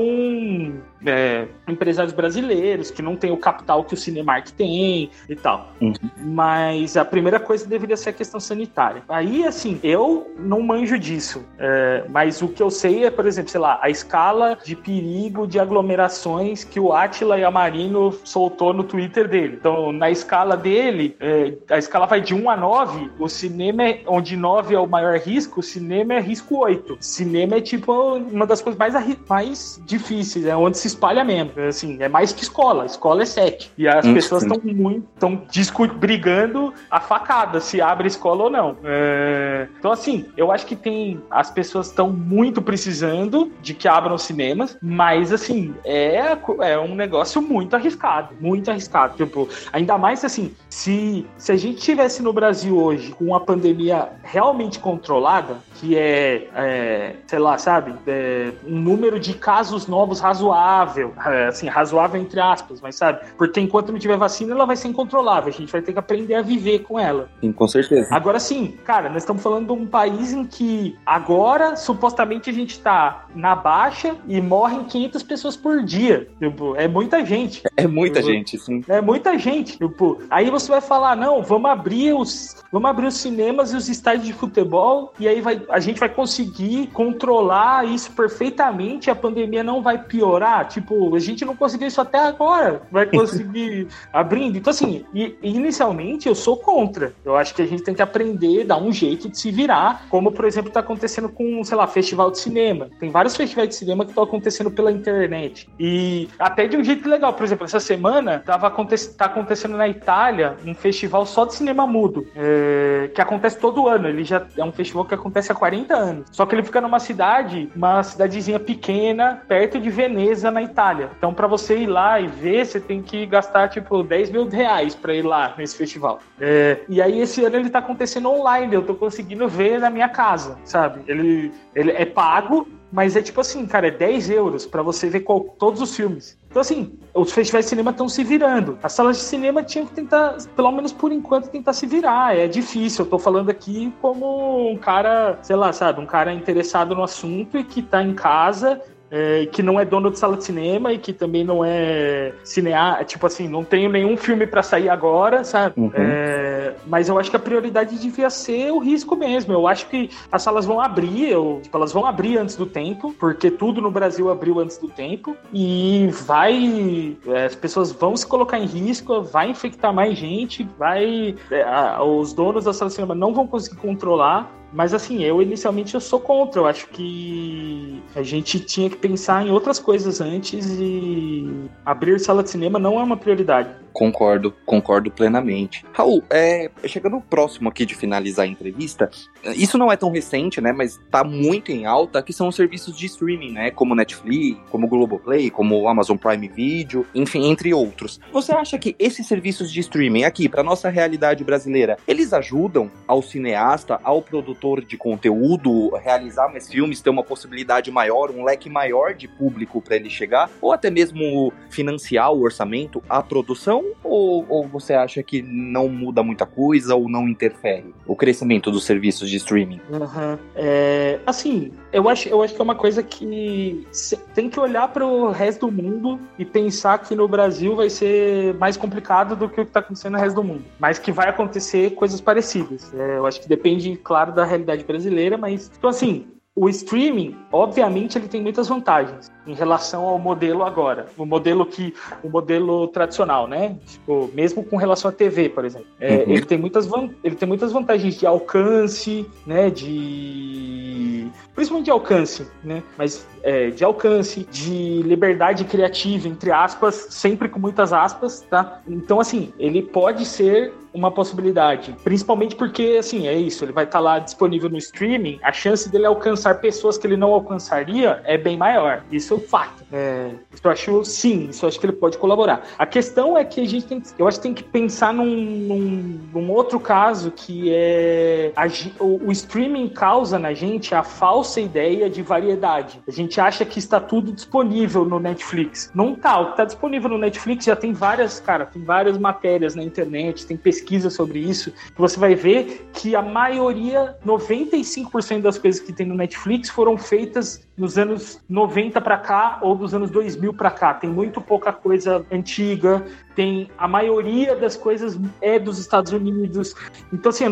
é, 1.06 1.48
empresários 1.68 2.14
brasileiros 2.14 2.92
que 2.92 3.02
não 3.02 3.16
têm 3.16 3.32
o 3.32 3.38
capital 3.38 3.84
que 3.84 3.94
o 3.94 3.98
Cinemark 3.98 4.50
tem 4.52 5.10
e 5.30 5.36
tal. 5.36 5.72
Uhum. 5.82 5.94
Mas 6.18 6.98
a 6.98 7.06
primeira 7.06 7.40
coisa 7.40 7.68
deveria 7.68 7.98
ser 7.98 8.10
a 8.10 8.14
questão 8.14 8.40
sanitária. 8.40 9.04
Aí, 9.08 9.46
assim, 9.46 9.80
eu 9.84 10.34
não 10.38 10.62
manjo 10.62 10.98
disso. 10.98 11.44
É, 11.58 12.06
mas 12.10 12.42
o 12.42 12.48
que 12.48 12.62
eu 12.62 12.70
sei 12.70 13.06
é, 13.06 13.12
por 13.12 13.26
exemplo, 13.26 13.52
sei 13.52 13.60
lá, 13.60 13.80
a 13.82 13.90
escala 13.90 14.58
de 14.64 14.76
perigo 14.76 15.48
de 15.48 15.60
aglomerações 15.60 16.64
que 16.64 16.80
o 16.80 16.94
Atila 16.94 17.38
Yamarino 17.38 18.14
soltou 18.24 18.74
no 18.74 18.84
Twitter 18.84 19.28
dele. 19.28 19.58
Então, 19.60 19.92
na 19.92 20.10
escala 20.10 20.56
dele, 20.56 21.16
é, 21.20 21.54
a 21.70 21.78
escala 21.78 22.06
vai 22.06 22.22
de 22.22 22.34
1 22.34 22.50
a 22.50 22.58
9, 22.58 23.12
o 23.20 23.28
cinema 23.28 23.84
é, 23.84 24.02
onde 24.08 24.36
9 24.36 24.76
é 24.76 24.80
o 24.80 24.88
maior 24.88 25.18
risco, 25.18 25.60
o 25.60 25.64
cinema 25.64 26.16
é 26.16 26.20
risco 26.20 26.58
8. 26.58 26.98
Cinema 27.00 27.56
é 27.56 27.62
tipo 27.62 27.92
uma 28.16 28.46
das 28.46 28.62
coisas 28.62 28.78
mais, 28.78 28.94
mais 29.28 29.82
difíceis, 29.86 30.46
é 30.46 30.56
onde 30.56 30.78
se 30.78 30.88
espalha 30.94 31.24
mesmo. 31.24 31.52
Assim, 31.68 31.98
é 32.00 32.08
mais 32.08 32.32
que 32.32 32.44
escola. 32.44 32.86
Escola 32.86 33.24
é 33.24 33.26
sete. 33.26 33.72
E 33.78 33.88
as 33.88 34.06
hum, 34.06 34.14
pessoas 34.14 34.44
estão 34.44 34.60
muito. 34.64 35.08
estão 35.14 35.88
brigando 35.98 36.74
a 36.90 37.00
facada 37.00 37.60
se 37.60 37.82
abre 37.82 38.08
escola 38.08 38.46
ou 38.46 38.50
não. 38.50 38.78
É... 38.84 39.68
Então, 39.78 39.92
assim, 39.92 40.26
eu 40.38 40.52
acho 40.52 40.66
que 40.66 40.76
tem. 40.76 41.22
As 41.30 41.52
pessoas 41.52 41.88
estão 41.88 42.10
muito 42.10 42.62
precisando 42.62 43.52
de 43.62 43.74
que 43.74 43.88
abram 43.88 44.18
cinemas, 44.18 44.78
mas 44.82 45.32
assim, 45.32 45.74
é, 45.84 46.38
é 46.62 46.80
um 46.80 46.96
negócio 46.96 47.42
muito 47.42 47.76
arriscado. 47.76 48.36
Muito 48.40 48.70
arriscado. 48.70 49.16
Tipo, 49.18 49.48
ainda 49.72 49.98
mais 49.98 50.24
assim, 50.24 50.54
se, 50.70 51.26
se 51.38 51.52
a 51.52 51.58
gente 51.58 51.82
tivesse 51.82 52.22
no 52.22 52.34
Brasil 52.34 52.78
hoje 52.78 53.12
com 53.12 53.26
uma 53.26 53.40
pandemia 53.40 54.10
realmente 54.24 54.80
controlada, 54.80 55.58
que 55.84 55.98
é, 55.98 56.48
é 56.56 57.16
sei 57.28 57.40
lá, 57.40 57.58
sabe, 57.58 57.94
é, 58.08 58.54
um 58.66 58.80
número 58.80 59.20
de 59.20 59.34
casos 59.34 59.86
novos 59.86 60.22
razoável 60.22 61.14
é, 61.26 61.48
assim, 61.48 61.68
razoável 61.68 62.22
entre 62.22 62.40
aspas, 62.40 62.80
mas 62.80 62.96
sabe? 62.96 63.20
Porque 63.38 63.60
enquanto 63.60 63.92
não 63.92 64.00
tiver 64.00 64.16
vacina, 64.16 64.54
ela 64.54 64.66
vai 64.66 64.78
ser 64.78 64.88
incontrolável. 64.88 65.50
A 65.50 65.52
gente 65.52 65.72
vai 65.72 65.82
ter 65.82 65.92
que 65.92 66.00
aprender 66.00 66.36
a 66.36 66.42
viver 66.42 66.80
com 66.80 66.98
ela. 66.98 67.30
Sim, 67.42 67.52
com 67.52 67.68
certeza. 67.68 68.08
Agora 68.12 68.40
sim, 68.40 68.78
cara, 68.86 69.10
nós 69.10 69.24
estamos 69.24 69.44
falando 69.44 69.68
de 69.68 69.74
um 69.74 69.86
país 69.86 70.32
em 70.32 70.46
que 70.46 70.98
agora, 71.06 71.76
supostamente, 71.76 72.50
a 72.50 72.54
gente 72.54 72.80
tá 72.80 73.26
na 73.36 73.56
baixa 73.56 74.16
e 74.28 74.40
morrem 74.40 74.86
500 74.86 75.24
pessoas 75.24 75.58
por 75.58 75.84
dia. 75.84 76.30
Tipo, 76.40 76.76
é 76.78 76.88
muita 76.88 77.26
gente. 77.26 77.62
É 77.76 77.88
muita 77.88 78.22
tipo, 78.22 78.32
gente, 78.32 78.58
sim. 78.60 78.82
É 78.88 79.02
muita 79.02 79.38
gente. 79.38 79.78
Tipo, 79.78 80.22
aí 80.30 80.50
você 80.50 80.72
vai 80.72 80.80
falar, 80.80 81.18
não, 81.18 81.42
vamos 81.42 81.70
abrir 81.70 82.14
os, 82.14 82.64
vamos 82.72 82.90
abrir 82.90 83.08
os 83.08 83.16
cinemas 83.16 83.74
e 83.74 83.76
os 83.76 83.90
estádios 83.90 84.28
de 84.28 84.32
futebol 84.32 85.12
e 85.20 85.28
aí 85.28 85.42
vai, 85.42 85.62
a 85.74 85.80
gente 85.80 86.00
vai 86.00 86.08
conseguir 86.08 86.86
controlar 86.94 87.84
isso 87.84 88.12
perfeitamente, 88.12 89.10
a 89.10 89.16
pandemia 89.16 89.64
não 89.64 89.82
vai 89.82 89.98
piorar. 89.98 90.68
Tipo, 90.68 91.16
a 91.16 91.20
gente 91.20 91.44
não 91.44 91.56
conseguiu 91.56 91.88
isso 91.88 92.00
até 92.00 92.20
agora. 92.20 92.84
Vai 92.92 93.08
conseguir 93.08 93.88
abrindo. 94.14 94.56
Então, 94.56 94.70
assim, 94.70 95.04
e, 95.12 95.36
inicialmente 95.42 96.28
eu 96.28 96.36
sou 96.36 96.58
contra. 96.58 97.16
Eu 97.26 97.36
acho 97.36 97.56
que 97.56 97.64
a 97.64 97.66
gente 97.66 97.82
tem 97.82 97.96
que 97.96 98.04
aprender, 98.04 98.66
dar 98.66 98.78
um 98.78 98.94
jeito 98.94 99.28
de 99.28 99.36
se 99.36 99.50
virar, 99.50 100.06
como, 100.12 100.32
por 100.32 100.46
exemplo, 100.46 100.68
está 100.68 100.82
acontecendo 100.82 101.28
com, 101.28 101.64
sei 101.64 101.76
lá, 101.76 101.88
festival 101.88 102.30
de 102.30 102.38
cinema. 102.38 102.92
Tem 103.00 103.10
vários 103.10 103.36
festivais 103.36 103.70
de 103.70 103.76
cinema 103.76 104.06
que 104.06 104.12
estão 104.12 104.24
acontecendo 104.24 104.70
pela 104.70 104.92
internet. 104.92 105.68
E 105.80 106.30
até 106.38 106.68
de 106.68 106.78
um 106.78 106.84
jeito 106.84 107.10
legal. 107.10 107.34
Por 107.34 107.46
exemplo, 107.46 107.66
essa 107.66 107.80
semana 107.80 108.44
tava 108.46 108.68
aconte 108.68 108.94
tá 109.18 109.26
acontecendo 109.26 109.76
na 109.76 109.88
Itália 109.88 110.56
um 110.64 110.76
festival 110.76 111.26
só 111.26 111.46
de 111.46 111.56
cinema 111.56 111.88
mudo. 111.88 112.28
É, 112.36 113.10
que 113.16 113.20
acontece 113.20 113.58
todo 113.58 113.88
ano. 113.88 114.08
Ele 114.08 114.24
já 114.24 114.46
é 114.56 114.64
um 114.64 114.72
festival 114.72 115.06
que 115.06 115.16
acontece 115.16 115.52
há 115.52 115.63
40 115.64 115.96
anos. 115.96 116.28
Só 116.30 116.46
que 116.46 116.56
ele 116.56 116.64
fica 116.64 116.82
numa 116.82 117.00
cidade, 117.00 117.72
uma 117.74 118.04
cidadezinha 118.04 118.60
pequena, 118.60 119.42
perto 119.48 119.80
de 119.80 119.90
Veneza, 119.90 120.52
na 120.52 120.62
Itália. 120.62 121.10
Então, 121.18 121.34
para 121.34 121.48
você 121.48 121.78
ir 121.78 121.88
lá 121.88 122.20
e 122.20 122.28
ver, 122.28 122.66
você 122.66 122.82
tem 122.82 123.02
que 123.02 123.26
gastar 123.26 123.70
tipo 123.70 124.04
10 124.04 124.30
mil 124.30 124.50
reais 124.50 124.94
para 124.94 125.14
ir 125.14 125.22
lá 125.22 125.56
nesse 125.58 125.78
festival. 125.78 126.20
É, 126.38 126.82
e 126.90 127.02
aí, 127.02 127.22
esse 127.22 127.46
ano 127.46 127.56
ele 127.56 127.70
tá 127.70 127.80
acontecendo 127.80 128.30
online, 128.30 128.76
eu 128.76 128.82
tô 128.82 128.94
conseguindo 128.94 129.48
ver 129.48 129.80
na 129.80 129.90
minha 129.90 130.10
casa, 130.10 130.58
sabe? 130.66 131.00
Ele, 131.08 131.54
ele 131.74 131.92
é 131.92 132.06
pago, 132.06 132.68
mas 132.92 133.16
é 133.16 133.22
tipo 133.22 133.40
assim, 133.40 133.66
cara, 133.66 133.88
é 133.88 133.92
10 133.92 134.30
euros 134.32 134.66
para 134.66 134.84
você 134.84 135.10
ver 135.10 135.22
qual, 135.22 135.40
todos 135.40 135.82
os 135.82 135.96
filmes. 135.96 136.38
Então, 136.54 136.62
assim, 136.62 137.00
os 137.16 137.32
festivais 137.32 137.66
de 137.66 137.70
cinema 137.70 137.90
estão 137.90 138.08
se 138.08 138.24
virando. 138.24 138.78
As 138.84 138.94
salas 138.94 139.18
de 139.18 139.24
cinema 139.24 139.64
tinham 139.64 139.88
que 139.88 139.94
tentar, 139.94 140.38
pelo 140.56 140.72
menos 140.72 140.94
por 140.94 141.12
enquanto, 141.12 141.50
tentar 141.50 141.74
se 141.74 141.88
virar. 141.88 142.38
É 142.38 142.48
difícil. 142.48 143.06
Eu 143.06 143.10
tô 143.10 143.18
falando 143.18 143.50
aqui 143.50 143.92
como 144.00 144.70
um 144.70 144.78
cara, 144.78 145.40
sei 145.42 145.56
lá, 145.56 145.74
sabe, 145.74 146.00
um 146.00 146.06
cara 146.06 146.32
interessado 146.32 146.94
no 146.94 147.02
assunto 147.02 147.58
e 147.58 147.64
que 147.64 147.82
tá 147.82 148.04
em 148.04 148.14
casa 148.14 148.80
é, 149.14 149.46
que 149.46 149.62
não 149.62 149.80
é 149.80 149.86
dono 149.86 150.10
de 150.10 150.18
sala 150.18 150.36
de 150.36 150.44
cinema 150.44 150.92
e 150.92 150.98
que 150.98 151.14
também 151.14 151.44
não 151.44 151.64
é 151.64 152.34
cineasta, 152.44 153.06
tipo 153.06 153.28
assim, 153.28 153.48
não 153.48 153.64
tenho 153.64 153.88
nenhum 153.88 154.18
filme 154.18 154.48
para 154.48 154.64
sair 154.64 154.90
agora, 154.90 155.44
sabe? 155.44 155.80
Uhum. 155.80 155.92
É, 155.94 156.74
mas 156.88 157.08
eu 157.08 157.20
acho 157.20 157.30
que 157.30 157.36
a 157.36 157.40
prioridade 157.40 158.00
devia 158.00 158.32
ser 158.32 158.72
o 158.72 158.80
risco 158.80 159.16
mesmo. 159.16 159.54
Eu 159.54 159.68
acho 159.68 159.88
que 159.88 160.10
as 160.32 160.42
salas 160.42 160.66
vão 160.66 160.82
abrir, 160.82 161.30
eu, 161.30 161.60
tipo, 161.62 161.78
elas 161.78 161.94
vão 161.94 162.08
abrir 162.08 162.40
antes 162.40 162.56
do 162.56 162.66
tempo, 162.66 163.14
porque 163.20 163.52
tudo 163.52 163.80
no 163.80 163.92
Brasil 163.92 164.32
abriu 164.32 164.60
antes 164.60 164.80
do 164.80 164.88
tempo 164.88 165.38
e 165.54 166.10
vai, 166.26 167.16
é, 167.28 167.46
as 167.46 167.56
pessoas 167.56 167.92
vão 167.92 168.18
se 168.18 168.26
colocar 168.26 168.58
em 168.58 168.66
risco, 168.66 169.22
vai 169.22 169.48
infectar 169.52 169.94
mais 169.94 170.18
gente, 170.18 170.68
vai, 170.80 171.36
é, 171.52 171.62
a, 171.62 172.04
os 172.04 172.34
donos 172.34 172.66
da 172.66 172.74
sala 172.74 172.90
de 172.90 172.96
cinema 172.96 173.14
não 173.14 173.32
vão 173.32 173.46
conseguir 173.46 173.78
controlar 173.78 174.63
mas 174.74 174.92
assim, 174.94 175.24
eu 175.24 175.42
inicialmente 175.42 175.94
eu 175.94 176.02
sou 176.02 176.20
contra. 176.20 176.60
Eu 176.60 176.66
acho 176.66 176.88
que 176.90 178.04
a 178.16 178.24
gente 178.24 178.60
tinha 178.60 178.90
que 178.90 178.98
pensar 178.98 179.46
em 179.46 179.52
outras 179.52 179.80
coisas 179.80 180.20
antes 180.20 180.68
e 180.80 181.70
abrir 181.86 182.20
sala 182.20 182.42
de 182.42 182.50
cinema 182.50 182.80
não 182.80 183.00
é 183.00 183.04
uma 183.04 183.16
prioridade. 183.16 183.83
Concordo, 183.94 184.54
concordo 184.66 185.12
plenamente. 185.12 185.86
Raul, 185.94 186.24
é, 186.30 186.70
chegando 186.86 187.22
próximo 187.22 187.70
aqui 187.70 187.86
de 187.86 187.96
finalizar 187.96 188.46
a 188.46 188.48
entrevista, 188.48 189.10
isso 189.56 189.78
não 189.78 189.92
é 189.92 189.96
tão 189.96 190.10
recente, 190.10 190.60
né? 190.60 190.72
Mas 190.72 191.00
tá 191.12 191.24
muito 191.24 191.72
em 191.72 191.86
alta, 191.86 192.22
que 192.22 192.34
são 192.34 192.48
os 192.48 192.56
serviços 192.56 192.98
de 192.98 193.06
streaming, 193.06 193.52
né? 193.52 193.72
Como 193.72 193.94
Netflix, 193.94 194.60
como 194.70 194.88
Globoplay, 194.88 195.50
como 195.50 195.88
Amazon 195.88 196.18
Prime 196.18 196.48
Video, 196.48 197.06
enfim, 197.14 197.46
entre 197.46 197.74
outros. 197.74 198.20
Você 198.32 198.52
acha 198.52 198.78
que 198.78 198.96
esses 198.98 199.28
serviços 199.28 199.72
de 199.72 199.80
streaming 199.80 200.24
aqui, 200.24 200.50
para 200.50 200.64
nossa 200.64 200.90
realidade 200.90 201.44
brasileira, 201.44 201.98
eles 202.08 202.34
ajudam 202.34 202.90
ao 203.08 203.22
cineasta, 203.22 204.00
ao 204.04 204.22
produtor 204.22 204.84
de 204.84 204.98
conteúdo 204.98 205.90
realizar 205.98 206.50
mais 206.50 206.68
filmes, 206.68 207.02
ter 207.02 207.10
uma 207.10 207.24
possibilidade 207.24 207.92
maior, 207.92 208.32
um 208.32 208.44
leque 208.44 208.70
maior 208.70 209.14
de 209.14 209.28
público 209.28 209.82
para 209.82 209.96
ele 209.96 210.10
chegar, 210.10 210.50
ou 210.60 210.72
até 210.72 210.90
mesmo 210.90 211.54
financiar 211.70 212.32
o 212.34 212.42
orçamento, 212.42 213.04
a 213.08 213.22
produção? 213.22 213.83
Ou, 214.04 214.46
ou 214.50 214.68
você 214.68 214.94
acha 214.94 215.24
que 215.24 215.42
não 215.42 215.88
muda 215.88 216.22
muita 216.22 216.46
coisa 216.46 216.96
ou 216.96 217.10
não 217.10 217.28
interfere 217.28 217.94
o 218.06 218.16
crescimento 218.16 218.70
dos 218.70 218.86
serviços 218.86 219.30
de 219.30 219.38
streaming? 219.38 219.80
Uhum. 219.90 220.38
É, 220.56 221.20
assim, 221.26 221.72
eu 221.92 222.08
acho, 222.10 222.28
eu 222.30 222.42
acho 222.42 222.54
que 222.54 222.62
é 222.62 222.64
uma 222.64 222.76
coisa 222.76 223.02
que 223.02 223.86
tem 224.34 224.50
que 224.50 224.60
olhar 224.60 224.88
para 224.90 225.06
o 225.06 225.32
resto 225.32 225.68
do 225.68 225.72
mundo 225.72 226.20
e 226.38 226.46
pensar 226.46 226.98
que 227.00 227.16
no 227.16 227.28
Brasil 227.28 227.76
vai 227.76 227.90
ser 227.90 228.54
mais 228.56 228.78
complicado 228.78 229.36
do 229.36 229.48
que 229.48 229.62
o 229.62 229.64
que 229.64 229.70
está 229.70 229.80
acontecendo 229.80 230.14
no 230.14 230.20
resto 230.20 230.36
do 230.36 230.44
mundo, 230.44 230.64
mas 230.80 231.00
que 231.00 231.12
vai 231.12 231.30
acontecer 231.30 231.92
coisas 231.92 232.20
parecidas. 232.20 232.94
É, 232.94 233.18
eu 233.18 233.26
acho 233.26 233.42
que 233.42 233.48
depende, 233.48 233.96
claro, 233.96 234.34
da 234.34 234.46
realidade 234.46 234.84
brasileira, 234.84 235.38
mas 235.38 235.72
então 235.78 235.90
assim, 235.90 236.28
o 236.56 236.70
streaming, 236.70 237.36
obviamente, 237.52 238.16
ele 238.16 238.28
tem 238.28 238.40
muitas 238.40 238.68
vantagens 238.68 239.32
em 239.48 239.56
relação 239.56 240.04
ao 240.04 240.20
modelo 240.20 240.64
agora. 240.64 241.08
O 241.18 241.26
modelo 241.26 241.66
que 241.66 241.96
o 242.24 242.30
modelo 242.30 242.88
tradicional, 242.90 243.48
né? 243.48 243.76
Tipo, 243.88 244.30
mesmo 244.36 244.64
com 244.64 244.78
relação 244.78 245.10
à 245.10 245.12
TV, 245.12 245.50
por 245.50 245.66
exemplo. 245.66 245.88
É, 246.00 246.18
uhum. 246.18 246.22
ele, 246.28 246.46
tem 246.46 246.60
muitas, 246.60 246.88
ele 247.24 247.36
tem 247.36 247.48
muitas 247.48 247.72
vantagens 247.72 248.20
de 248.20 248.28
alcance, 248.28 249.26
né? 249.48 249.72
De. 249.72 251.28
Principalmente 251.56 251.86
de 251.86 251.92
alcance, 251.92 252.48
né? 252.64 252.84
Mas 253.00 253.28
é, 253.42 253.72
de 253.72 253.84
alcance, 253.84 254.48
de 254.52 255.02
liberdade 255.02 255.66
criativa, 255.66 256.28
entre 256.28 256.52
aspas, 256.52 257.08
sempre 257.10 257.50
com 257.50 257.58
muitas 257.58 257.92
aspas, 257.92 258.42
tá? 258.42 258.80
Então, 258.88 259.20
assim, 259.20 259.52
ele 259.58 259.82
pode 259.82 260.24
ser 260.24 260.72
uma 260.94 261.12
possibilidade. 261.12 261.96
Principalmente 262.04 262.56
porque, 262.56 262.98
assim, 263.00 263.28
é 263.28 263.34
isso, 263.34 263.66
ele 263.66 263.72
vai 263.72 263.86
estar 263.86 263.98
tá 263.98 264.04
lá 264.04 264.20
disponível 264.20 264.70
no 264.70 264.78
streaming, 264.78 265.40
a 265.42 265.52
chance 265.52 265.90
dele 265.90 266.06
alcançar 266.06 266.60
pessoas 266.60 266.98
que 266.98 267.08
ele 267.08 267.18
não 267.18 267.34
alcançaria 267.34 268.22
é 268.26 268.38
bem 268.38 268.56
maior. 268.56 269.04
Isso 269.12 269.34
é 269.34 269.38
um 269.38 269.40
fato. 269.40 269.84
É, 269.92 270.32
isso 270.52 270.62
eu 270.64 270.72
acho, 270.72 271.06
sim, 271.06 271.50
isso 271.50 271.66
eu 271.66 271.70
acho 271.70 271.80
que 271.80 271.86
ele 271.86 271.94
pode 271.94 272.18
colaborar. 272.18 272.64
A 272.78 272.86
questão 272.86 273.38
é 273.38 273.44
que 273.44 273.60
a 273.62 273.68
gente 273.68 273.86
tem 273.86 274.00
que, 274.00 274.10
eu 274.18 274.28
acho 274.28 274.38
que 274.38 274.44
tem 274.44 274.54
que 274.54 274.64
pensar 274.64 275.14
num, 275.14 275.26
num, 275.26 276.20
num 276.34 276.52
outro 276.52 276.80
caso 276.80 277.32
que 277.32 277.74
é 277.74 278.52
a, 278.56 278.66
o, 279.04 279.28
o 279.28 279.32
streaming 279.32 279.90
causa 279.90 280.38
na 280.38 280.54
gente 280.54 280.94
a 280.94 281.04
falsa 281.04 281.60
ideia 281.60 282.10
de 282.10 282.22
variedade. 282.22 283.02
A 283.08 283.12
gente 283.12 283.42
acha 283.42 283.66
que 283.66 283.80
está 283.80 284.00
tudo 284.00 284.32
disponível 284.32 285.06
no 285.06 285.20
Netflix. 285.20 285.92
Não 285.94 286.16
tá, 286.16 286.40
o 286.40 286.46
que 286.46 286.52
está 286.52 286.66
disponível 286.66 287.10
no 287.10 287.18
Netflix 287.18 287.66
já 287.66 287.76
tem 287.76 287.94
várias, 287.94 288.40
cara, 288.40 288.66
tem 288.66 288.84
várias 288.84 289.18
matérias 289.18 289.76
na 289.76 289.84
internet, 289.84 290.46
tem 290.46 290.58
pesquisa 290.58 290.83
pesquisa 290.84 291.10
sobre 291.10 291.40
isso, 291.40 291.72
você 291.96 292.20
vai 292.20 292.36
ver 292.36 292.90
que 292.94 293.16
a 293.16 293.22
maioria, 293.22 294.18
95% 294.26 295.42
das 295.42 295.58
coisas 295.58 295.80
que 295.80 295.94
tem 295.94 296.06
no 296.06 296.16
Netflix 296.16 296.70
foram 296.70 296.98
feitas 296.98 297.66
nos 297.78 297.98
anos 297.98 298.40
90 298.48 299.02
para 299.02 299.18
cá 299.18 299.60
ou 299.62 299.76
dos 299.76 299.94
anos 299.94 300.12
2000 300.12 300.54
para 300.54 300.70
cá. 300.70 300.94
Tem 300.94 301.10
muito 301.10 301.42
pouca 301.42 301.72
coisa 301.72 302.24
antiga, 302.32 303.04
tem 303.36 303.70
a 303.78 303.88
maioria 303.88 304.56
das 304.56 304.76
coisas 304.76 305.20
é 305.42 305.58
dos 305.58 305.80
Estados 305.80 306.12
Unidos. 306.12 306.76
Então 307.12 307.30
assim, 307.30 307.46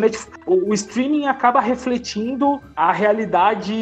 o, 0.45 0.69
o 0.69 0.73
streaming 0.73 1.25
acaba 1.27 1.59
refletindo 1.59 2.61
a 2.75 2.91
realidade 2.91 3.73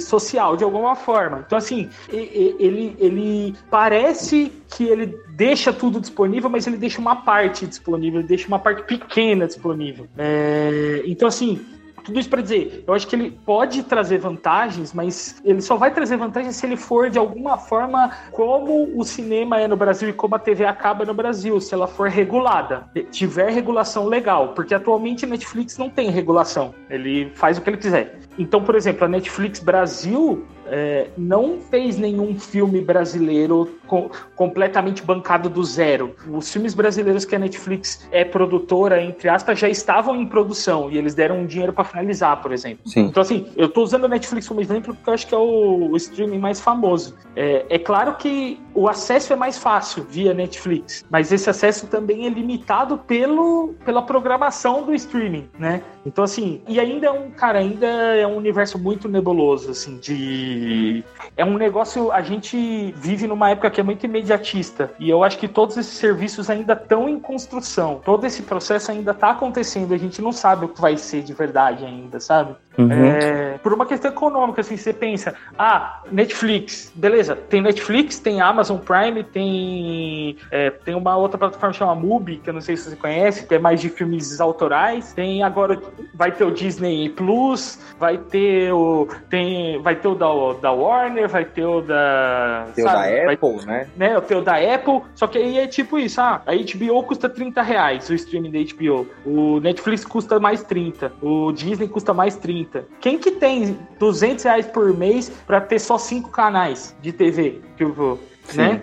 social 0.00 0.56
de 0.56 0.62
alguma 0.62 0.94
forma. 0.94 1.42
Então 1.46 1.58
assim, 1.58 1.88
ele 2.08 2.94
ele 3.00 3.54
parece 3.70 4.59
que 4.70 4.84
ele 4.84 5.18
deixa 5.30 5.72
tudo 5.72 6.00
disponível, 6.00 6.48
mas 6.48 6.66
ele 6.66 6.76
deixa 6.76 7.00
uma 7.00 7.16
parte 7.16 7.66
disponível, 7.66 8.20
ele 8.20 8.28
deixa 8.28 8.46
uma 8.48 8.58
parte 8.58 8.82
pequena 8.84 9.46
disponível. 9.46 10.06
É, 10.16 11.02
então 11.06 11.26
assim, 11.26 11.60
tudo 12.04 12.18
isso 12.18 12.28
para 12.28 12.42
dizer, 12.42 12.84
eu 12.86 12.94
acho 12.94 13.06
que 13.06 13.14
ele 13.14 13.30
pode 13.30 13.82
trazer 13.82 14.18
vantagens, 14.18 14.92
mas 14.92 15.40
ele 15.44 15.60
só 15.60 15.76
vai 15.76 15.92
trazer 15.92 16.16
vantagens 16.16 16.56
se 16.56 16.66
ele 16.66 16.76
for 16.76 17.10
de 17.10 17.18
alguma 17.18 17.56
forma 17.56 18.10
como 18.32 18.98
o 18.98 19.04
cinema 19.04 19.60
é 19.60 19.68
no 19.68 19.76
Brasil 19.76 20.08
e 20.08 20.12
como 20.12 20.34
a 20.34 20.38
TV 20.38 20.64
acaba 20.64 21.04
no 21.04 21.14
Brasil, 21.14 21.60
se 21.60 21.74
ela 21.74 21.86
for 21.86 22.08
regulada, 22.08 22.88
tiver 23.10 23.50
regulação 23.50 24.06
legal, 24.06 24.54
porque 24.54 24.74
atualmente 24.74 25.24
a 25.24 25.28
Netflix 25.28 25.78
não 25.78 25.88
tem 25.88 26.10
regulação, 26.10 26.74
ele 26.88 27.30
faz 27.34 27.58
o 27.58 27.60
que 27.60 27.70
ele 27.70 27.76
quiser. 27.76 28.18
Então, 28.38 28.62
por 28.62 28.74
exemplo, 28.74 29.04
a 29.04 29.08
Netflix 29.08 29.60
Brasil 29.60 30.44
é, 30.70 31.08
não 31.18 31.58
fez 31.58 31.98
nenhum 31.98 32.38
filme 32.38 32.80
brasileiro 32.80 33.68
com, 33.86 34.08
completamente 34.36 35.02
bancado 35.02 35.50
do 35.50 35.64
zero. 35.64 36.14
Os 36.32 36.50
filmes 36.50 36.74
brasileiros 36.74 37.24
que 37.24 37.34
a 37.34 37.38
Netflix 37.38 38.08
é 38.12 38.24
produtora, 38.24 39.02
entre 39.02 39.28
aspas, 39.28 39.58
já 39.58 39.68
estavam 39.68 40.14
em 40.14 40.26
produção 40.26 40.90
e 40.90 40.96
eles 40.96 41.14
deram 41.14 41.40
um 41.40 41.46
dinheiro 41.46 41.72
para 41.72 41.84
finalizar, 41.84 42.40
por 42.40 42.52
exemplo. 42.52 42.88
Sim. 42.88 43.06
Então, 43.06 43.20
assim, 43.20 43.46
eu 43.56 43.66
estou 43.66 43.82
usando 43.82 44.04
a 44.04 44.08
Netflix 44.08 44.46
como 44.46 44.60
exemplo 44.60 44.94
porque 44.94 45.10
eu 45.10 45.14
acho 45.14 45.26
que 45.26 45.34
é 45.34 45.38
o, 45.38 45.90
o 45.90 45.96
streaming 45.96 46.38
mais 46.38 46.60
famoso. 46.60 47.16
É, 47.34 47.66
é 47.68 47.78
claro 47.78 48.14
que 48.14 48.60
o 48.72 48.88
acesso 48.88 49.32
é 49.32 49.36
mais 49.36 49.58
fácil 49.58 50.06
via 50.08 50.32
Netflix, 50.32 51.04
mas 51.10 51.32
esse 51.32 51.50
acesso 51.50 51.88
também 51.88 52.26
é 52.26 52.28
limitado 52.28 52.98
pelo, 52.98 53.74
pela 53.84 54.02
programação 54.02 54.84
do 54.84 54.94
streaming, 54.94 55.48
né? 55.58 55.82
Então, 56.06 56.22
assim, 56.22 56.62
e 56.68 56.78
ainda 56.78 57.08
é 57.08 57.10
um, 57.10 57.30
cara, 57.30 57.58
ainda 57.58 57.86
é 58.20 58.26
um 58.26 58.36
universo 58.36 58.78
muito 58.78 59.08
nebuloso, 59.08 59.70
assim, 59.70 59.98
de. 59.98 61.02
É 61.36 61.44
um 61.44 61.56
negócio. 61.56 62.12
A 62.12 62.22
gente 62.22 62.92
vive 62.96 63.26
numa 63.26 63.50
época 63.50 63.70
que 63.70 63.80
é 63.80 63.84
muito 63.84 64.04
imediatista, 64.04 64.92
e 64.98 65.08
eu 65.08 65.24
acho 65.24 65.38
que 65.38 65.48
todos 65.48 65.76
esses 65.76 65.94
serviços 65.94 66.48
ainda 66.50 66.74
estão 66.74 67.08
em 67.08 67.18
construção. 67.18 68.00
Todo 68.04 68.26
esse 68.26 68.42
processo 68.42 68.90
ainda 68.90 69.12
está 69.12 69.30
acontecendo, 69.30 69.94
a 69.94 69.98
gente 69.98 70.20
não 70.20 70.32
sabe 70.32 70.64
o 70.64 70.68
que 70.68 70.80
vai 70.80 70.96
ser 70.96 71.22
de 71.22 71.32
verdade 71.32 71.84
ainda, 71.84 72.20
sabe? 72.20 72.54
Uhum. 72.82 73.04
É, 73.04 73.58
por 73.62 73.72
uma 73.72 73.86
questão 73.86 74.10
econômica, 74.10 74.60
assim, 74.60 74.76
você 74.76 74.92
pensa, 74.92 75.34
ah, 75.58 76.02
Netflix, 76.10 76.92
beleza, 76.94 77.36
tem 77.36 77.60
Netflix, 77.60 78.18
tem 78.18 78.40
Amazon 78.40 78.78
Prime, 78.78 79.22
tem, 79.24 80.36
é, 80.50 80.70
tem 80.70 80.94
uma 80.94 81.16
outra 81.16 81.38
plataforma 81.38 81.72
chamada 81.72 82.00
Mubi, 82.00 82.38
que 82.38 82.50
eu 82.50 82.54
não 82.54 82.60
sei 82.60 82.76
se 82.76 82.90
você 82.90 82.96
conhece, 82.96 83.46
que 83.46 83.54
é 83.54 83.58
mais 83.58 83.80
de 83.80 83.88
filmes 83.88 84.40
autorais, 84.40 85.12
tem 85.12 85.42
agora, 85.42 85.80
vai 86.14 86.32
ter 86.32 86.44
o 86.44 86.50
Disney 86.50 87.08
Plus, 87.10 87.78
vai 87.98 88.18
ter 88.18 88.72
o, 88.72 89.08
tem, 89.28 89.80
vai 89.82 89.96
ter 89.96 90.08
o 90.08 90.14
da, 90.14 90.28
da 90.60 90.72
Warner, 90.72 91.28
vai 91.28 91.44
ter 91.44 91.64
o 91.64 91.80
da... 91.80 92.66
Tem 92.74 92.84
sabe, 92.84 92.96
o 92.96 93.26
da 93.26 93.32
Apple, 93.32 93.56
vai, 93.56 93.66
né? 93.66 93.88
né? 93.96 94.20
Tem 94.20 94.36
o 94.36 94.42
da 94.42 94.56
Apple, 94.56 95.02
só 95.14 95.26
que 95.26 95.38
aí 95.38 95.58
é 95.58 95.66
tipo 95.66 95.98
isso, 95.98 96.20
ah, 96.20 96.42
a 96.46 96.52
HBO 96.54 97.02
custa 97.02 97.28
30 97.28 97.62
reais, 97.62 98.08
o 98.08 98.14
streaming 98.14 98.50
da 98.50 98.58
HBO, 98.58 99.06
o 99.24 99.60
Netflix 99.60 100.04
custa 100.04 100.38
mais 100.38 100.62
30, 100.62 101.12
o 101.20 101.52
Disney 101.52 101.88
custa 101.88 102.14
mais 102.14 102.36
30, 102.36 102.69
30. 102.70 102.86
Quem 103.00 103.18
que 103.18 103.32
tem 103.32 103.78
200 103.98 104.44
reais 104.44 104.66
por 104.66 104.96
mês 104.96 105.30
para 105.46 105.60
ter 105.60 105.78
só 105.78 105.98
cinco 105.98 106.30
canais 106.30 106.94
de 107.02 107.12
TV? 107.12 107.60
Tipo, 107.76 108.18
né? 108.54 108.82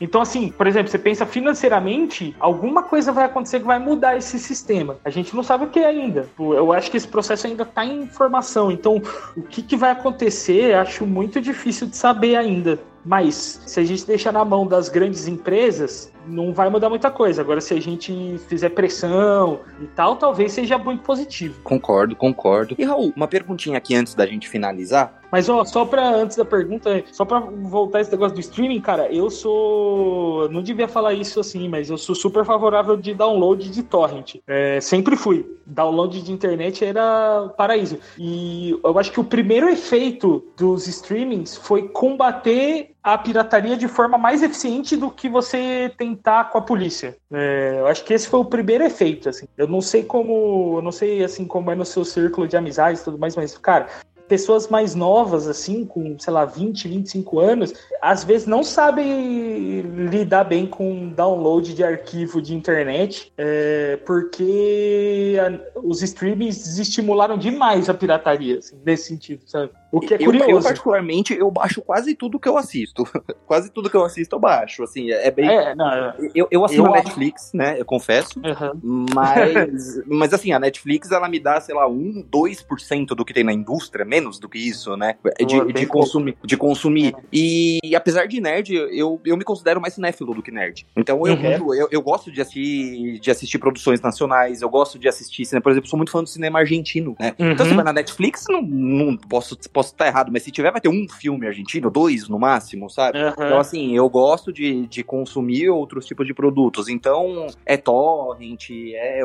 Então, 0.00 0.20
assim, 0.20 0.50
por 0.50 0.66
exemplo, 0.66 0.90
você 0.90 0.98
pensa 0.98 1.24
financeiramente, 1.24 2.34
alguma 2.38 2.82
coisa 2.82 3.12
vai 3.12 3.24
acontecer 3.24 3.60
que 3.60 3.66
vai 3.66 3.78
mudar 3.78 4.16
esse 4.16 4.38
sistema. 4.38 4.98
A 5.04 5.10
gente 5.10 5.34
não 5.34 5.42
sabe 5.42 5.64
o 5.64 5.68
que 5.68 5.78
é 5.78 5.86
ainda. 5.86 6.28
Eu 6.38 6.72
acho 6.72 6.90
que 6.90 6.96
esse 6.96 7.08
processo 7.08 7.46
ainda 7.46 7.62
está 7.62 7.84
em 7.84 8.06
formação. 8.06 8.70
Então, 8.70 9.02
o 9.36 9.42
que, 9.42 9.62
que 9.62 9.76
vai 9.76 9.90
acontecer, 9.90 10.74
acho 10.74 11.06
muito 11.06 11.40
difícil 11.40 11.86
de 11.86 11.96
saber 11.96 12.36
ainda. 12.36 12.78
Mas 13.04 13.62
se 13.66 13.80
a 13.80 13.84
gente 13.84 14.06
deixar 14.06 14.32
na 14.32 14.44
mão 14.44 14.66
das 14.66 14.88
grandes 14.88 15.26
empresas, 15.26 16.12
não 16.26 16.52
vai 16.52 16.68
mudar 16.68 16.88
muita 16.88 17.10
coisa. 17.10 17.40
Agora, 17.40 17.60
se 17.60 17.74
a 17.74 17.80
gente 17.80 18.38
fizer 18.48 18.70
pressão 18.70 19.60
e 19.80 19.86
tal, 19.86 20.16
talvez 20.16 20.52
seja 20.52 20.78
muito 20.78 21.02
positivo. 21.02 21.60
Concordo, 21.62 22.14
concordo. 22.14 22.74
E 22.78 22.84
Raul, 22.84 23.12
uma 23.16 23.26
perguntinha 23.26 23.78
aqui 23.78 23.94
antes 23.94 24.14
da 24.14 24.26
gente 24.26 24.48
finalizar. 24.48 25.20
Mas 25.30 25.48
ó, 25.48 25.64
só 25.64 25.84
para 25.84 26.08
antes 26.08 26.36
da 26.36 26.44
pergunta, 26.44 27.02
só 27.12 27.24
para 27.24 27.38
voltar 27.38 28.00
esse 28.00 28.10
negócio 28.10 28.34
do 28.34 28.40
streaming, 28.40 28.80
cara, 28.80 29.12
eu 29.12 29.30
sou, 29.30 30.48
não 30.50 30.60
devia 30.60 30.88
falar 30.88 31.14
isso 31.14 31.38
assim, 31.38 31.68
mas 31.68 31.88
eu 31.88 31.96
sou 31.96 32.16
super 32.16 32.44
favorável 32.44 32.96
de 32.96 33.14
download 33.14 33.70
de 33.70 33.82
torrent. 33.82 34.36
É, 34.46 34.80
sempre 34.80 35.16
fui. 35.16 35.46
Download 35.64 36.20
de 36.20 36.32
internet 36.32 36.84
era 36.84 37.48
paraíso. 37.56 37.98
E 38.18 38.76
eu 38.82 38.98
acho 38.98 39.12
que 39.12 39.20
o 39.20 39.24
primeiro 39.24 39.68
efeito 39.68 40.44
dos 40.56 40.88
streamings 40.88 41.56
foi 41.56 41.88
combater 41.88 42.89
a 43.02 43.16
pirataria 43.16 43.76
de 43.76 43.88
forma 43.88 44.18
mais 44.18 44.42
eficiente 44.42 44.96
do 44.96 45.10
que 45.10 45.28
você 45.28 45.92
tentar 45.96 46.50
com 46.50 46.58
a 46.58 46.62
polícia. 46.62 47.16
É, 47.32 47.76
eu 47.78 47.86
acho 47.86 48.04
que 48.04 48.12
esse 48.12 48.28
foi 48.28 48.40
o 48.40 48.44
primeiro 48.44 48.84
efeito, 48.84 49.28
assim. 49.28 49.46
Eu 49.56 49.66
não 49.66 49.80
sei 49.80 50.02
como, 50.02 50.76
eu 50.76 50.82
não 50.82 50.92
sei 50.92 51.24
assim 51.24 51.46
como 51.46 51.70
é 51.70 51.74
no 51.74 51.84
seu 51.84 52.04
círculo 52.04 52.46
de 52.46 52.56
amizades 52.56 53.00
e 53.00 53.04
tudo 53.04 53.18
mais, 53.18 53.36
mas 53.36 53.56
cara, 53.56 53.88
pessoas 54.30 54.68
mais 54.68 54.94
novas, 54.94 55.48
assim, 55.48 55.84
com, 55.84 56.16
sei 56.16 56.32
lá, 56.32 56.44
20, 56.44 56.86
25 56.86 57.40
anos, 57.40 57.74
às 58.00 58.22
vezes 58.22 58.46
não 58.46 58.62
sabem 58.62 59.80
lidar 60.08 60.44
bem 60.44 60.68
com 60.68 61.08
download 61.08 61.74
de 61.74 61.82
arquivo 61.82 62.40
de 62.40 62.54
internet, 62.54 63.32
é, 63.36 63.98
porque 64.06 65.36
a, 65.40 65.80
os 65.82 66.00
streamings 66.00 66.58
desestimularam 66.58 67.36
demais 67.36 67.90
a 67.90 67.94
pirataria, 67.94 68.58
assim, 68.58 68.78
nesse 68.86 69.08
sentido, 69.08 69.42
sabe? 69.46 69.72
O 69.92 70.00
que 70.00 70.14
é 70.14 70.18
curioso. 70.18 70.50
Eu, 70.50 70.56
eu, 70.56 70.62
particularmente, 70.62 71.34
eu 71.34 71.50
baixo 71.50 71.82
quase 71.82 72.14
tudo 72.14 72.38
que 72.38 72.48
eu 72.48 72.56
assisto. 72.56 73.04
quase 73.46 73.70
tudo 73.70 73.90
que 73.90 73.96
eu 73.96 74.04
assisto, 74.04 74.36
eu 74.36 74.40
baixo. 74.40 74.82
Assim, 74.82 75.10
é 75.10 75.30
bem. 75.30 75.48
É, 75.48 75.74
não, 75.74 76.14
eu, 76.34 76.46
eu 76.50 76.64
assino 76.64 76.86
eu... 76.86 76.94
a 76.94 76.96
Netflix, 76.98 77.52
né? 77.52 77.76
Eu 77.78 77.84
confesso. 77.84 78.38
Uhum. 78.38 79.06
Mas, 79.14 80.00
mas, 80.06 80.32
assim, 80.32 80.52
a 80.52 80.58
Netflix, 80.58 81.10
ela 81.10 81.28
me 81.28 81.40
dá, 81.40 81.60
sei 81.60 81.74
lá, 81.74 81.88
1, 81.88 82.24
2% 82.30 83.06
do 83.08 83.24
que 83.24 83.34
tem 83.34 83.44
na 83.44 83.52
indústria, 83.52 84.04
menos 84.04 84.38
do 84.38 84.48
que 84.48 84.58
isso, 84.58 84.96
né? 84.96 85.16
De, 85.38 85.72
de, 85.72 85.86
consumir, 85.86 86.36
de 86.44 86.56
consumir. 86.56 87.14
E 87.32 87.80
apesar 87.94 88.26
de 88.26 88.40
nerd, 88.40 88.74
eu, 88.74 89.20
eu 89.24 89.36
me 89.36 89.44
considero 89.44 89.80
mais 89.80 89.94
cinéfilo 89.94 90.34
do 90.34 90.42
que 90.42 90.50
nerd. 90.50 90.86
Então 90.96 91.26
eu, 91.26 91.34
uhum. 91.34 91.74
eu, 91.74 91.88
eu, 91.90 92.02
gosto 92.02 92.30
de 92.30 92.40
assistir, 92.40 93.18
de 93.18 93.30
assistir 93.30 93.58
produções 93.58 94.00
nacionais, 94.00 94.62
eu 94.62 94.68
gosto 94.68 94.98
de 94.98 95.08
assistir 95.08 95.44
cinema. 95.44 95.62
Por 95.62 95.72
exemplo, 95.72 95.88
sou 95.88 95.96
muito 95.96 96.12
fã 96.12 96.22
do 96.22 96.28
cinema 96.28 96.58
argentino, 96.60 97.16
né? 97.18 97.34
Uhum. 97.38 97.52
Então, 97.52 97.66
se 97.66 97.74
vai 97.74 97.84
na 97.84 97.92
Netflix, 97.92 98.44
não, 98.48 98.62
não 98.62 99.16
posso, 99.16 99.56
posso 99.70 99.79
estar 99.80 100.06
errado, 100.06 100.30
mas 100.32 100.42
se 100.42 100.50
tiver, 100.50 100.70
vai 100.70 100.80
ter 100.80 100.88
um 100.88 101.06
filme 101.08 101.46
argentino, 101.46 101.90
dois 101.90 102.28
no 102.28 102.38
máximo, 102.38 102.88
sabe? 102.88 103.18
Uhum. 103.18 103.28
Então, 103.30 103.58
assim, 103.58 103.96
eu 103.96 104.08
gosto 104.08 104.52
de, 104.52 104.86
de 104.86 105.02
consumir 105.02 105.68
outros 105.68 106.06
tipos 106.06 106.26
de 106.26 106.34
produtos. 106.34 106.88
Então, 106.88 107.46
é 107.64 107.76
torrent, 107.76 108.70
é 108.70 109.20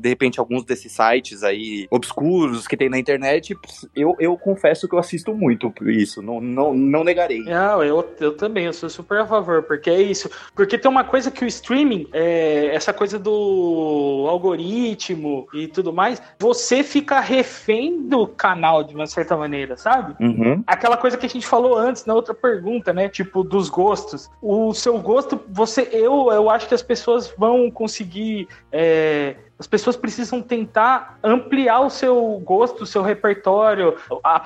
de 0.00 0.08
repente 0.08 0.38
alguns 0.40 0.64
desses 0.64 0.92
sites 0.92 1.42
aí 1.42 1.86
obscuros 1.90 2.66
que 2.66 2.76
tem 2.76 2.88
na 2.88 2.98
internet, 2.98 3.56
eu, 3.94 4.14
eu 4.18 4.36
confesso 4.36 4.88
que 4.88 4.94
eu 4.94 4.98
assisto 4.98 5.34
muito 5.34 5.72
isso, 5.82 6.22
não, 6.22 6.40
não, 6.40 6.74
não 6.74 7.04
negarei. 7.04 7.42
Não, 7.42 7.82
eu, 7.82 8.08
eu 8.20 8.36
também, 8.36 8.66
eu 8.66 8.72
sou 8.72 8.88
super 8.88 9.20
a 9.20 9.26
favor, 9.26 9.62
porque 9.62 9.90
é 9.90 10.00
isso. 10.00 10.30
Porque 10.54 10.78
tem 10.78 10.90
uma 10.90 11.04
coisa 11.04 11.30
que 11.30 11.44
o 11.44 11.48
streaming, 11.48 12.08
é, 12.12 12.74
essa 12.74 12.92
coisa 12.92 13.18
do 13.18 14.26
algoritmo 14.28 15.46
e 15.54 15.68
tudo 15.68 15.92
mais, 15.92 16.22
você 16.38 16.82
fica 16.82 17.20
refém 17.20 18.02
do 18.08 18.26
canal 18.26 18.82
de 18.84 18.94
uma 18.94 19.06
certa 19.06 19.36
maneira, 19.36 19.76
sabe? 19.76 19.93
Uhum. 20.20 20.62
Aquela 20.66 20.96
coisa 20.96 21.16
que 21.16 21.26
a 21.26 21.28
gente 21.28 21.46
falou 21.46 21.76
antes 21.76 22.04
na 22.06 22.14
outra 22.14 22.34
pergunta, 22.34 22.92
né? 22.92 23.08
Tipo, 23.08 23.42
dos 23.42 23.68
gostos. 23.68 24.30
O 24.40 24.72
seu 24.74 24.98
gosto, 24.98 25.40
você, 25.48 25.88
eu, 25.92 26.30
eu 26.32 26.50
acho 26.50 26.68
que 26.68 26.74
as 26.74 26.82
pessoas 26.82 27.32
vão 27.36 27.70
conseguir 27.70 28.48
é, 28.72 29.36
as 29.58 29.66
pessoas 29.66 29.96
precisam 29.96 30.42
tentar 30.42 31.18
ampliar 31.22 31.80
o 31.80 31.90
seu 31.90 32.40
gosto, 32.44 32.82
o 32.82 32.86
seu 32.86 33.02
repertório, 33.02 33.96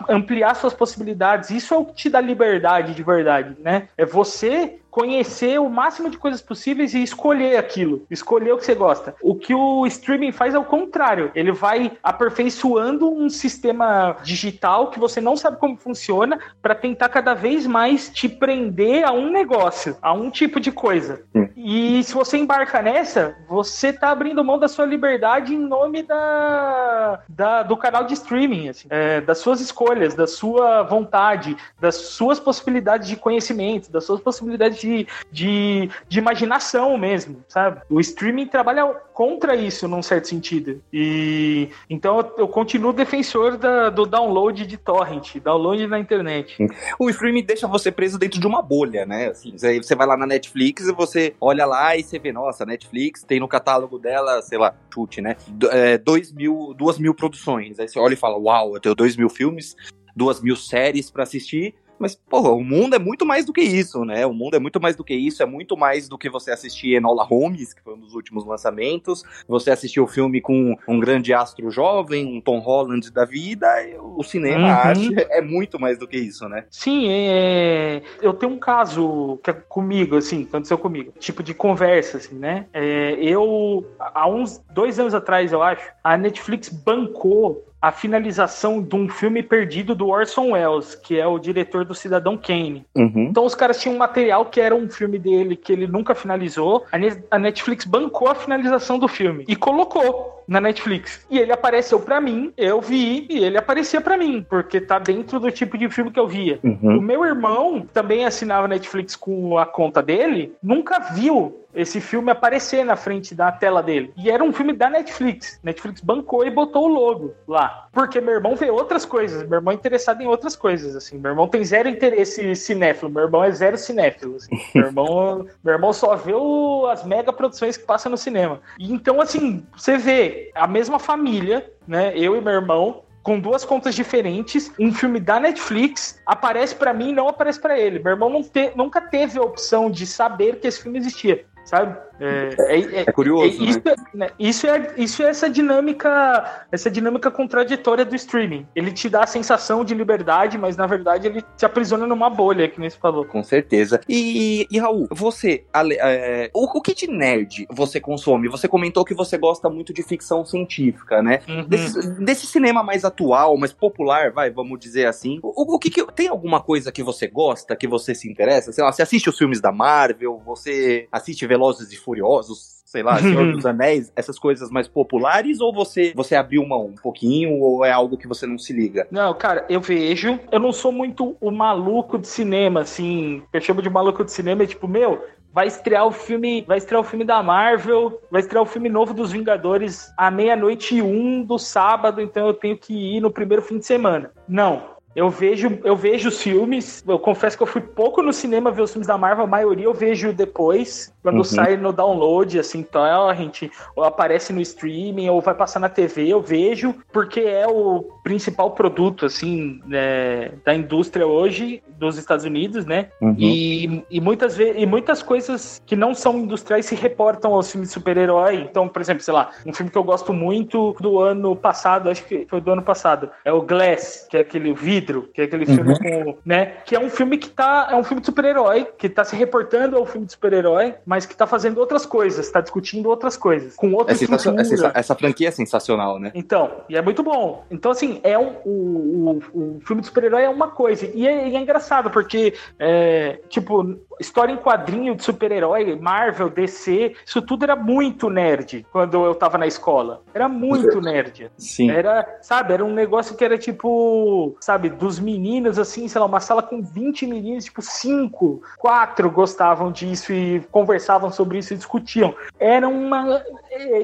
ampliar 0.08 0.54
suas 0.54 0.74
possibilidades. 0.74 1.50
Isso 1.50 1.72
é 1.72 1.78
o 1.78 1.84
que 1.84 1.94
te 1.94 2.10
dá 2.10 2.20
liberdade 2.20 2.94
de 2.94 3.02
verdade, 3.02 3.56
né? 3.60 3.88
É 3.96 4.04
você 4.04 4.77
conhecer 4.90 5.60
o 5.60 5.68
máximo 5.68 6.10
de 6.10 6.18
coisas 6.18 6.40
possíveis 6.40 6.94
e 6.94 7.02
escolher 7.02 7.56
aquilo, 7.56 8.06
escolher 8.10 8.52
o 8.52 8.58
que 8.58 8.64
você 8.64 8.74
gosta. 8.74 9.14
O 9.22 9.34
que 9.34 9.54
o 9.54 9.86
streaming 9.86 10.32
faz 10.32 10.54
é 10.54 10.58
o 10.58 10.64
contrário, 10.64 11.30
ele 11.34 11.52
vai 11.52 11.92
aperfeiçoando 12.02 13.10
um 13.10 13.28
sistema 13.28 14.16
digital 14.22 14.90
que 14.90 14.98
você 14.98 15.20
não 15.20 15.36
sabe 15.36 15.58
como 15.58 15.76
funciona 15.76 16.38
para 16.60 16.74
tentar 16.74 17.08
cada 17.08 17.34
vez 17.34 17.66
mais 17.66 18.08
te 18.08 18.28
prender 18.28 19.04
a 19.04 19.12
um 19.12 19.30
negócio, 19.30 19.96
a 20.00 20.12
um 20.12 20.30
tipo 20.30 20.60
de 20.60 20.72
coisa. 20.72 21.22
E 21.56 22.02
se 22.04 22.14
você 22.14 22.38
embarca 22.38 22.80
nessa, 22.80 23.36
você 23.48 23.92
tá 23.92 24.10
abrindo 24.10 24.44
mão 24.44 24.58
da 24.58 24.68
sua 24.68 24.86
liberdade 24.86 25.54
em 25.54 25.58
nome 25.58 26.02
da, 26.02 27.20
da 27.28 27.62
do 27.62 27.76
canal 27.76 28.04
de 28.04 28.14
streaming, 28.14 28.68
assim, 28.68 28.88
é, 28.90 29.20
das 29.20 29.38
suas 29.38 29.60
escolhas, 29.60 30.14
da 30.14 30.26
sua 30.26 30.82
vontade, 30.82 31.56
das 31.80 31.96
suas 31.96 32.40
possibilidades 32.40 33.08
de 33.08 33.16
conhecimento, 33.16 33.90
das 33.90 34.04
suas 34.04 34.20
possibilidades 34.20 34.80
de, 34.80 34.87
de, 35.30 35.90
de 36.08 36.18
imaginação 36.18 36.96
mesmo, 36.96 37.44
sabe? 37.48 37.80
O 37.88 38.00
streaming 38.00 38.46
trabalha 38.46 38.86
contra 39.12 39.56
isso, 39.56 39.88
num 39.88 40.02
certo 40.02 40.28
sentido. 40.28 40.80
E 40.92 41.68
então 41.90 42.18
eu, 42.36 42.48
continuo 42.48 42.92
defensor 42.92 43.56
da, 43.56 43.90
do 43.90 44.06
download 44.06 44.66
de 44.66 44.76
torrent, 44.76 45.36
download 45.42 45.86
na 45.86 45.98
internet. 45.98 46.56
O 46.98 47.10
streaming 47.10 47.42
deixa 47.44 47.66
você 47.66 47.90
preso 47.90 48.18
dentro 48.18 48.40
de 48.40 48.46
uma 48.46 48.62
bolha, 48.62 49.04
né? 49.04 49.28
Assim, 49.28 49.54
você 49.56 49.94
vai 49.94 50.06
lá 50.06 50.16
na 50.16 50.26
Netflix 50.26 50.86
e 50.86 50.92
você 50.92 51.34
olha 51.40 51.66
lá 51.66 51.96
e 51.96 52.02
você 52.02 52.18
vê, 52.18 52.32
nossa, 52.32 52.64
Netflix 52.64 53.22
tem 53.22 53.40
no 53.40 53.48
catálogo 53.48 53.98
dela, 53.98 54.40
sei 54.42 54.58
lá, 54.58 54.74
chute, 54.92 55.20
né? 55.20 55.36
É, 55.70 55.98
dois 55.98 56.32
mil, 56.32 56.74
duas 56.76 56.98
mil 56.98 57.14
produções. 57.14 57.78
Aí 57.80 57.88
você 57.88 57.98
olha 57.98 58.14
e 58.14 58.16
fala, 58.16 58.38
uau, 58.38 58.74
eu 58.74 58.80
tenho 58.80 58.94
dois 58.94 59.16
mil 59.16 59.28
filmes, 59.28 59.76
duas 60.14 60.40
mil 60.40 60.56
séries 60.56 61.10
para 61.10 61.22
assistir 61.22 61.74
mas, 61.98 62.14
porra, 62.14 62.50
o 62.50 62.62
mundo 62.62 62.94
é 62.94 62.98
muito 62.98 63.26
mais 63.26 63.44
do 63.44 63.52
que 63.52 63.60
isso, 63.60 64.04
né? 64.04 64.26
O 64.26 64.32
mundo 64.32 64.54
é 64.54 64.58
muito 64.58 64.80
mais 64.80 64.96
do 64.96 65.04
que 65.04 65.14
isso, 65.14 65.42
é 65.42 65.46
muito 65.46 65.76
mais 65.76 66.08
do 66.08 66.18
que 66.18 66.28
você 66.28 66.50
assistir 66.50 66.94
Enola 66.94 67.24
Holmes, 67.24 67.74
que 67.74 67.82
foi 67.82 67.94
um 67.94 68.00
dos 68.00 68.14
últimos 68.14 68.44
lançamentos, 68.46 69.24
você 69.46 69.70
assistir 69.70 70.00
o 70.00 70.06
filme 70.06 70.40
com 70.40 70.76
um 70.86 71.00
grande 71.00 71.32
astro 71.32 71.70
jovem, 71.70 72.26
um 72.26 72.40
Tom 72.40 72.58
Holland 72.58 73.10
da 73.12 73.24
vida, 73.24 73.68
o 74.16 74.22
cinema, 74.22 74.66
uhum. 74.66 74.72
arte, 74.72 75.14
é 75.30 75.40
muito 75.40 75.78
mais 75.80 75.98
do 75.98 76.06
que 76.06 76.16
isso, 76.16 76.48
né? 76.48 76.64
Sim, 76.70 77.08
é... 77.08 78.02
eu 78.20 78.32
tenho 78.32 78.52
um 78.52 78.58
caso 78.58 79.38
que 79.42 79.50
é 79.50 79.52
comigo, 79.52 80.16
assim, 80.16 80.44
aconteceu 80.44 80.78
comigo, 80.78 81.12
tipo 81.18 81.42
de 81.42 81.54
conversa, 81.54 82.18
assim, 82.18 82.36
né? 82.36 82.66
É, 82.72 83.16
eu, 83.20 83.86
há 83.98 84.28
uns 84.28 84.62
dois 84.72 84.98
anos 84.98 85.14
atrás, 85.14 85.52
eu 85.52 85.62
acho, 85.62 85.90
a 86.02 86.16
Netflix 86.16 86.68
bancou 86.68 87.67
a 87.80 87.92
finalização 87.92 88.82
de 88.82 88.96
um 88.96 89.08
filme 89.08 89.42
perdido 89.42 89.94
do 89.94 90.08
Orson 90.08 90.52
Welles, 90.52 90.94
que 90.94 91.18
é 91.18 91.26
o 91.26 91.38
diretor 91.38 91.84
do 91.84 91.94
Cidadão 91.94 92.36
Kane. 92.36 92.84
Uhum. 92.94 93.28
Então 93.30 93.44
os 93.44 93.54
caras 93.54 93.80
tinham 93.80 93.94
um 93.94 93.98
material 93.98 94.46
que 94.46 94.60
era 94.60 94.74
um 94.74 94.88
filme 94.88 95.18
dele 95.18 95.56
que 95.56 95.72
ele 95.72 95.86
nunca 95.86 96.14
finalizou. 96.14 96.84
A 97.30 97.38
Netflix 97.38 97.84
bancou 97.84 98.28
a 98.28 98.34
finalização 98.34 98.98
do 98.98 99.08
filme 99.08 99.44
e 99.46 99.54
colocou 99.54 100.42
na 100.48 100.60
Netflix. 100.60 101.24
E 101.30 101.38
ele 101.38 101.52
apareceu 101.52 102.00
para 102.00 102.20
mim, 102.20 102.52
eu 102.56 102.80
vi 102.80 103.26
e 103.28 103.44
ele 103.44 103.58
aparecia 103.58 104.00
para 104.00 104.16
mim, 104.16 104.44
porque 104.48 104.80
tá 104.80 104.98
dentro 104.98 105.38
do 105.38 105.52
tipo 105.52 105.76
de 105.76 105.90
filme 105.90 106.10
que 106.10 106.18
eu 106.18 106.26
via. 106.26 106.58
Uhum. 106.64 106.98
O 106.98 107.02
meu 107.02 107.24
irmão 107.24 107.86
também 107.92 108.24
assinava 108.24 108.66
Netflix 108.66 109.14
com 109.14 109.58
a 109.58 109.66
conta 109.66 110.02
dele, 110.02 110.54
nunca 110.62 110.98
viu 110.98 111.54
esse 111.74 112.00
filme 112.00 112.30
aparecer 112.30 112.84
na 112.84 112.96
frente 112.96 113.34
da 113.34 113.52
tela 113.52 113.82
dele. 113.82 114.12
E 114.16 114.30
era 114.30 114.42
um 114.42 114.52
filme 114.52 114.72
da 114.72 114.88
Netflix. 114.88 115.60
Netflix 115.62 116.00
bancou 116.00 116.46
e 116.46 116.50
botou 116.50 116.84
o 116.84 116.88
logo 116.88 117.34
lá. 117.46 117.88
Porque 117.92 118.20
meu 118.20 118.34
irmão 118.34 118.56
vê 118.56 118.70
outras 118.70 119.04
coisas. 119.04 119.46
Meu 119.48 119.58
irmão 119.58 119.72
é 119.72 119.74
interessado 119.74 120.22
em 120.22 120.26
outras 120.26 120.56
coisas, 120.56 120.96
assim. 120.96 121.18
Meu 121.18 121.32
irmão 121.32 121.48
tem 121.48 121.64
zero 121.64 121.88
interesse 121.88 122.54
cinéfilo. 122.56 123.10
Meu 123.10 123.24
irmão 123.24 123.44
é 123.44 123.50
zero 123.50 123.76
cinéfilo. 123.76 124.36
Assim. 124.36 124.50
meu, 124.74 124.86
irmão, 124.86 125.46
meu 125.62 125.74
irmão 125.74 125.92
só 125.92 126.16
vê 126.16 126.34
o, 126.34 126.86
as 126.86 127.04
mega 127.04 127.32
produções 127.32 127.76
que 127.76 127.84
passam 127.84 128.10
no 128.10 128.18
cinema. 128.18 128.60
E 128.78 128.92
então, 128.92 129.20
assim, 129.20 129.64
você 129.76 129.98
vê 129.98 130.50
a 130.54 130.66
mesma 130.66 130.98
família, 130.98 131.70
né? 131.86 132.12
Eu 132.16 132.36
e 132.36 132.40
meu 132.40 132.54
irmão, 132.54 133.02
com 133.22 133.38
duas 133.38 133.64
contas 133.64 133.94
diferentes, 133.94 134.72
um 134.80 134.92
filme 134.92 135.20
da 135.20 135.38
Netflix 135.38 136.18
aparece 136.24 136.74
para 136.74 136.94
mim 136.94 137.10
e 137.10 137.12
não 137.12 137.28
aparece 137.28 137.60
para 137.60 137.78
ele. 137.78 137.98
Meu 137.98 138.12
irmão 138.12 138.42
te, 138.42 138.72
nunca 138.74 139.00
teve 139.00 139.38
a 139.38 139.42
opção 139.42 139.90
de 139.90 140.06
saber 140.06 140.60
que 140.60 140.66
esse 140.66 140.82
filme 140.82 140.98
existia 140.98 141.44
sabe? 141.68 142.07
É, 142.20 142.54
é, 142.58 142.80
é, 142.80 143.00
é 143.06 143.12
curioso. 143.12 143.62
isso, 143.62 143.80
né? 143.84 143.94
né? 144.14 144.30
isso, 144.38 144.66
é, 144.66 144.94
isso 144.96 145.22
é 145.22 145.30
essa 145.30 145.48
dinâmica, 145.48 146.66
essa 146.70 146.90
dinâmica 146.90 147.30
contraditória 147.30 148.04
do 148.04 148.14
streaming. 148.16 148.66
Ele 148.74 148.92
te 148.92 149.08
dá 149.08 149.22
a 149.24 149.26
sensação 149.26 149.84
de 149.84 149.94
liberdade, 149.94 150.58
mas 150.58 150.76
na 150.76 150.86
verdade 150.86 151.26
ele 151.26 151.44
te 151.56 151.64
aprisiona 151.64 152.06
numa 152.06 152.28
bolha, 152.28 152.68
que 152.68 152.80
nem 152.80 152.90
você 152.90 152.98
falou. 152.98 153.24
Com 153.24 153.42
certeza. 153.42 154.00
E, 154.08 154.66
e 154.70 154.78
Raul, 154.78 155.06
você, 155.10 155.64
é, 155.74 156.50
o, 156.54 156.64
o, 156.64 156.82
que 156.82 156.94
de 156.94 157.06
nerd 157.06 157.66
você 157.70 158.00
consome? 158.00 158.48
Você 158.48 158.66
comentou 158.66 159.04
que 159.04 159.14
você 159.14 159.38
gosta 159.38 159.68
muito 159.68 159.92
de 159.92 160.02
ficção 160.02 160.44
científica, 160.44 161.22
né? 161.22 161.40
Uhum. 161.48 161.64
Desse, 161.66 162.10
desse, 162.20 162.46
cinema 162.46 162.82
mais 162.82 163.04
atual, 163.04 163.56
mais 163.56 163.72
popular, 163.72 164.30
vai, 164.32 164.50
vamos 164.50 164.78
dizer 164.78 165.06
assim. 165.06 165.38
O, 165.42 165.74
o 165.74 165.78
que, 165.78 165.90
que 165.90 166.04
tem 166.12 166.28
alguma 166.28 166.60
coisa 166.60 166.90
que 166.90 167.02
você 167.02 167.26
gosta, 167.26 167.76
que 167.76 167.86
você 167.86 168.14
se 168.14 168.28
interessa? 168.28 168.72
Sei 168.72 168.82
lá, 168.82 168.90
você 168.90 169.02
assiste 169.02 169.28
os 169.28 169.36
filmes 169.36 169.60
da 169.60 169.70
Marvel, 169.70 170.40
você 170.44 171.06
assiste 171.12 171.46
Velozes 171.46 171.92
e 171.92 171.96
Furiosos, 172.08 172.82
sei 172.86 173.02
lá, 173.02 173.18
Senhor 173.18 173.52
dos 173.52 173.66
Anéis, 173.66 174.10
essas 174.16 174.38
coisas 174.38 174.70
mais 174.70 174.88
populares, 174.88 175.60
ou 175.60 175.74
você, 175.74 176.14
você 176.16 176.34
abriu 176.34 176.66
mão 176.66 176.86
um 176.86 176.94
pouquinho, 176.94 177.60
ou 177.60 177.84
é 177.84 177.92
algo 177.92 178.16
que 178.16 178.26
você 178.26 178.46
não 178.46 178.58
se 178.58 178.72
liga? 178.72 179.06
Não, 179.10 179.34
cara, 179.34 179.66
eu 179.68 179.78
vejo. 179.78 180.40
Eu 180.50 180.58
não 180.58 180.72
sou 180.72 180.90
muito 180.90 181.36
o 181.38 181.50
maluco 181.50 182.18
de 182.18 182.26
cinema, 182.26 182.80
assim. 182.80 183.42
Eu 183.52 183.60
chamo 183.60 183.82
de 183.82 183.90
maluco 183.90 184.24
de 184.24 184.32
cinema, 184.32 184.62
é 184.62 184.66
tipo, 184.66 184.88
meu, 184.88 185.22
vai 185.52 185.66
estrear 185.66 186.06
o 186.06 186.10
filme, 186.10 186.64
vai 186.66 186.78
estrear 186.78 187.02
o 187.02 187.04
filme 187.04 187.26
da 187.26 187.42
Marvel, 187.42 188.22
vai 188.30 188.40
estrear 188.40 188.62
o 188.62 188.66
filme 188.66 188.88
novo 188.88 189.12
dos 189.12 189.32
Vingadores 189.32 190.10
à 190.16 190.30
meia-noite 190.30 190.96
e 190.96 191.02
um 191.02 191.42
do 191.42 191.58
sábado, 191.58 192.22
então 192.22 192.46
eu 192.46 192.54
tenho 192.54 192.78
que 192.78 192.94
ir 192.94 193.20
no 193.20 193.30
primeiro 193.30 193.62
fim 193.62 193.78
de 193.78 193.84
semana. 193.84 194.30
Não. 194.48 194.97
Eu 195.18 195.30
vejo, 195.30 195.80
eu 195.82 195.96
vejo 195.96 196.28
os 196.28 196.40
filmes. 196.40 197.02
Eu 197.06 197.18
confesso 197.18 197.56
que 197.56 197.62
eu 197.64 197.66
fui 197.66 197.80
pouco 197.80 198.22
no 198.22 198.32
cinema 198.32 198.70
ver 198.70 198.82
os 198.82 198.92
filmes 198.92 199.08
da 199.08 199.18
Marvel, 199.18 199.46
a 199.46 199.48
maioria 199.48 199.86
eu 199.86 199.92
vejo 199.92 200.32
depois, 200.32 201.12
quando 201.24 201.38
uhum. 201.38 201.44
sai 201.44 201.76
no 201.76 201.92
download, 201.92 202.56
assim, 202.56 202.84
torrent, 202.84 203.64
ou 203.96 204.04
aparece 204.04 204.52
no 204.52 204.60
streaming, 204.60 205.28
ou 205.28 205.40
vai 205.40 205.54
passar 205.54 205.80
na 205.80 205.88
TV, 205.88 206.28
eu 206.28 206.40
vejo, 206.40 206.94
porque 207.12 207.40
é 207.40 207.66
o 207.66 208.04
principal 208.22 208.70
produto, 208.70 209.26
assim, 209.26 209.80
né, 209.86 210.52
da 210.64 210.72
indústria 210.72 211.26
hoje 211.26 211.82
dos 211.98 212.16
Estados 212.16 212.44
Unidos, 212.44 212.86
né? 212.86 213.08
Uhum. 213.20 213.34
E, 213.36 214.04
e, 214.08 214.20
muitas 214.20 214.56
vezes, 214.56 214.80
e 214.80 214.86
muitas 214.86 215.20
coisas 215.20 215.82
que 215.84 215.96
não 215.96 216.14
são 216.14 216.38
industriais 216.38 216.86
se 216.86 216.94
reportam 216.94 217.54
aos 217.54 217.72
filmes 217.72 217.88
de 217.88 217.94
super-herói. 217.94 218.68
Então, 218.70 218.88
por 218.88 219.02
exemplo, 219.02 219.24
sei 219.24 219.34
lá, 219.34 219.50
um 219.66 219.72
filme 219.72 219.90
que 219.90 219.98
eu 219.98 220.04
gosto 220.04 220.32
muito 220.32 220.94
do 221.00 221.18
ano 221.18 221.56
passado, 221.56 222.08
acho 222.08 222.24
que 222.24 222.46
foi 222.48 222.60
do 222.60 222.70
ano 222.70 222.82
passado, 222.82 223.30
é 223.44 223.52
o 223.52 223.62
Glass, 223.62 224.28
que 224.30 224.36
é 224.36 224.40
aquele 224.40 224.72
vidro 224.72 225.07
Vidro, 225.08 225.28
que 225.32 225.40
é 225.40 225.44
aquele 225.44 225.66
filme 225.66 225.92
uhum. 225.92 226.24
com, 226.24 226.38
né, 226.44 226.66
que 226.84 226.94
é 226.94 227.00
um 227.00 227.08
filme 227.08 227.38
que 227.38 227.48
tá, 227.48 227.88
é 227.90 227.96
um 227.96 228.04
filme 228.04 228.20
de 228.20 228.26
super-herói, 228.26 228.86
que 228.96 229.08
tá 229.08 229.24
se 229.24 229.34
reportando 229.34 229.96
ao 229.96 230.06
filme 230.06 230.26
de 230.26 230.32
super-herói, 230.32 230.94
mas 231.04 231.26
que 231.26 231.36
tá 231.36 231.46
fazendo 231.46 231.78
outras 231.78 232.04
coisas, 232.04 232.50
tá 232.50 232.60
discutindo 232.60 233.08
outras 233.08 233.36
coisas, 233.36 233.74
com 233.74 233.92
outras 233.94 234.20
é 234.20 234.24
essa, 234.60 234.92
essa 234.94 235.14
franquia 235.14 235.48
é 235.48 235.50
sensacional, 235.50 236.18
né? 236.18 236.30
Então, 236.34 236.70
e 236.88 236.96
é 236.96 237.02
muito 237.02 237.22
bom. 237.22 237.64
Então, 237.70 237.90
assim, 237.90 238.20
é 238.22 238.38
um, 238.38 238.56
o, 238.64 239.40
o, 239.54 239.76
o 239.76 239.80
filme 239.80 240.02
de 240.02 240.08
super-herói 240.08 240.44
é 240.44 240.48
uma 240.48 240.68
coisa, 240.68 241.10
e 241.12 241.26
é, 241.26 241.48
é 241.48 241.58
engraçado, 241.58 242.10
porque, 242.10 242.54
é, 242.78 243.40
tipo, 243.48 243.98
história 244.20 244.52
em 244.52 244.56
quadrinho 244.56 245.14
de 245.14 245.22
super-herói, 245.22 245.96
Marvel, 245.96 246.48
DC, 246.48 247.14
isso 247.24 247.42
tudo 247.42 247.64
era 247.64 247.76
muito 247.76 248.28
nerd 248.30 248.86
quando 248.92 249.24
eu 249.24 249.34
tava 249.34 249.58
na 249.58 249.66
escola. 249.66 250.22
Era 250.34 250.48
muito 250.48 251.00
nerd. 251.02 251.50
Sim. 251.56 251.90
Era, 251.90 252.38
sabe, 252.42 252.72
era 252.72 252.84
um 252.84 252.92
negócio 252.92 253.36
que 253.36 253.44
era 253.44 253.56
tipo, 253.56 254.56
sabe, 254.60 254.88
dos 254.88 255.18
meninos, 255.18 255.78
assim, 255.78 256.08
sei 256.08 256.20
lá, 256.20 256.26
uma 256.26 256.40
sala 256.40 256.62
com 256.62 256.82
20 256.82 257.26
meninos, 257.26 257.64
tipo, 257.64 257.82
5, 257.82 258.62
4 258.78 259.30
gostavam 259.30 259.92
disso 259.92 260.32
e 260.32 260.60
conversavam 260.70 261.30
sobre 261.30 261.58
isso 261.58 261.72
e 261.74 261.76
discutiam. 261.76 262.34
Era 262.58 262.88
uma. 262.88 263.42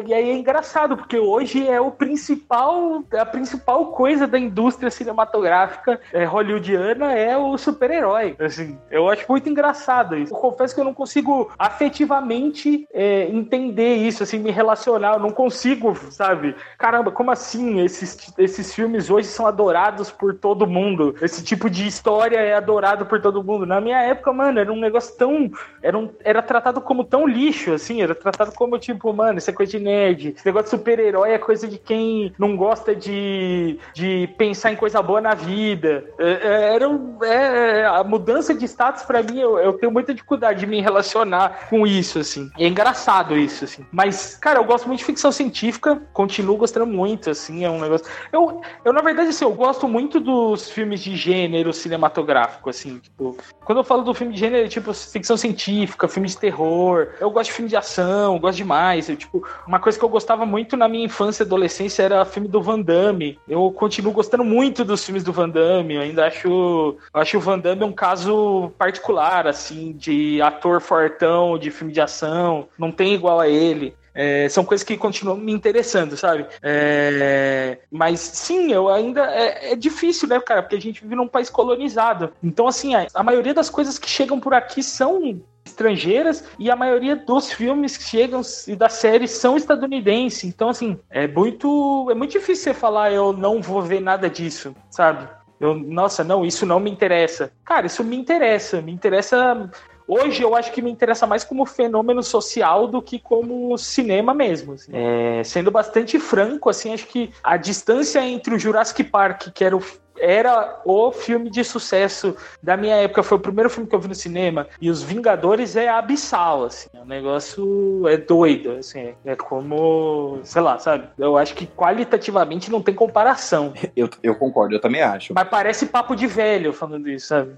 E 0.07 0.15
aí 0.15 0.31
é 0.31 0.35
engraçado, 0.35 0.97
porque 0.97 1.19
hoje 1.19 1.67
é 1.69 1.81
o 1.81 1.91
principal, 1.91 3.03
a 3.19 3.27
principal 3.27 3.87
coisa 3.87 4.27
da 4.27 4.39
indústria 4.39 4.91
cinematográfica 4.91 6.01
é, 6.13 6.25
hollywoodiana 6.25 7.13
é 7.13 7.37
o 7.37 7.57
super-herói. 7.59 8.37
Assim, 8.39 8.79
eu 8.91 9.09
acho 9.09 9.25
muito 9.29 9.49
engraçado 9.49 10.04
Eu 10.31 10.37
confesso 10.39 10.75
que 10.75 10.81
eu 10.81 10.85
não 10.85 10.95
consigo 10.95 11.51
afetivamente 11.59 12.87
é, 12.93 13.29
entender 13.29 13.97
isso, 13.97 14.23
assim, 14.23 14.39
me 14.39 14.51
relacionar. 14.51 15.15
Eu 15.15 15.21
não 15.21 15.31
consigo, 15.31 15.95
sabe? 16.11 16.55
Caramba, 16.79 17.11
como 17.11 17.31
assim 17.31 17.81
esses, 17.81 18.33
esses 18.39 18.75
filmes 18.75 19.11
hoje 19.11 19.29
são 19.29 19.47
adorados 19.47 20.11
por 20.11 20.35
todo 20.35 20.67
mundo? 20.67 21.15
Esse 21.21 21.43
tipo 21.43 21.69
de 21.69 21.87
história 21.87 22.39
é 22.39 22.55
adorado 22.55 23.07
por 23.07 23.21
todo 23.21 23.43
mundo. 23.43 23.67
Na 23.67 23.81
minha 23.81 24.01
época, 24.03 24.33
mano, 24.33 24.59
era 24.59 24.73
um 24.73 24.81
negócio 24.81 25.17
tão. 25.17 25.51
Era, 25.83 25.99
um, 25.99 26.11
era 26.25 26.43
tratado 26.43 26.81
como 26.81 27.05
tão 27.05 27.27
lixo, 27.27 27.73
assim. 27.73 28.03
Era 28.03 28.15
tratado 28.15 28.53
como, 28.53 28.79
tipo, 28.79 29.13
mano, 29.13 29.39
isso 29.39 29.51
é 29.51 29.53
coisa 29.53 29.73
de 29.73 29.85
nerd. 29.85 30.35
Esse 30.37 30.47
negócio 30.47 30.65
de 30.65 30.71
super-herói 30.71 31.33
é 31.33 31.39
coisa 31.39 31.67
de 31.67 31.79
quem 31.79 32.33
não 32.39 32.57
gosta 32.57 32.95
de, 32.95 33.79
de 33.93 34.29
pensar 34.37 34.73
em 34.73 34.77
coisa 34.77 35.03
boa 35.03 35.21
na 35.21 35.35
vida. 35.35 36.05
É, 36.19 36.31
é, 36.31 36.75
era 36.75 36.89
um, 36.89 37.23
é, 37.23 37.85
a 37.85 38.03
mudança 38.05 38.55
de 38.55 38.65
status, 38.65 39.03
para 39.03 39.23
mim, 39.23 39.39
eu, 39.39 39.59
eu 39.59 39.73
tenho 39.75 39.93
muita 39.95 40.13
dificuldade 40.13 40.61
de 40.61 40.67
me 40.67 40.81
relacionar 40.81 41.69
com 41.71 41.87
isso, 41.87 42.19
assim. 42.19 42.51
É 42.59 42.67
engraçado 42.67 43.37
isso, 43.37 43.65
assim. 43.65 43.87
Mas, 43.93 44.35
cara, 44.35 44.59
eu 44.59 44.65
gosto 44.65 44.87
muito 44.87 44.99
de 44.99 45.05
ficção 45.05 45.31
científica, 45.31 46.03
continuo 46.13 46.57
gostando 46.57 46.87
muito, 46.87 47.31
assim. 47.31 47.65
É 47.65 47.71
um 47.71 47.81
negócio. 47.81 48.07
Eu, 48.33 48.61
eu 48.85 48.93
na 48.93 49.01
verdade, 49.01 49.29
assim, 49.29 49.45
eu 49.45 49.53
gosto 49.53 49.87
muito 49.87 50.19
dos 50.19 50.69
filmes 50.69 51.01
de 51.01 51.15
gênero 51.17 51.73
cinematográfico, 51.73 52.69
assim, 52.69 52.99
tipo, 52.99 53.37
quando 53.65 53.79
eu 53.79 53.85
falo 53.85 54.03
do 54.03 54.13
filme 54.13 54.35
de 54.35 54.41
gênero, 54.41 54.67
é 54.67 54.69
tipo 54.69 54.93
ficção 54.93 55.37
científica, 55.37 56.09
filme 56.09 56.29
de 56.29 56.37
terror, 56.37 57.09
eu 57.21 57.31
gosto 57.31 57.51
de 57.51 57.53
filme 57.53 57.69
de 57.69 57.77
ação, 57.77 58.39
gosto 58.39 58.57
demais, 58.57 59.09
eu, 59.09 59.17
tipo, 59.17 59.47
uma 59.67 59.79
coisa 59.79 59.99
que 59.99 60.05
eu 60.05 60.09
gostava 60.09 60.45
muito 60.45 60.77
na 60.77 60.89
minha 60.89 61.05
infância 61.05 61.43
e 61.43 61.47
adolescência 61.47 62.03
era 62.03 62.25
filme 62.25 62.49
do 62.49 62.61
Van 62.61 62.81
Damme, 62.81 63.39
eu 63.49 63.71
continuo 63.71 64.13
gostando 64.13 64.45
muito 64.45 64.85
dos 64.85 65.05
filmes 65.05 65.23
do 65.23 65.33
Van 65.33 65.49
Damme, 65.49 65.95
eu 65.95 66.03
ainda 66.03 66.27
acho, 66.27 66.49
eu 66.49 67.21
acho 67.21 67.37
o 67.37 67.41
Van 67.41 67.59
Damme 67.59 67.85
um 67.85 67.93
caso 67.93 68.73
particular, 68.79 69.47
assim, 69.47 69.84
de 69.93 70.41
ator 70.43 70.81
fortão, 70.81 71.59
de 71.59 71.71
filme 71.71 71.93
de 71.93 72.01
ação, 72.01 72.69
não 72.79 72.91
tem 72.91 73.15
igual 73.15 73.41
a 73.41 73.49
ele. 73.49 73.95
É, 74.15 74.49
são 74.49 74.65
coisas 74.65 74.85
que 74.85 74.97
continuam 74.97 75.37
me 75.37 75.53
interessando, 75.53 76.17
sabe? 76.17 76.47
É, 76.63 77.79
mas 77.91 78.21
sim, 78.21 78.73
eu 78.73 78.89
ainda. 78.89 79.23
É, 79.23 79.73
é, 79.73 79.77
difícil, 79.77 80.29
né, 80.29 80.39
cara? 80.39 80.63
Porque 80.63 80.77
a 80.77 80.81
gente 80.81 81.03
vive 81.03 81.17
num 81.17 81.27
país 81.27 81.51
colonizado. 81.51 82.33
Então, 82.43 82.69
assim, 82.69 82.95
a, 82.95 83.09
a 83.13 83.23
maioria 83.25 83.53
das 83.53 83.69
coisas 83.69 83.99
que 83.99 84.09
chegam 84.09 84.39
por 84.39 84.55
aqui 84.55 84.83
são 84.83 85.41
estrangeiras 85.65 86.45
e 86.59 86.71
a 86.71 86.77
maioria 86.77 87.17
dos 87.17 87.51
filmes 87.51 87.97
que 87.97 88.05
chegam 88.05 88.41
e 88.69 88.77
das 88.77 88.93
séries 88.93 89.33
são 89.33 89.57
estadunidenses. 89.57 90.45
Então, 90.45 90.69
assim, 90.69 90.99
é 91.11 91.27
muito, 91.27 92.09
é 92.11 92.15
muito 92.15 92.33
difícil 92.33 92.65
você 92.65 92.75
falar 92.75 93.11
eu 93.13 93.33
não 93.33 93.61
vou 93.61 93.83
ver 93.83 94.01
nada 94.01 94.31
disso, 94.31 94.77
sabe? 94.91 95.29
Eu, 95.61 95.75
nossa, 95.75 96.25
não, 96.25 96.45
isso 96.45 96.67
não 96.67 96.81
me 96.81 96.91
interessa. 96.91 97.53
Cara, 97.65 97.87
isso 97.87 98.03
me 98.03 98.17
interessa. 98.17 98.81
Me 98.83 98.93
interessa 98.93 99.71
Hoje 100.07 100.43
eu 100.43 100.55
acho 100.55 100.71
que 100.71 100.83
me 100.83 100.91
interessa 100.91 101.27
mais 101.27 101.45
como 101.45 101.65
fenômeno 101.65 102.23
social 102.23 102.87
do 102.87 103.01
que 103.01 103.19
como 103.19 103.77
cinema 103.79 104.35
mesmo. 104.35 104.75
Assim. 104.75 104.93
É, 104.93 105.43
sendo 105.43 105.71
bastante 105.71 106.19
franco, 106.19 106.69
assim, 106.69 106.93
acho 106.93 107.07
que 107.07 107.31
a 107.43 107.57
distância 107.57 108.23
entre 108.23 108.55
o 108.55 108.59
Jurassic 108.59 109.03
Park, 109.05 109.49
que 109.55 109.65
era 109.65 109.77
o 109.77 109.83
era 110.19 110.81
o 110.85 111.11
filme 111.13 111.51
de 111.51 111.65
sucesso 111.65 112.37
da 112.63 112.77
minha 112.77 112.97
época, 112.97 113.23
foi 113.23 113.39
o 113.39 113.41
primeiro 113.41 113.71
filme 113.71 113.89
que 113.89 113.95
eu 113.95 114.01
vi 114.01 114.09
no 114.09 114.15
cinema, 114.15 114.67
e 114.81 114.91
Os 114.91 115.03
Vingadores 115.03 115.77
é 115.77 115.89
abissal, 115.89 116.65
assim, 116.65 116.89
o 116.95 117.05
negócio 117.05 118.07
é 118.09 118.17
doido, 118.17 118.73
assim, 118.73 119.15
é 119.25 119.37
como, 119.37 120.39
sei 120.43 120.63
lá, 120.63 120.79
sabe, 120.79 121.09
eu 121.19 121.37
acho 121.37 121.55
que 121.55 121.67
qualitativamente 121.67 122.71
não 122.71 122.83
tem 122.83 122.95
comparação. 122.95 123.73
Eu, 123.97 124.09
eu 124.23 124.35
concordo, 124.35 124.75
eu 124.75 124.81
também 124.81 125.03
acho. 125.03 125.33
Mas 125.35 125.49
parece 125.49 125.87
papo 125.87 126.15
de 126.17 126.27
velho 126.27 126.73
falando 126.73 127.09
isso, 127.09 127.29
sabe? 127.29 127.57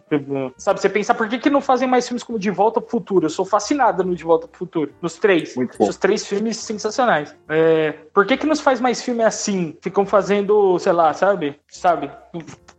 Sabe, 0.57 0.81
você 0.81 0.89
pensa, 0.89 1.15
por 1.15 1.29
que, 1.29 1.39
que 1.39 1.51
não 1.51 1.61
fazem 1.61 1.89
mais 1.89 2.07
filmes 2.07 2.23
como 2.23 2.39
De 2.39 2.51
Volta 2.51 2.81
pro 2.81 2.91
Futuro? 2.91 3.27
Eu 3.27 3.31
sou 3.31 3.45
fascinado 3.45 4.05
no 4.05 4.15
De 4.15 4.25
Volta 4.25 4.47
pro 4.47 4.59
Futuro, 4.59 4.93
nos 5.01 5.15
três. 5.15 5.57
Muito 5.57 5.77
bom. 5.79 5.89
Os 5.89 5.97
três 5.97 6.27
filmes 6.27 6.57
sensacionais. 6.57 7.35
É, 7.49 7.93
por 8.13 8.27
que 8.27 8.37
que 8.37 8.47
nos 8.47 8.61
faz 8.61 8.81
mais 8.81 9.03
filme 9.03 9.23
assim? 9.23 9.77
Ficam 9.81 10.05
fazendo, 10.05 10.79
sei 10.79 10.93
lá, 10.93 11.13
sabe? 11.13 11.59
Sabe? 11.69 12.11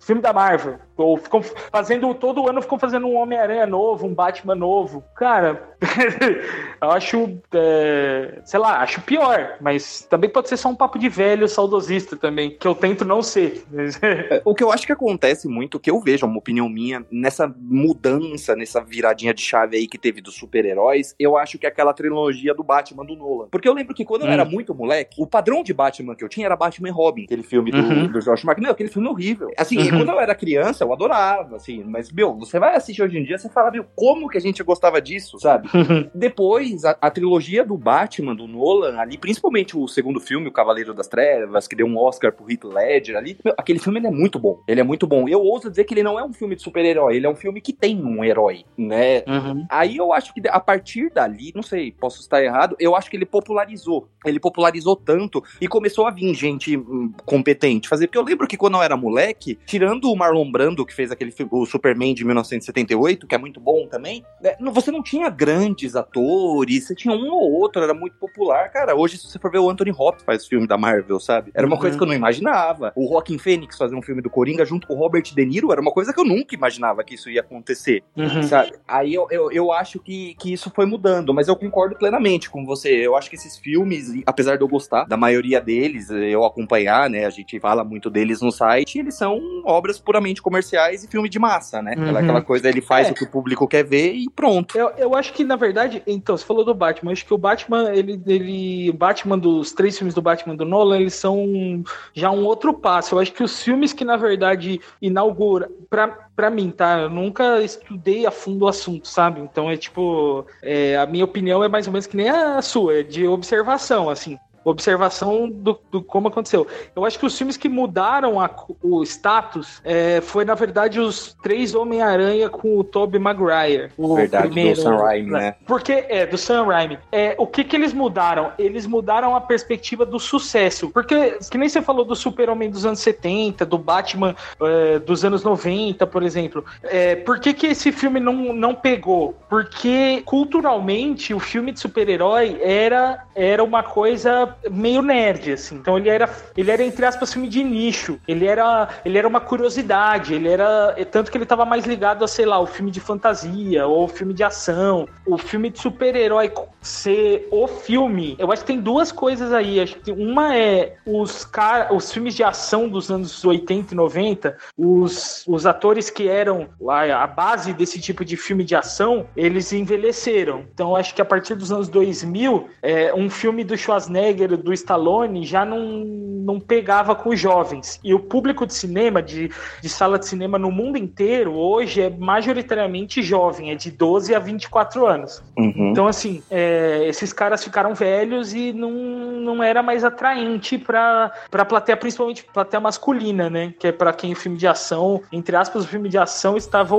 Filme 0.08 0.22
da 0.22 0.32
Marvel. 0.32 0.80
Ou 0.98 1.18
ficam 1.18 1.42
fazendo, 1.42 2.14
todo 2.16 2.50
ano 2.50 2.62
ficam 2.62 2.80
fazendo 2.80 3.08
um 3.08 3.16
Homem-Aranha 3.16 3.66
novo, 3.66 4.08
um 4.08 4.14
Batman 4.14 4.56
novo. 4.56 5.04
Cara, 5.16 5.76
eu 6.82 6.92
acho, 6.92 7.38
é, 7.54 8.40
sei 8.44 8.60
lá, 8.60 8.82
acho 8.82 9.02
pior, 9.02 9.58
mas 9.62 10.08
também 10.10 10.30
pode 10.30 10.50
ser 10.50 10.58
só 10.58 10.70
um 10.70 10.76
papo 10.76 10.98
de 10.98 11.08
velho 11.08 11.48
saudosista 11.48 12.18
também, 12.18 12.58
que 12.58 12.68
eu 12.68 12.74
tento 12.76 13.06
não 13.06 13.22
ser. 13.22 13.64
É, 14.00 14.42
o 14.46 14.54
que 14.54 14.64
eu 14.64 14.72
acho 14.72 14.86
que 14.86 14.92
acontece 14.92 15.48
muito, 15.48 15.80
que 15.80 15.90
eu 15.90 16.00
vejo, 16.00 16.26
é 16.26 16.30
uma 16.30 16.38
opinião 16.38 16.70
minha, 16.70 17.06
nessa 17.12 17.54
mudança, 17.58 18.56
nessa 18.56 18.80
viradinha 18.82 19.34
de 19.34 19.42
chave 19.42 19.78
aí 19.78 19.88
que 19.88 19.98
teve 19.98 20.22
dos 20.22 20.36
super-heróis, 20.36 21.16
eu 21.20 21.36
acho 21.36 21.58
que 21.58 21.66
é 21.66 21.70
aquela 21.70 21.94
trilogia 21.94 22.54
do 22.54 22.64
Batman 22.64 23.06
do 23.06 23.16
Nolan. 23.16 23.48
Porque 23.50 23.68
eu 23.68 23.74
lembro 23.74 23.94
que 23.94 24.06
quando 24.06 24.24
hum. 24.24 24.28
eu 24.28 24.32
era 24.32 24.46
muito 24.46 24.74
moleque, 24.74 25.22
o 25.22 25.28
padrão 25.28 25.64
de 25.64 25.74
Batman 25.74 26.16
que 26.16 26.24
eu 26.24 26.30
tinha 26.30 26.46
era 26.46 26.56
Batman 26.56 26.90
e 26.90 26.92
Robin, 26.92 27.24
aquele 27.24 27.44
filme 27.44 27.72
do, 27.72 27.78
uhum. 27.78 28.08
do 28.08 28.22
George. 28.22 28.46
Não, 28.46 28.72
aquele 28.72 28.90
filme 28.90 29.08
horrível. 29.08 29.52
Assim, 29.58 29.78
uhum. 29.78 29.90
quando 29.90 30.10
eu 30.10 30.20
era 30.20 30.36
criança, 30.36 30.86
eu 30.88 30.94
adorava, 30.94 31.56
assim. 31.56 31.84
Mas, 31.84 32.12
meu, 32.12 32.34
você 32.34 32.60
vai 32.60 32.76
assistir 32.76 33.04
hoje 33.04 33.18
em 33.18 33.24
dia, 33.24 33.38
você 33.38 33.50
fala, 33.50 33.72
meu, 33.72 33.86
como 33.96 34.30
que 34.30 34.38
a 34.38 34.42
gente 34.42 34.64
gostava 34.64 35.02
disso, 35.02 35.40
sabe? 35.40 35.70
Depois, 36.14 36.86
a, 36.86 36.98
a, 37.02 37.12
trilogia 37.12 37.66
do 37.66 37.78
Batman, 37.78 38.36
do 38.36 38.48
Nolan, 38.48 38.98
ali, 38.98 39.18
principalmente 39.18 39.78
o 39.78 39.88
segundo 39.88 40.20
filme, 40.20 40.48
O 40.48 40.52
Cavaleiro 40.52 40.94
das 40.94 41.08
Trevas, 41.08 41.68
que 41.68 41.76
deu 41.76 41.86
um 41.86 41.98
Oscar 41.98 42.32
pro 42.32 42.50
Heath 42.50 42.64
Ledger 42.64 43.18
ali, 43.18 43.38
meu, 43.44 43.54
aquele 43.58 43.80
filme 43.80 44.00
é 44.00 44.12
muito 44.12 44.40
bom. 44.40 44.60
Ele 44.68 44.82
é 44.82 44.84
muito 44.84 45.06
bom. 45.06 45.28
Eu 45.28 45.42
ouso 45.42 45.70
dizer 45.70 45.84
que 45.84 45.94
ele 45.94 46.04
não 46.04 46.20
é 46.20 46.24
um 46.24 46.34
filme 46.34 46.56
de 46.56 46.62
super-herói, 46.62 47.16
ele 47.16 47.26
é 47.26 47.30
um 47.30 47.36
filme 47.36 47.62
que 47.62 47.74
tem 47.74 48.04
um 48.04 48.24
herói, 48.24 48.64
né? 48.78 49.24
Uhum. 49.28 49.66
Aí 49.70 49.98
eu 49.98 50.14
acho 50.14 50.34
que 50.34 50.42
a 50.48 50.60
partir 50.60 51.12
dali, 51.12 51.52
não 51.56 51.64
sei, 51.64 51.92
posso 51.92 52.22
estar 52.22 52.44
errado, 52.44 52.76
eu 52.80 52.96
acho 52.96 53.10
que 53.10 53.18
ele 53.18 53.26
popularizou. 53.26 54.08
Ele 54.26 54.40
popularizou 54.40 54.96
tanto 54.96 55.44
e 55.60 55.68
começou 55.68 56.06
a 56.06 56.12
vir 56.12 56.34
gente 56.34 56.78
hum, 56.78 57.12
competente 57.26 57.88
fazer. 57.88 58.08
Porque 58.08 58.18
eu 58.18 58.24
lembro 58.24 58.48
que 58.48 58.58
quando 58.58 58.76
eu 58.76 58.84
era 58.84 58.98
moleque, 58.98 59.58
tirando 59.66 60.12
o 60.12 60.16
Marlon 60.16 60.50
Brando, 60.52 60.77
que 60.86 60.94
fez 60.94 61.12
aquele 61.12 61.34
o 61.52 61.66
Superman 61.66 62.14
de 62.14 62.26
1978, 62.26 63.28
que 63.28 63.36
é 63.36 63.38
muito 63.38 63.60
bom 63.60 63.88
também, 63.88 64.24
né, 64.42 64.56
você 64.72 64.92
não 64.92 65.04
tinha 65.04 65.30
grandes 65.30 65.96
atores, 65.96 66.88
você 66.88 66.96
tinha 66.96 67.14
um 67.14 67.32
ou 67.32 67.52
outro, 67.52 67.82
era 67.82 67.94
muito 67.94 68.18
popular. 68.18 68.70
Cara, 68.70 68.96
hoje, 68.96 69.18
se 69.18 69.28
você 69.28 69.40
for 69.40 69.52
ver 69.52 69.60
o 69.60 69.70
Anthony 69.70 69.92
Hopkins 69.92 70.24
faz 70.24 70.48
filme 70.48 70.68
da 70.68 70.78
Marvel, 70.78 71.20
sabe? 71.20 71.52
Era 71.54 71.66
uma 71.66 71.76
uhum. 71.76 71.82
coisa 71.82 71.98
que 71.98 72.04
eu 72.04 72.08
não 72.08 72.14
imaginava. 72.14 72.92
O 72.96 73.08
Joaquin 73.08 73.38
Phoenix 73.38 73.78
fazer 73.78 73.96
um 73.96 74.02
filme 74.02 74.22
do 74.22 74.30
Coringa 74.30 74.66
junto 74.66 74.88
com 74.88 74.94
o 74.94 74.98
Robert 74.98 75.24
De 75.24 75.46
Niro 75.46 75.72
era 75.72 75.82
uma 75.82 75.92
coisa 75.92 76.14
que 76.14 76.20
eu 76.20 76.26
nunca 76.26 76.56
imaginava 76.56 77.04
que 77.04 77.16
isso 77.16 77.30
ia 77.30 77.42
acontecer, 77.42 78.04
uhum. 78.16 78.44
sabe? 78.44 78.74
Aí 78.88 79.14
eu, 79.14 79.28
eu, 79.32 79.52
eu 79.52 79.72
acho 79.72 80.00
que, 80.00 80.36
que 80.36 80.54
isso 80.54 80.72
foi 80.74 80.86
mudando, 80.86 81.34
mas 81.34 81.48
eu 81.48 81.56
concordo 81.56 81.96
plenamente 81.96 82.50
com 82.50 82.66
você. 82.66 82.90
Eu 82.90 83.16
acho 83.16 83.30
que 83.30 83.36
esses 83.36 83.58
filmes, 83.58 84.22
apesar 84.26 84.58
de 84.58 84.64
eu 84.64 84.68
gostar 84.68 85.06
da 85.06 85.18
maioria 85.18 85.60
deles, 85.60 86.10
eu 86.10 86.46
acompanhar, 86.46 87.10
né? 87.10 87.26
A 87.26 87.30
gente 87.30 87.60
fala 87.60 87.84
muito 87.84 88.10
deles 88.10 88.42
no 88.42 88.52
site, 88.52 89.00
eles 89.00 89.16
são 89.16 89.40
obras 89.66 90.00
puramente 90.00 90.42
comerciais 90.42 90.67
e 90.76 91.08
filme 91.08 91.30
de 91.30 91.40
massa, 91.40 91.82
né? 91.82 91.96
Uhum. 91.98 92.18
Aquela 92.18 92.42
coisa, 92.42 92.70
ele 92.70 92.82
faz 92.82 93.08
é. 93.08 93.12
o 93.12 93.14
que 93.14 93.24
o 93.24 93.30
público 93.30 93.68
quer 93.68 93.84
ver 93.84 94.14
e 94.14 94.30
pronto. 94.30 94.78
Eu, 94.78 94.90
eu 94.98 95.16
acho 95.16 95.34
que, 95.34 95.44
na 95.44 95.56
verdade, 95.56 96.02
então, 96.06 96.36
você 96.36 96.46
falou 96.46 96.64
do 96.64 96.74
Batman, 96.74 97.12
acho 97.12 97.26
que 97.26 97.34
o 97.34 97.38
Batman, 97.38 97.92
ele, 97.94 98.22
ele. 98.26 98.92
Batman 98.92 99.38
dos 99.38 99.72
três 99.72 99.98
filmes 99.98 100.14
do 100.14 100.22
Batman 100.22 100.56
do 100.56 100.66
Nolan, 100.66 101.00
eles 101.00 101.14
são 101.14 101.84
já 102.14 102.32
um 102.32 102.46
outro 102.46 102.74
passo. 102.74 103.16
Eu 103.16 103.20
acho 103.20 103.34
que 103.34 103.44
os 103.44 103.62
filmes 103.62 103.94
que, 103.94 104.04
na 104.04 104.18
verdade, 104.18 104.80
inaugura. 105.02 105.70
Pra, 105.90 106.08
pra 106.36 106.50
mim, 106.50 106.70
tá? 106.70 107.00
Eu 107.00 107.10
nunca 107.10 107.62
estudei 107.62 108.26
a 108.26 108.32
fundo 108.32 108.66
o 108.66 108.68
assunto, 108.68 109.08
sabe? 109.08 109.42
Então 109.42 109.70
é 109.70 109.78
tipo. 109.78 110.46
É, 110.62 110.98
a 110.98 111.06
minha 111.06 111.26
opinião 111.26 111.64
é 111.64 111.68
mais 111.68 111.88
ou 111.88 111.94
menos 111.94 112.08
que 112.08 112.18
nem 112.18 112.30
a 112.30 112.62
sua, 112.62 113.00
é 113.00 113.04
de 113.04 113.28
observação, 113.28 114.10
assim 114.10 114.38
observação 114.70 115.50
do, 115.50 115.80
do, 115.92 116.02
como 116.02 116.28
aconteceu. 116.28 116.68
Eu 116.96 117.06
acho 117.06 117.18
que 117.18 117.26
os 117.26 117.38
filmes 117.38 117.58
que 117.58 117.70
mudaram 117.70 118.40
a, 118.40 118.50
o 118.82 119.04
status 119.04 119.82
é, 119.84 120.22
foi, 120.22 120.46
na 120.46 120.56
verdade, 120.56 121.00
os 121.00 121.36
três 121.42 121.74
Homem-Aranha 121.74 122.50
com 122.50 122.78
o 122.78 122.84
Tobey 122.84 123.20
Maguire. 123.20 123.92
O 123.98 124.16
verdade, 124.16 124.48
primeiro, 124.48 124.76
do 124.76 124.82
Sam 124.82 124.98
Raimi, 124.98 125.32
né? 125.32 125.56
Porque, 125.66 126.06
é, 126.10 126.26
do 126.26 126.38
Sam 126.38 126.66
Raimi. 126.66 127.00
É, 127.12 127.36
o 127.38 127.48
que 127.48 127.64
que 127.64 127.76
eles 127.76 127.94
mudaram? 127.94 128.52
Eles 128.58 128.86
mudaram 128.86 129.36
a 129.36 129.42
perspectiva 129.42 130.06
do 130.06 130.20
sucesso. 130.20 130.90
Porque, 130.90 131.38
que 131.50 131.58
nem 131.58 131.70
você 131.70 131.82
falou 131.82 132.06
do 132.06 132.16
Super-Homem 132.16 132.70
dos 132.70 132.86
anos 132.86 133.00
70, 133.00 133.66
do 133.66 133.78
Batman 133.78 134.36
é, 134.62 135.00
dos 135.00 135.24
anos 135.24 135.44
90, 135.44 136.06
por 136.08 136.24
exemplo. 136.24 136.64
É, 136.84 137.16
por 137.16 137.40
que 137.40 137.54
que 137.54 137.68
esse 137.68 137.92
filme 137.92 138.20
não, 138.20 138.54
não 138.54 138.76
pegou? 138.76 139.36
Porque, 139.50 140.22
culturalmente, 140.26 141.34
o 141.34 141.40
filme 141.40 141.72
de 141.72 141.80
super-herói 141.80 142.60
era, 142.62 143.26
era 143.36 143.64
uma 143.64 143.84
coisa 143.84 144.57
meio 144.70 145.02
nerd, 145.02 145.54
assim. 145.54 145.76
Então 145.76 145.98
ele 145.98 146.10
era, 146.10 146.30
ele 146.56 146.72
era 146.72 146.84
entre 146.84 147.06
aspas 147.06 147.34
filme 147.34 147.48
de 147.48 147.64
nicho. 147.64 148.20
Ele 148.28 148.46
era, 148.46 148.90
ele 149.06 149.18
era 149.18 149.28
uma 149.28 149.40
curiosidade. 149.40 150.34
Ele 150.34 150.50
era 150.50 150.96
tanto 151.12 151.32
que 151.32 151.38
ele 151.38 151.44
estava 151.44 151.66
mais 151.66 151.86
ligado 151.86 152.24
a 152.24 152.28
sei 152.28 152.46
lá 152.46 152.60
o 152.60 152.66
filme 152.66 152.92
de 152.92 153.00
fantasia 153.00 153.86
ou 153.88 154.06
o 154.06 154.08
filme 154.08 154.34
de 154.34 154.44
ação, 154.44 155.08
o 155.26 155.38
filme 155.38 155.70
de 155.70 155.80
super-herói 155.80 156.52
ser 156.82 157.48
o 157.52 157.68
filme. 157.68 158.36
Eu 158.40 158.52
acho 158.52 158.62
que 158.62 158.68
tem 158.68 158.80
duas 158.80 159.12
coisas 159.12 159.54
aí. 159.54 159.80
Acho 159.80 159.96
que 159.98 160.12
uma 160.12 160.56
é 160.56 160.96
os 161.06 161.46
car 161.46 161.94
os 161.94 162.12
filmes 162.12 162.36
de 162.36 162.44
ação 162.44 162.88
dos 162.88 163.10
anos 163.12 163.44
80 163.44 163.94
e 163.94 163.98
90, 163.98 164.58
os, 164.78 165.44
os 165.48 165.66
atores 165.66 166.10
que 166.10 166.28
eram 166.28 166.70
a 166.90 167.28
base 167.28 167.74
desse 167.74 168.00
tipo 168.00 168.24
de 168.24 168.38
filme 168.38 168.64
de 168.64 168.76
ação, 168.76 169.28
eles 169.36 169.72
envelheceram. 169.74 170.66
Então 170.74 170.96
acho 170.96 171.14
que 171.14 171.22
a 171.22 171.26
partir 171.26 171.56
dos 171.56 171.72
anos 171.72 171.90
2000, 171.90 172.70
é, 172.82 173.14
um 173.14 173.30
filme 173.30 173.64
do 173.64 173.78
Schwarzenegger 173.78 174.47
do 174.56 174.72
Stallone 174.72 175.44
já 175.44 175.66
não, 175.66 176.06
não 176.48 176.60
pegava 176.60 177.16
com 177.16 177.30
os 177.30 177.40
jovens. 177.40 178.00
E 178.04 178.14
o 178.14 178.20
público 178.20 178.66
de 178.66 178.74
cinema, 178.74 179.22
de, 179.22 179.52
de 179.82 179.90
sala 179.90 180.18
de 180.18 180.26
cinema 180.28 180.58
no 180.58 180.72
mundo 180.72 180.98
inteiro, 180.98 181.54
hoje 181.54 182.02
é 182.02 182.10
majoritariamente 182.10 183.22
jovem, 183.22 183.72
é 183.72 183.76
de 183.76 183.92
12 183.92 184.34
a 184.34 184.40
24 184.40 185.06
anos. 185.06 185.44
Uhum. 185.58 185.90
Então, 185.92 186.08
assim, 186.08 186.42
é, 186.50 187.06
esses 187.08 187.34
caras 187.34 187.64
ficaram 187.64 187.94
velhos 187.94 188.54
e 188.54 188.72
não, 188.72 188.92
não 188.92 189.64
era 189.64 189.82
mais 189.82 190.04
atraente 190.04 190.78
para 190.78 191.32
a 191.52 191.66
plateia, 191.66 191.98
principalmente 191.98 192.46
plateia 192.46 192.80
masculina, 192.80 193.50
né? 193.50 193.74
Que 193.78 193.88
é 193.88 193.92
para 193.92 194.14
quem 194.14 194.34
o 194.34 194.36
filme 194.36 194.58
de 194.58 194.68
ação, 194.68 195.22
entre 195.32 195.56
aspas, 195.56 195.84
o 195.84 195.88
filme 195.88 196.08
de 196.08 196.18
ação 196.18 196.56
estava 196.56 196.96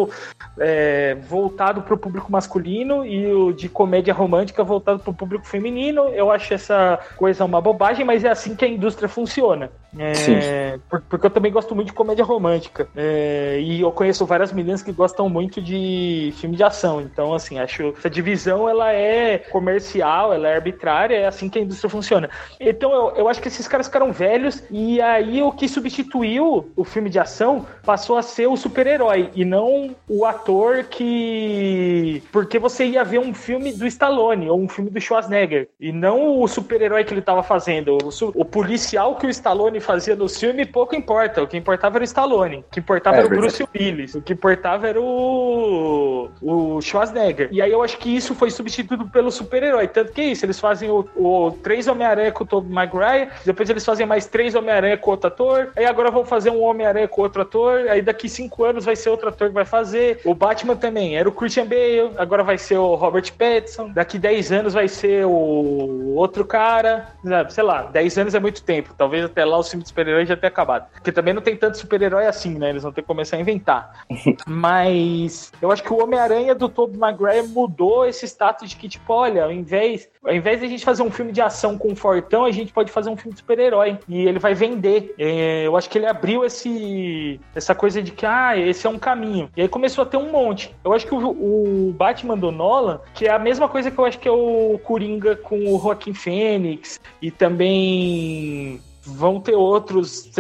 é, 0.59 1.17
voltado 1.29 1.83
para 1.83 1.95
o 1.95 1.99
público 1.99 2.31
masculino 2.31 3.07
e 3.07 3.33
o 3.33 3.53
de 3.53 3.69
comédia 3.69 4.13
romântica 4.13 4.65
voltado 4.65 4.99
para 4.99 5.11
o 5.11 5.15
público 5.15 5.47
feminino. 5.47 6.09
Eu 6.09 6.31
acho 6.31 6.53
essa 6.55 6.99
coisa 7.17 7.28
é 7.39 7.45
uma 7.45 7.61
bobagem, 7.61 8.05
mas 8.05 8.25
é 8.25 8.31
assim 8.31 8.55
que 8.55 8.65
a 8.65 8.69
indústria 8.69 9.09
funciona. 9.09 9.71
É, 9.97 10.79
porque 11.09 11.27
eu 11.27 11.31
também 11.31 11.51
gosto 11.51 11.75
muito 11.75 11.89
de 11.89 11.93
comédia 11.93 12.25
romântica. 12.25 12.89
É, 12.95 13.59
e 13.61 13.81
eu 13.81 13.91
conheço 13.91 14.27
várias 14.27 14.53
meninas 14.53 14.83
que 14.83 14.93
gostam 14.93 15.29
muito 15.29 15.61
de 15.61 16.33
filme 16.37 16.57
de 16.57 16.63
ação. 16.63 17.01
Então, 17.01 17.35
assim, 17.35 17.59
acho 17.59 17.93
que 17.93 17.99
essa 17.99 18.11
divisão 18.11 18.69
ela 18.69 18.93
é 18.93 19.39
comercial, 19.39 20.33
ela 20.33 20.49
é 20.49 20.55
arbitrária, 20.57 21.17
é 21.17 21.27
assim 21.27 21.49
que 21.49 21.59
a 21.59 21.63
indústria 21.63 21.89
funciona. 21.89 22.29
Então, 22.61 22.93
eu, 22.93 23.17
eu 23.17 23.29
acho 23.29 23.41
que 23.41 23.49
esses 23.49 23.67
caras 23.67 23.87
ficaram 23.87 24.13
velhos 24.13 24.63
e 24.71 25.01
aí 25.01 25.43
o 25.43 25.53
que 25.53 25.69
substituiu 25.69 26.71
o 26.77 26.85
filme 26.85 27.09
de 27.09 27.19
ação 27.19 27.67
passou 27.85 28.17
a 28.17 28.23
ser 28.23 28.47
o 28.47 28.57
super-herói 28.57 29.31
e 29.35 29.45
não 29.45 29.95
o 30.09 30.25
ator 30.25 30.85
que. 30.85 32.23
Porque 32.31 32.59
você 32.59 32.85
ia 32.85 33.05
ver 33.05 33.19
um 33.19 33.33
filme 33.33 33.73
do 33.73 33.87
Stallone 33.87 34.49
ou 34.49 34.61
um 34.61 34.69
filme 34.69 34.91
do 34.91 35.01
Schwarzenegger 35.01 35.69
e 35.81 35.93
não 35.93 36.41
o 36.41 36.49
super-herói 36.49 37.05
que 37.05 37.15
ele 37.19 37.23
estava 37.23 37.43
fazendo. 37.43 37.99
O, 38.03 38.41
o 38.41 38.45
policial 38.45 39.17
que 39.17 39.27
o 39.27 39.31
Stallone 39.31 39.81
fazia 39.81 40.17
no 40.17 40.29
filme, 40.29 40.65
pouco 40.65 40.95
importa. 40.95 41.43
O 41.43 41.47
que 41.47 41.57
importava 41.57 41.97
era 41.97 42.03
o 42.03 42.05
Stallone. 42.05 42.59
O 42.59 42.65
que 42.71 42.81
importava 42.81 43.17
é, 43.17 43.21
era 43.21 43.27
o 43.27 43.31
Bruce 43.31 43.67
Willis. 43.75 44.15
O 44.15 44.23
que 44.23 44.33
importava 44.33 44.89
era 44.89 45.01
o, 45.01 46.29
o 46.41 46.81
Schwarzenegger. 46.81 47.49
E 47.51 47.61
aí 47.61 47.71
eu 47.71 47.83
acho 47.83 47.99
que 47.99 48.15
isso 48.15 48.35
foi 48.35 48.51
substituído 48.51 49.07
pelo 49.09 49.31
super-herói. 49.31 49.89
Tanto 49.89 50.13
que 50.13 50.21
é 50.21 50.25
isso, 50.25 50.45
eles 50.45 50.61
fazem 50.61 50.91
o, 50.91 51.07
o 51.17 51.51
três 51.63 51.89
Homem-Aranha 51.89 52.33
com 52.33 52.45
o 52.45 52.47
Tobey 52.47 52.73
Maguire, 52.73 53.29
depois 53.45 53.69
eles 53.69 53.85
fazem 53.85 54.07
mais 54.07 54.27
três 54.27 54.55
Homem-Aranha 54.55 54.97
com 54.97 55.11
outro 55.11 55.29
ator, 55.29 55.73
aí 55.77 55.85
agora 55.85 56.11
vão 56.11 56.25
fazer 56.25 56.51
um 56.51 56.63
Homem-Aranha 56.63 57.09
com 57.09 57.23
outro 57.23 57.43
ator, 57.43 57.89
aí 57.89 58.03
daqui 58.03 58.29
cinco 58.29 58.65
anos 58.65 58.85
vai 58.85 58.97
ser 58.97 59.11
outro 59.11 59.29
ator 59.29 59.49
que 59.49 59.55
vai 59.55 59.65
fazer. 59.65 60.21
O 60.25 60.35
Batman 60.35 60.77
também, 60.77 61.17
era 61.17 61.29
o 61.29 61.33
Christian 61.33 61.67
Bale, 61.67 62.13
agora 62.17 62.43
vai 62.43 62.59
ser 62.59 62.77
o 62.77 62.95
Robert 62.95 63.33
Pattinson, 63.37 63.91
daqui 63.91 64.19
dez 64.19 64.53
anos 64.53 64.75
vai 64.75 64.89
ser 64.89 65.27
o 65.27 66.15
outro 66.15 66.45
cara, 66.45 67.08
sei 67.49 67.65
lá, 67.65 67.83
dez 67.83 68.17
anos 68.19 68.35
é 68.35 68.41
muito 68.41 68.63
tempo, 68.63 68.95
talvez 68.97 69.25
até 69.25 69.45
lá 69.45 69.59
o 69.59 69.63
filme 69.63 69.83
de 69.83 69.89
super-herói 69.89 70.27
já 70.27 70.37
ter 70.37 70.47
acabado. 70.47 70.89
Porque 70.93 71.13
também 71.13 71.35
não 71.35 71.43
tem 71.43 71.57
tanto 71.57 71.79
super-herói 71.79 72.27
assim, 72.27 72.59
né? 72.59 72.71
Eles 72.71 72.83
vão 72.83 72.93
ter 72.93 73.03
que 73.03 73.09
começar 73.09 73.37
a 73.37 73.41
inventar. 73.41 74.05
Mas 74.47 75.53
eu 75.61 75.71
acho 75.71 75.83
que 75.83 75.93
o 75.93 76.03
Homem-Aranha 76.03 76.55
do 76.55 76.69
Tobey 76.69 76.99
Maguire 76.99 77.49
mudou 77.49 78.07
esse 78.07 78.27
status 78.27 78.71
de 78.71 78.77
que, 78.77 78.89
tipo, 78.89 79.13
olha, 79.13 79.45
ao 79.45 79.53
invés, 79.53 80.09
ao 80.29 80.35
invés 80.35 80.61
de 80.61 80.67
a 80.67 80.69
gente 80.69 80.85
fazer 80.85 81.03
um 81.03 81.11
filme 81.11 81.33
de 81.33 81.41
ação 81.41 81.79
com 81.79 81.89
um 81.91 81.97
fortão, 81.97 82.45
a 82.45 82.51
gente 82.51 82.73
pode 82.73 82.93
fazer 82.93 83.09
um 83.09 83.17
filme 83.17 83.33
de 83.33 83.41
super-herói. 83.41 83.99
E 84.07 84.27
ele 84.27 84.39
vai 84.39 84.55
vender. 84.55 85.15
É, 85.19 85.67
eu 85.67 85.77
acho 85.77 85.89
que 85.89 85.97
ele 85.97 86.07
abriu 86.07 86.45
esse, 86.45 87.41
essa 87.55 87.75
coisa 87.75 88.03
de 88.03 88.13
que, 88.13 88.27
ah, 88.27 88.57
esse 88.57 88.87
é 88.87 88.91
um 88.91 88.99
caminho. 88.99 89.51
E 89.57 89.63
aí 89.63 89.69
começou 89.69 90.03
a 90.03 90.07
ter 90.07 90.19
um 90.19 90.31
monte. 90.31 90.75
Eu 90.85 90.93
acho 90.93 91.07
que 91.07 91.15
o, 91.15 91.89
o 91.89 91.93
Batman 91.93 92.37
do 92.37 92.53
Nolan, 92.53 93.01
que 93.15 93.27
é 93.27 93.31
a 93.31 93.39
mesma 93.39 93.69
coisa 93.69 93.91
que 93.91 93.99
eu 93.99 94.05
acho 94.05 94.19
que 94.19 94.29
é 94.29 94.33
o 94.33 94.79
Coringa 94.85 95.35
com 95.35 95.59
o 95.75 95.81
Joaquim 95.81 96.13
Fênix 96.13 97.01
e 97.23 97.31
também 97.31 98.81
vão 99.03 99.41
ter 99.41 99.55
outros 99.55 100.31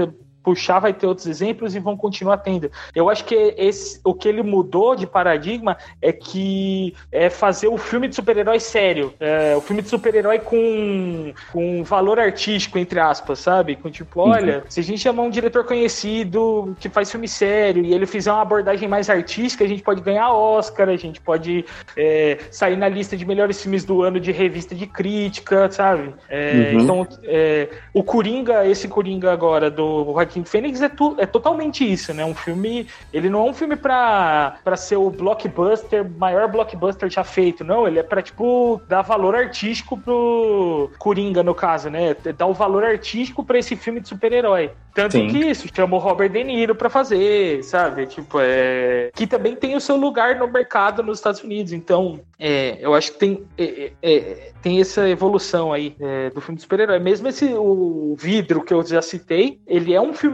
puxar, 0.48 0.78
vai 0.78 0.94
ter 0.94 1.06
outros 1.06 1.26
exemplos 1.26 1.74
e 1.74 1.78
vão 1.78 1.94
continuar 1.94 2.38
tendo. 2.38 2.70
Eu 2.94 3.10
acho 3.10 3.24
que 3.26 3.54
esse, 3.58 4.00
o 4.02 4.14
que 4.14 4.26
ele 4.26 4.42
mudou 4.42 4.96
de 4.96 5.06
paradigma 5.06 5.76
é 6.00 6.10
que 6.10 6.94
é 7.12 7.28
fazer 7.28 7.68
o 7.68 7.76
filme 7.76 8.08
de 8.08 8.14
super-herói 8.14 8.58
sério. 8.58 9.12
É, 9.20 9.54
o 9.54 9.60
filme 9.60 9.82
de 9.82 9.90
super-herói 9.90 10.38
com, 10.38 11.34
com 11.52 11.84
valor 11.84 12.18
artístico, 12.18 12.78
entre 12.78 12.98
aspas, 12.98 13.40
sabe? 13.40 13.76
Com 13.76 13.90
tipo, 13.90 14.22
uhum. 14.22 14.30
olha, 14.30 14.56
uhum. 14.56 14.62
se 14.70 14.80
a 14.80 14.82
gente 14.82 15.00
chamar 15.00 15.22
um 15.24 15.30
diretor 15.30 15.64
conhecido 15.64 16.74
que 16.80 16.88
faz 16.88 17.10
filme 17.10 17.28
sério 17.28 17.84
e 17.84 17.92
ele 17.92 18.06
fizer 18.06 18.32
uma 18.32 18.40
abordagem 18.40 18.88
mais 18.88 19.10
artística, 19.10 19.64
a 19.64 19.68
gente 19.68 19.82
pode 19.82 20.00
ganhar 20.00 20.32
Oscar, 20.32 20.88
a 20.88 20.96
gente 20.96 21.20
pode 21.20 21.66
é, 21.94 22.38
sair 22.50 22.76
na 22.76 22.88
lista 22.88 23.18
de 23.18 23.26
melhores 23.26 23.60
filmes 23.60 23.84
do 23.84 24.02
ano 24.02 24.18
de 24.18 24.32
revista 24.32 24.74
de 24.74 24.86
crítica, 24.86 25.70
sabe? 25.70 26.14
É, 26.26 26.70
uhum. 26.72 26.80
Então, 26.80 27.08
é, 27.24 27.68
o 27.92 28.02
Coringa, 28.02 28.66
esse 28.66 28.88
Coringa 28.88 29.30
agora 29.30 29.70
do 29.70 30.04
Joaquim 30.04 30.37
Joaquim 30.38 30.44
Fênix 30.44 30.80
é, 30.80 30.88
tu, 30.88 31.16
é 31.18 31.26
totalmente 31.26 31.90
isso, 31.90 32.12
né? 32.14 32.24
Um 32.24 32.34
filme. 32.34 32.86
Ele 33.12 33.28
não 33.28 33.46
é 33.46 33.50
um 33.50 33.54
filme 33.54 33.76
pra, 33.76 34.58
pra 34.62 34.76
ser 34.76 34.96
o 34.96 35.10
blockbuster, 35.10 36.08
maior 36.16 36.48
blockbuster 36.48 37.10
já 37.10 37.24
feito, 37.24 37.64
não. 37.64 37.86
Ele 37.86 37.98
é 37.98 38.02
pra, 38.02 38.22
tipo, 38.22 38.80
dar 38.88 39.02
valor 39.02 39.34
artístico 39.34 39.98
pro 39.98 40.90
Coringa, 40.98 41.42
no 41.42 41.54
caso, 41.54 41.90
né? 41.90 42.14
Dar 42.36 42.46
o 42.46 42.54
valor 42.54 42.84
artístico 42.84 43.44
pra 43.44 43.58
esse 43.58 43.76
filme 43.76 44.00
de 44.00 44.08
super-herói. 44.08 44.70
Tanto 44.94 45.12
Sim. 45.12 45.28
que 45.28 45.38
isso, 45.38 45.68
chamou 45.72 46.00
Robert 46.00 46.28
De 46.28 46.42
Niro 46.42 46.74
pra 46.74 46.90
fazer, 46.90 47.62
sabe? 47.62 48.06
Tipo, 48.06 48.38
é. 48.40 49.10
Que 49.14 49.28
também 49.28 49.54
tem 49.54 49.76
o 49.76 49.80
seu 49.80 49.96
lugar 49.96 50.36
no 50.36 50.48
mercado 50.48 51.04
nos 51.04 51.18
Estados 51.18 51.40
Unidos. 51.40 51.72
Então, 51.72 52.20
é, 52.36 52.78
eu 52.80 52.94
acho 52.94 53.12
que 53.12 53.18
tem, 53.18 53.44
é, 53.56 53.92
é, 54.02 54.14
é 54.16 54.52
tem 54.60 54.80
essa 54.80 55.08
evolução 55.08 55.72
aí 55.72 55.94
é, 56.00 56.30
do 56.30 56.40
filme 56.40 56.56
de 56.56 56.62
super-herói. 56.62 56.98
Mesmo 56.98 57.28
esse 57.28 57.44
o 57.54 58.16
vidro 58.18 58.62
que 58.62 58.74
eu 58.74 58.84
já 58.84 59.00
citei, 59.00 59.60
ele 59.68 59.94
é 59.94 60.00
um 60.00 60.12
filme 60.12 60.27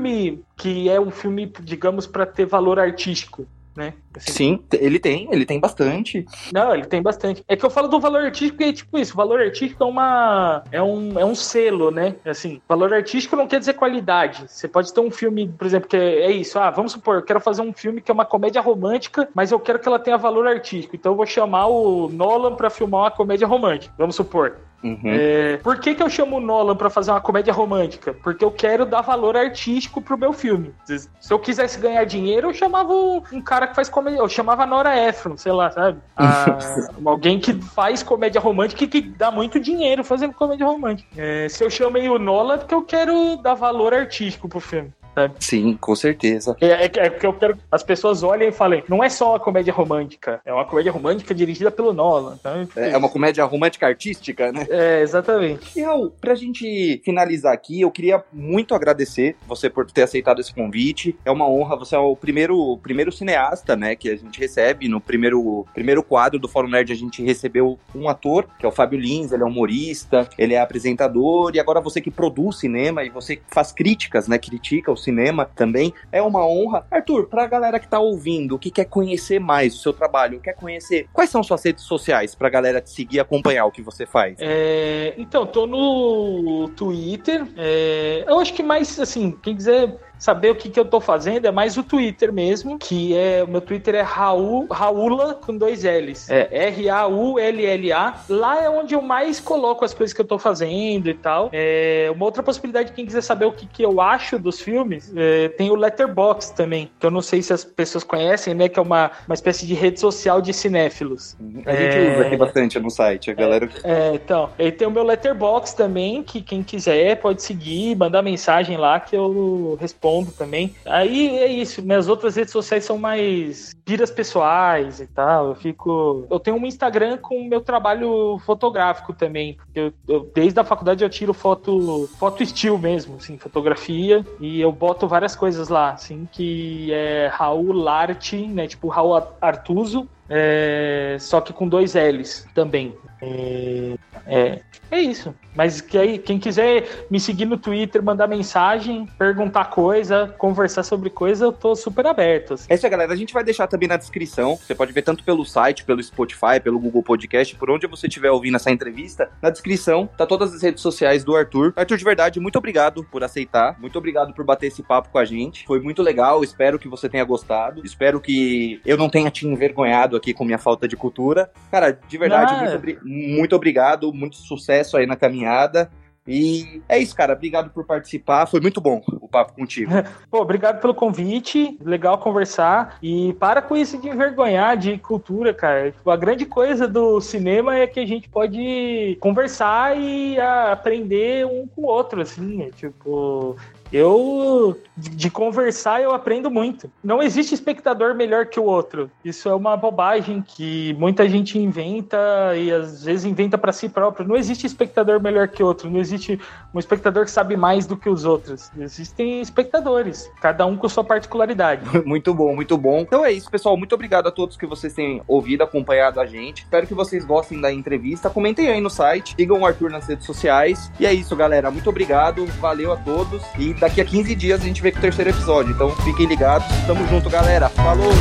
que 0.56 0.88
é 0.88 1.00
um 1.00 1.10
filme, 1.10 1.52
digamos, 1.62 2.06
para 2.06 2.26
ter 2.26 2.46
valor 2.46 2.78
artístico 2.78 3.46
né? 3.76 3.94
Assim, 4.16 4.32
Sim, 4.32 4.64
ele 4.72 4.98
tem, 4.98 5.28
ele 5.30 5.44
tem 5.44 5.58
bastante. 5.58 6.24
Não, 6.52 6.74
ele 6.74 6.86
tem 6.86 7.02
bastante. 7.02 7.44
É 7.48 7.56
que 7.56 7.64
eu 7.64 7.70
falo 7.70 7.88
do 7.88 8.00
valor 8.00 8.22
artístico 8.22 8.58
porque, 8.58 8.72
tipo 8.72 8.98
isso, 8.98 9.16
valor 9.16 9.40
artístico 9.40 9.82
é 9.82 9.86
uma 9.86 10.62
é 10.70 10.82
um, 10.82 11.18
é 11.18 11.24
um 11.24 11.34
selo, 11.34 11.90
né? 11.90 12.16
Assim, 12.24 12.60
valor 12.68 12.92
artístico 12.92 13.36
não 13.36 13.48
quer 13.48 13.58
dizer 13.58 13.74
qualidade. 13.74 14.44
Você 14.46 14.68
pode 14.68 14.92
ter 14.92 15.00
um 15.00 15.10
filme, 15.10 15.48
por 15.48 15.66
exemplo, 15.66 15.88
que 15.88 15.96
é, 15.96 16.22
é 16.22 16.32
isso, 16.32 16.58
ah, 16.58 16.70
vamos 16.70 16.92
supor, 16.92 17.16
eu 17.16 17.22
quero 17.22 17.40
fazer 17.40 17.62
um 17.62 17.72
filme 17.72 18.00
que 18.00 18.10
é 18.10 18.14
uma 18.14 18.24
comédia 18.24 18.60
romântica, 18.60 19.28
mas 19.34 19.50
eu 19.50 19.58
quero 19.58 19.78
que 19.78 19.88
ela 19.88 19.98
tenha 19.98 20.16
valor 20.16 20.46
artístico. 20.46 20.96
Então 20.96 21.12
eu 21.12 21.16
vou 21.16 21.26
chamar 21.26 21.66
o 21.66 22.08
Nolan 22.08 22.54
para 22.54 22.70
filmar 22.70 23.02
uma 23.02 23.10
comédia 23.10 23.46
romântica, 23.46 23.92
vamos 23.98 24.14
supor. 24.14 24.56
Uhum. 24.84 25.00
É, 25.06 25.56
por 25.56 25.78
que, 25.80 25.94
que 25.94 26.02
eu 26.02 26.10
chamo 26.10 26.36
o 26.36 26.40
Nolan 26.40 26.76
para 26.76 26.90
fazer 26.90 27.10
uma 27.10 27.20
comédia 27.20 27.54
romântica? 27.54 28.12
Porque 28.12 28.44
eu 28.44 28.50
quero 28.50 28.84
dar 28.84 29.00
valor 29.00 29.34
artístico 29.34 30.02
pro 30.02 30.18
meu 30.18 30.34
filme. 30.34 30.74
Se 30.84 31.32
eu 31.32 31.38
quisesse 31.38 31.80
ganhar 31.80 32.04
dinheiro, 32.04 32.50
eu 32.50 32.54
chamava 32.54 32.92
um 32.92 33.40
cara 33.40 33.66
que 33.66 33.74
faz 33.74 33.88
comédia. 33.88 34.03
Eu 34.10 34.28
chamava 34.28 34.66
Nora 34.66 34.96
Ephron, 35.08 35.36
sei 35.36 35.52
lá, 35.52 35.70
sabe? 35.70 35.98
Ah, 36.16 36.58
alguém 37.04 37.38
que 37.38 37.54
faz 37.54 38.02
comédia 38.02 38.40
romântica 38.40 38.84
e 38.84 38.88
que 38.88 39.00
dá 39.00 39.30
muito 39.30 39.60
dinheiro 39.60 40.04
fazendo 40.04 40.34
comédia 40.34 40.66
romântica. 40.66 41.08
É, 41.16 41.48
se 41.48 41.62
eu 41.64 41.70
chamei 41.70 42.08
o 42.08 42.18
Nolan, 42.18 42.54
é 42.54 42.58
porque 42.58 42.74
eu 42.74 42.82
quero 42.82 43.36
dar 43.36 43.54
valor 43.54 43.94
artístico 43.94 44.48
pro 44.48 44.60
filme 44.60 44.92
sabe? 45.14 45.34
Sim, 45.38 45.76
com 45.80 45.94
certeza. 45.94 46.56
É, 46.60 46.66
é, 46.66 46.84
é 46.84 47.10
que 47.10 47.26
eu 47.26 47.32
quero 47.32 47.56
as 47.70 47.82
pessoas 47.82 48.22
olhem 48.22 48.48
e 48.48 48.52
falem, 48.52 48.82
não 48.88 49.02
é 49.02 49.08
só 49.08 49.30
uma 49.30 49.40
comédia 49.40 49.72
romântica, 49.72 50.40
é 50.44 50.52
uma 50.52 50.64
comédia 50.64 50.92
romântica 50.92 51.34
dirigida 51.34 51.70
pelo 51.70 51.92
Nolan. 51.92 52.36
Tá? 52.38 52.66
É, 52.76 52.90
é 52.90 52.96
uma 52.96 53.08
comédia 53.08 53.44
romântica 53.44 53.86
artística, 53.86 54.50
né? 54.52 54.66
É, 54.68 55.02
exatamente. 55.02 55.78
E 55.78 55.82
Raul, 55.82 56.10
pra 56.20 56.34
gente 56.34 57.00
finalizar 57.04 57.52
aqui, 57.52 57.80
eu 57.80 57.90
queria 57.90 58.22
muito 58.32 58.74
agradecer 58.74 59.36
você 59.46 59.70
por 59.70 59.90
ter 59.90 60.02
aceitado 60.02 60.40
esse 60.40 60.52
convite. 60.52 61.16
É 61.24 61.30
uma 61.30 61.48
honra, 61.48 61.76
você 61.76 61.94
é 61.94 61.98
o 61.98 62.16
primeiro, 62.16 62.78
primeiro 62.78 63.12
cineasta, 63.12 63.76
né, 63.76 63.94
que 63.94 64.10
a 64.10 64.16
gente 64.16 64.38
recebe. 64.40 64.88
No 64.88 65.00
primeiro, 65.00 65.66
primeiro 65.74 66.02
quadro 66.02 66.38
do 66.38 66.48
Fórum 66.48 66.68
Nerd, 66.68 66.92
a 66.92 66.96
gente 66.96 67.22
recebeu 67.22 67.78
um 67.94 68.08
ator, 68.08 68.46
que 68.58 68.66
é 68.66 68.68
o 68.68 68.72
Fábio 68.72 68.98
Lins, 68.98 69.32
ele 69.32 69.42
é 69.42 69.46
humorista, 69.46 70.28
ele 70.36 70.54
é 70.54 70.60
apresentador, 70.60 71.52
e 71.54 71.60
agora 71.60 71.80
você 71.80 72.00
que 72.00 72.10
produz 72.10 72.58
cinema 72.58 73.04
e 73.04 73.10
você 73.10 73.40
faz 73.48 73.72
críticas, 73.72 74.26
né, 74.26 74.38
critica 74.38 74.90
os 74.90 75.03
cinema 75.04 75.44
também. 75.54 75.92
É 76.10 76.20
uma 76.22 76.46
honra. 76.46 76.86
Arthur, 76.90 77.26
pra 77.26 77.46
galera 77.46 77.78
que 77.78 77.88
tá 77.88 78.00
ouvindo, 78.00 78.58
que 78.58 78.70
quer 78.70 78.86
conhecer 78.86 79.38
mais 79.38 79.74
o 79.74 79.78
seu 79.78 79.92
trabalho, 79.92 80.40
quer 80.40 80.54
conhecer 80.54 81.06
quais 81.12 81.30
são 81.30 81.42
suas 81.42 81.62
redes 81.64 81.84
sociais 81.84 82.34
pra 82.34 82.48
galera 82.48 82.80
te 82.80 82.90
seguir 82.90 83.16
e 83.16 83.20
acompanhar 83.20 83.66
o 83.66 83.70
que 83.70 83.82
você 83.82 84.06
faz? 84.06 84.36
É, 84.40 85.14
então, 85.18 85.46
tô 85.46 85.66
no 85.66 86.68
Twitter. 86.70 87.46
É, 87.56 88.24
eu 88.26 88.38
acho 88.40 88.52
que 88.54 88.62
mais, 88.62 88.98
assim, 88.98 89.30
quem 89.42 89.54
quiser 89.54 89.96
saber 90.18 90.50
o 90.50 90.54
que, 90.54 90.68
que 90.68 90.78
eu 90.78 90.84
tô 90.84 91.00
fazendo, 91.00 91.46
é 91.46 91.50
mais 91.50 91.76
o 91.76 91.82
Twitter 91.82 92.32
mesmo, 92.32 92.78
que 92.78 93.16
é. 93.16 93.42
O 93.44 93.48
meu 93.48 93.60
Twitter 93.60 93.94
é 93.94 94.00
Raul, 94.00 94.66
Raula 94.70 95.34
com 95.34 95.56
dois 95.56 95.84
L's. 95.84 96.30
É 96.30 96.68
R-A-U-L-L-A. 96.68 98.14
Lá 98.28 98.62
é 98.62 98.70
onde 98.70 98.94
eu 98.94 99.02
mais 99.02 99.40
coloco 99.40 99.84
as 99.84 99.92
coisas 99.92 100.14
que 100.14 100.20
eu 100.20 100.24
tô 100.24 100.38
fazendo 100.38 101.08
e 101.08 101.14
tal. 101.14 101.50
É, 101.52 102.10
uma 102.14 102.24
outra 102.24 102.42
possibilidade, 102.42 102.92
quem 102.92 103.04
quiser 103.04 103.20
saber 103.20 103.44
o 103.44 103.52
que, 103.52 103.66
que 103.66 103.84
eu 103.84 104.00
acho 104.00 104.38
dos 104.38 104.60
filmes, 104.60 105.12
é, 105.16 105.48
tem 105.48 105.70
o 105.70 105.74
Letterboxd 105.74 106.54
também, 106.54 106.90
que 106.98 107.06
eu 107.06 107.10
não 107.10 107.20
sei 107.20 107.42
se 107.42 107.52
as 107.52 107.64
pessoas 107.64 108.04
conhecem, 108.04 108.54
né? 108.54 108.68
Que 108.68 108.78
é 108.78 108.82
uma, 108.82 109.10
uma 109.26 109.34
espécie 109.34 109.66
de 109.66 109.74
rede 109.74 110.00
social 110.00 110.40
de 110.40 110.52
cinéfilos. 110.52 111.36
A 111.66 111.74
gente 111.74 111.96
é, 111.96 112.12
usa 112.14 112.26
aqui 112.26 112.36
bastante 112.36 112.78
no 112.78 112.90
site, 112.90 113.30
a 113.30 113.34
galera. 113.34 113.68
É, 113.82 114.10
é, 114.10 114.14
então. 114.14 114.50
E 114.58 114.70
tem 114.72 114.88
o 114.88 114.90
meu 114.90 115.02
Letterboxd 115.04 115.76
também, 115.76 116.22
que 116.22 116.40
quem 116.40 116.62
quiser 116.62 117.16
pode 117.16 117.42
seguir, 117.42 117.96
mandar 117.96 118.22
mensagem 118.22 118.76
lá 118.76 118.98
que 119.00 119.16
eu 119.16 119.76
respondo 119.80 120.03
respondo 120.04 120.30
também. 120.32 120.74
Aí 120.84 121.38
é 121.38 121.46
isso, 121.46 121.82
minhas 121.82 122.08
outras 122.08 122.36
redes 122.36 122.52
sociais 122.52 122.84
são 122.84 122.98
mais 122.98 123.74
piras 123.84 124.10
pessoais 124.10 125.00
e 125.00 125.06
tal. 125.06 125.48
Eu 125.48 125.54
fico. 125.54 126.26
Eu 126.30 126.38
tenho 126.38 126.56
um 126.56 126.66
Instagram 126.66 127.16
com 127.16 127.42
meu 127.44 127.60
trabalho 127.60 128.38
fotográfico 128.44 129.12
também. 129.14 129.56
Eu, 129.74 129.92
eu, 130.06 130.30
desde 130.34 130.60
a 130.60 130.64
faculdade 130.64 131.02
eu 131.02 131.10
tiro 131.10 131.32
foto, 131.32 132.08
foto 132.18 132.42
estilo 132.42 132.78
mesmo, 132.78 133.16
assim, 133.16 133.38
fotografia. 133.38 134.24
E 134.38 134.60
eu 134.60 134.70
boto 134.70 135.08
várias 135.08 135.34
coisas 135.34 135.68
lá, 135.68 135.92
assim, 135.92 136.28
que 136.30 136.92
é 136.92 137.28
Raul 137.32 137.72
Larte, 137.72 138.46
né? 138.46 138.66
Tipo 138.66 138.88
Raul 138.88 139.22
Artuso. 139.40 140.06
É, 140.28 141.18
só 141.20 141.40
que 141.40 141.52
com 141.52 141.68
dois 141.68 141.94
L's 141.94 142.46
também. 142.54 142.96
É, 143.20 143.94
é, 144.26 144.60
é 144.90 145.00
isso. 145.00 145.34
Mas 145.54 145.80
que 145.80 145.96
aí, 145.96 146.18
quem 146.18 146.38
quiser 146.38 147.06
me 147.10 147.20
seguir 147.20 147.44
no 147.44 147.56
Twitter, 147.56 148.02
mandar 148.02 148.26
mensagem, 148.26 149.06
perguntar 149.18 149.66
coisa, 149.66 150.34
conversar 150.36 150.82
sobre 150.82 151.10
coisa, 151.10 151.46
eu 151.46 151.52
tô 151.52 151.76
super 151.76 152.06
aberto. 152.06 152.54
Assim. 152.54 152.66
É 152.68 152.74
isso 152.74 152.84
aí, 152.84 152.90
galera. 152.90 153.12
A 153.12 153.16
gente 153.16 153.32
vai 153.32 153.44
deixar 153.44 153.66
também 153.66 153.88
na 153.88 153.96
descrição. 153.96 154.56
Você 154.56 154.74
pode 154.74 154.92
ver 154.92 155.02
tanto 155.02 155.22
pelo 155.22 155.44
site, 155.44 155.84
pelo 155.84 156.02
Spotify, 156.02 156.60
pelo 156.62 156.78
Google 156.78 157.02
Podcast, 157.02 157.54
por 157.54 157.70
onde 157.70 157.86
você 157.86 158.06
estiver 158.06 158.30
ouvindo 158.30 158.56
essa 158.56 158.70
entrevista. 158.70 159.30
Na 159.40 159.50
descrição 159.50 160.08
tá 160.16 160.26
todas 160.26 160.52
as 160.52 160.62
redes 160.62 160.82
sociais 160.82 161.22
do 161.22 161.36
Arthur. 161.36 161.72
Arthur, 161.76 161.96
de 161.96 162.04
verdade, 162.04 162.40
muito 162.40 162.58
obrigado 162.58 163.04
por 163.04 163.22
aceitar. 163.22 163.78
Muito 163.80 163.96
obrigado 163.96 164.34
por 164.34 164.44
bater 164.44 164.66
esse 164.66 164.82
papo 164.82 165.08
com 165.10 165.18
a 165.18 165.24
gente. 165.24 165.64
Foi 165.66 165.80
muito 165.80 166.02
legal. 166.02 166.42
Espero 166.42 166.78
que 166.78 166.88
você 166.88 167.08
tenha 167.08 167.24
gostado. 167.24 167.84
Espero 167.84 168.20
que 168.20 168.80
eu 168.84 168.96
não 168.96 169.08
tenha 169.08 169.30
te 169.30 169.46
envergonhado 169.46 170.16
aqui 170.16 170.34
com 170.34 170.44
minha 170.44 170.58
falta 170.58 170.88
de 170.88 170.96
cultura. 170.96 171.50
Cara, 171.70 171.92
de 171.92 172.18
verdade, 172.18 172.54
muito, 172.54 173.06
muito 173.06 173.56
obrigado. 173.56 174.12
Muito 174.14 174.36
sucesso 174.36 174.96
aí 174.96 175.06
na 175.06 175.16
caminhada. 175.16 175.90
E 176.26 176.82
é 176.88 176.98
isso, 176.98 177.14
cara. 177.14 177.34
Obrigado 177.34 177.70
por 177.70 177.84
participar. 177.84 178.46
Foi 178.46 178.60
muito 178.60 178.80
bom 178.80 179.02
o 179.20 179.28
papo 179.28 179.52
contigo. 179.52 179.92
Pô, 180.30 180.40
obrigado 180.40 180.80
pelo 180.80 180.94
convite. 180.94 181.76
Legal 181.82 182.16
conversar. 182.18 182.98
E 183.02 183.34
para 183.34 183.60
com 183.60 183.76
isso 183.76 184.00
de 184.00 184.08
envergonhar 184.08 184.76
de 184.76 184.96
cultura, 184.96 185.52
cara. 185.52 185.92
Tipo, 185.92 186.10
a 186.10 186.16
grande 186.16 186.46
coisa 186.46 186.88
do 186.88 187.20
cinema 187.20 187.76
é 187.76 187.86
que 187.86 188.00
a 188.00 188.06
gente 188.06 188.28
pode 188.28 189.18
conversar 189.20 189.98
e 189.98 190.40
aprender 190.40 191.46
um 191.46 191.66
com 191.66 191.82
o 191.82 191.86
outro, 191.86 192.22
assim. 192.22 192.62
É, 192.62 192.70
tipo, 192.70 193.56
eu 193.94 194.76
de 194.96 195.30
conversar 195.30 196.02
eu 196.02 196.12
aprendo 196.12 196.50
muito. 196.50 196.90
Não 197.02 197.22
existe 197.22 197.54
espectador 197.54 198.14
melhor 198.14 198.46
que 198.46 198.58
o 198.58 198.64
outro. 198.64 199.10
Isso 199.24 199.48
é 199.48 199.54
uma 199.54 199.76
bobagem 199.76 200.42
que 200.42 200.94
muita 200.98 201.28
gente 201.28 201.58
inventa 201.58 202.18
e 202.56 202.72
às 202.72 203.04
vezes 203.04 203.24
inventa 203.24 203.56
para 203.56 203.72
si 203.72 203.88
próprio. 203.88 204.26
Não 204.26 204.36
existe 204.36 204.66
espectador 204.66 205.20
melhor 205.20 205.48
que 205.48 205.62
outro. 205.62 205.88
Não 205.88 206.00
existe 206.00 206.40
um 206.72 206.78
espectador 206.78 207.24
que 207.24 207.30
sabe 207.30 207.56
mais 207.56 207.86
do 207.86 207.96
que 207.96 208.08
os 208.08 208.24
outros. 208.24 208.70
Existem 208.78 209.40
espectadores, 209.40 210.30
cada 210.40 210.66
um 210.66 210.76
com 210.76 210.88
sua 210.88 211.04
particularidade. 211.04 211.84
muito 212.04 212.34
bom, 212.34 212.54
muito 212.54 212.76
bom. 212.76 213.00
Então 213.00 213.24
é 213.24 213.32
isso, 213.32 213.50
pessoal. 213.50 213.76
Muito 213.76 213.94
obrigado 213.94 214.26
a 214.26 214.32
todos 214.32 214.56
que 214.56 214.66
vocês 214.66 214.92
têm 214.92 215.22
ouvido, 215.28 215.62
acompanhado 215.62 216.20
a 216.20 216.26
gente. 216.26 216.62
Espero 216.62 216.86
que 216.86 216.94
vocês 216.94 217.24
gostem 217.24 217.60
da 217.60 217.72
entrevista. 217.72 218.28
Comentem 218.28 218.68
aí 218.68 218.80
no 218.80 218.90
site, 218.90 219.34
sigam 219.36 219.60
o 219.60 219.66
Arthur 219.66 219.90
nas 219.90 220.08
redes 220.08 220.26
sociais. 220.26 220.90
E 220.98 221.06
é 221.06 221.12
isso, 221.12 221.36
galera. 221.36 221.70
Muito 221.70 221.88
obrigado. 221.88 222.44
Valeu 222.60 222.92
a 222.92 222.96
todos 222.96 223.42
e 223.58 223.74
daqui 223.84 224.00
a 224.00 224.04
15 224.04 224.34
dias 224.34 224.62
a 224.62 224.64
gente 224.64 224.80
vê 224.80 224.90
com 224.90 224.98
o 224.98 225.00
terceiro 225.00 225.30
episódio. 225.30 225.72
Então 225.72 225.90
fiquem 225.96 226.26
ligados. 226.26 226.66
Tamo 226.86 227.06
junto, 227.08 227.28
galera. 227.28 227.68
Falou! 227.68 228.12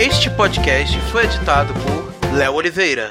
Este 0.00 0.30
podcast 0.30 0.98
foi 1.10 1.24
editado 1.24 1.74
por 1.74 2.34
Léo 2.34 2.54
Oliveira. 2.54 3.10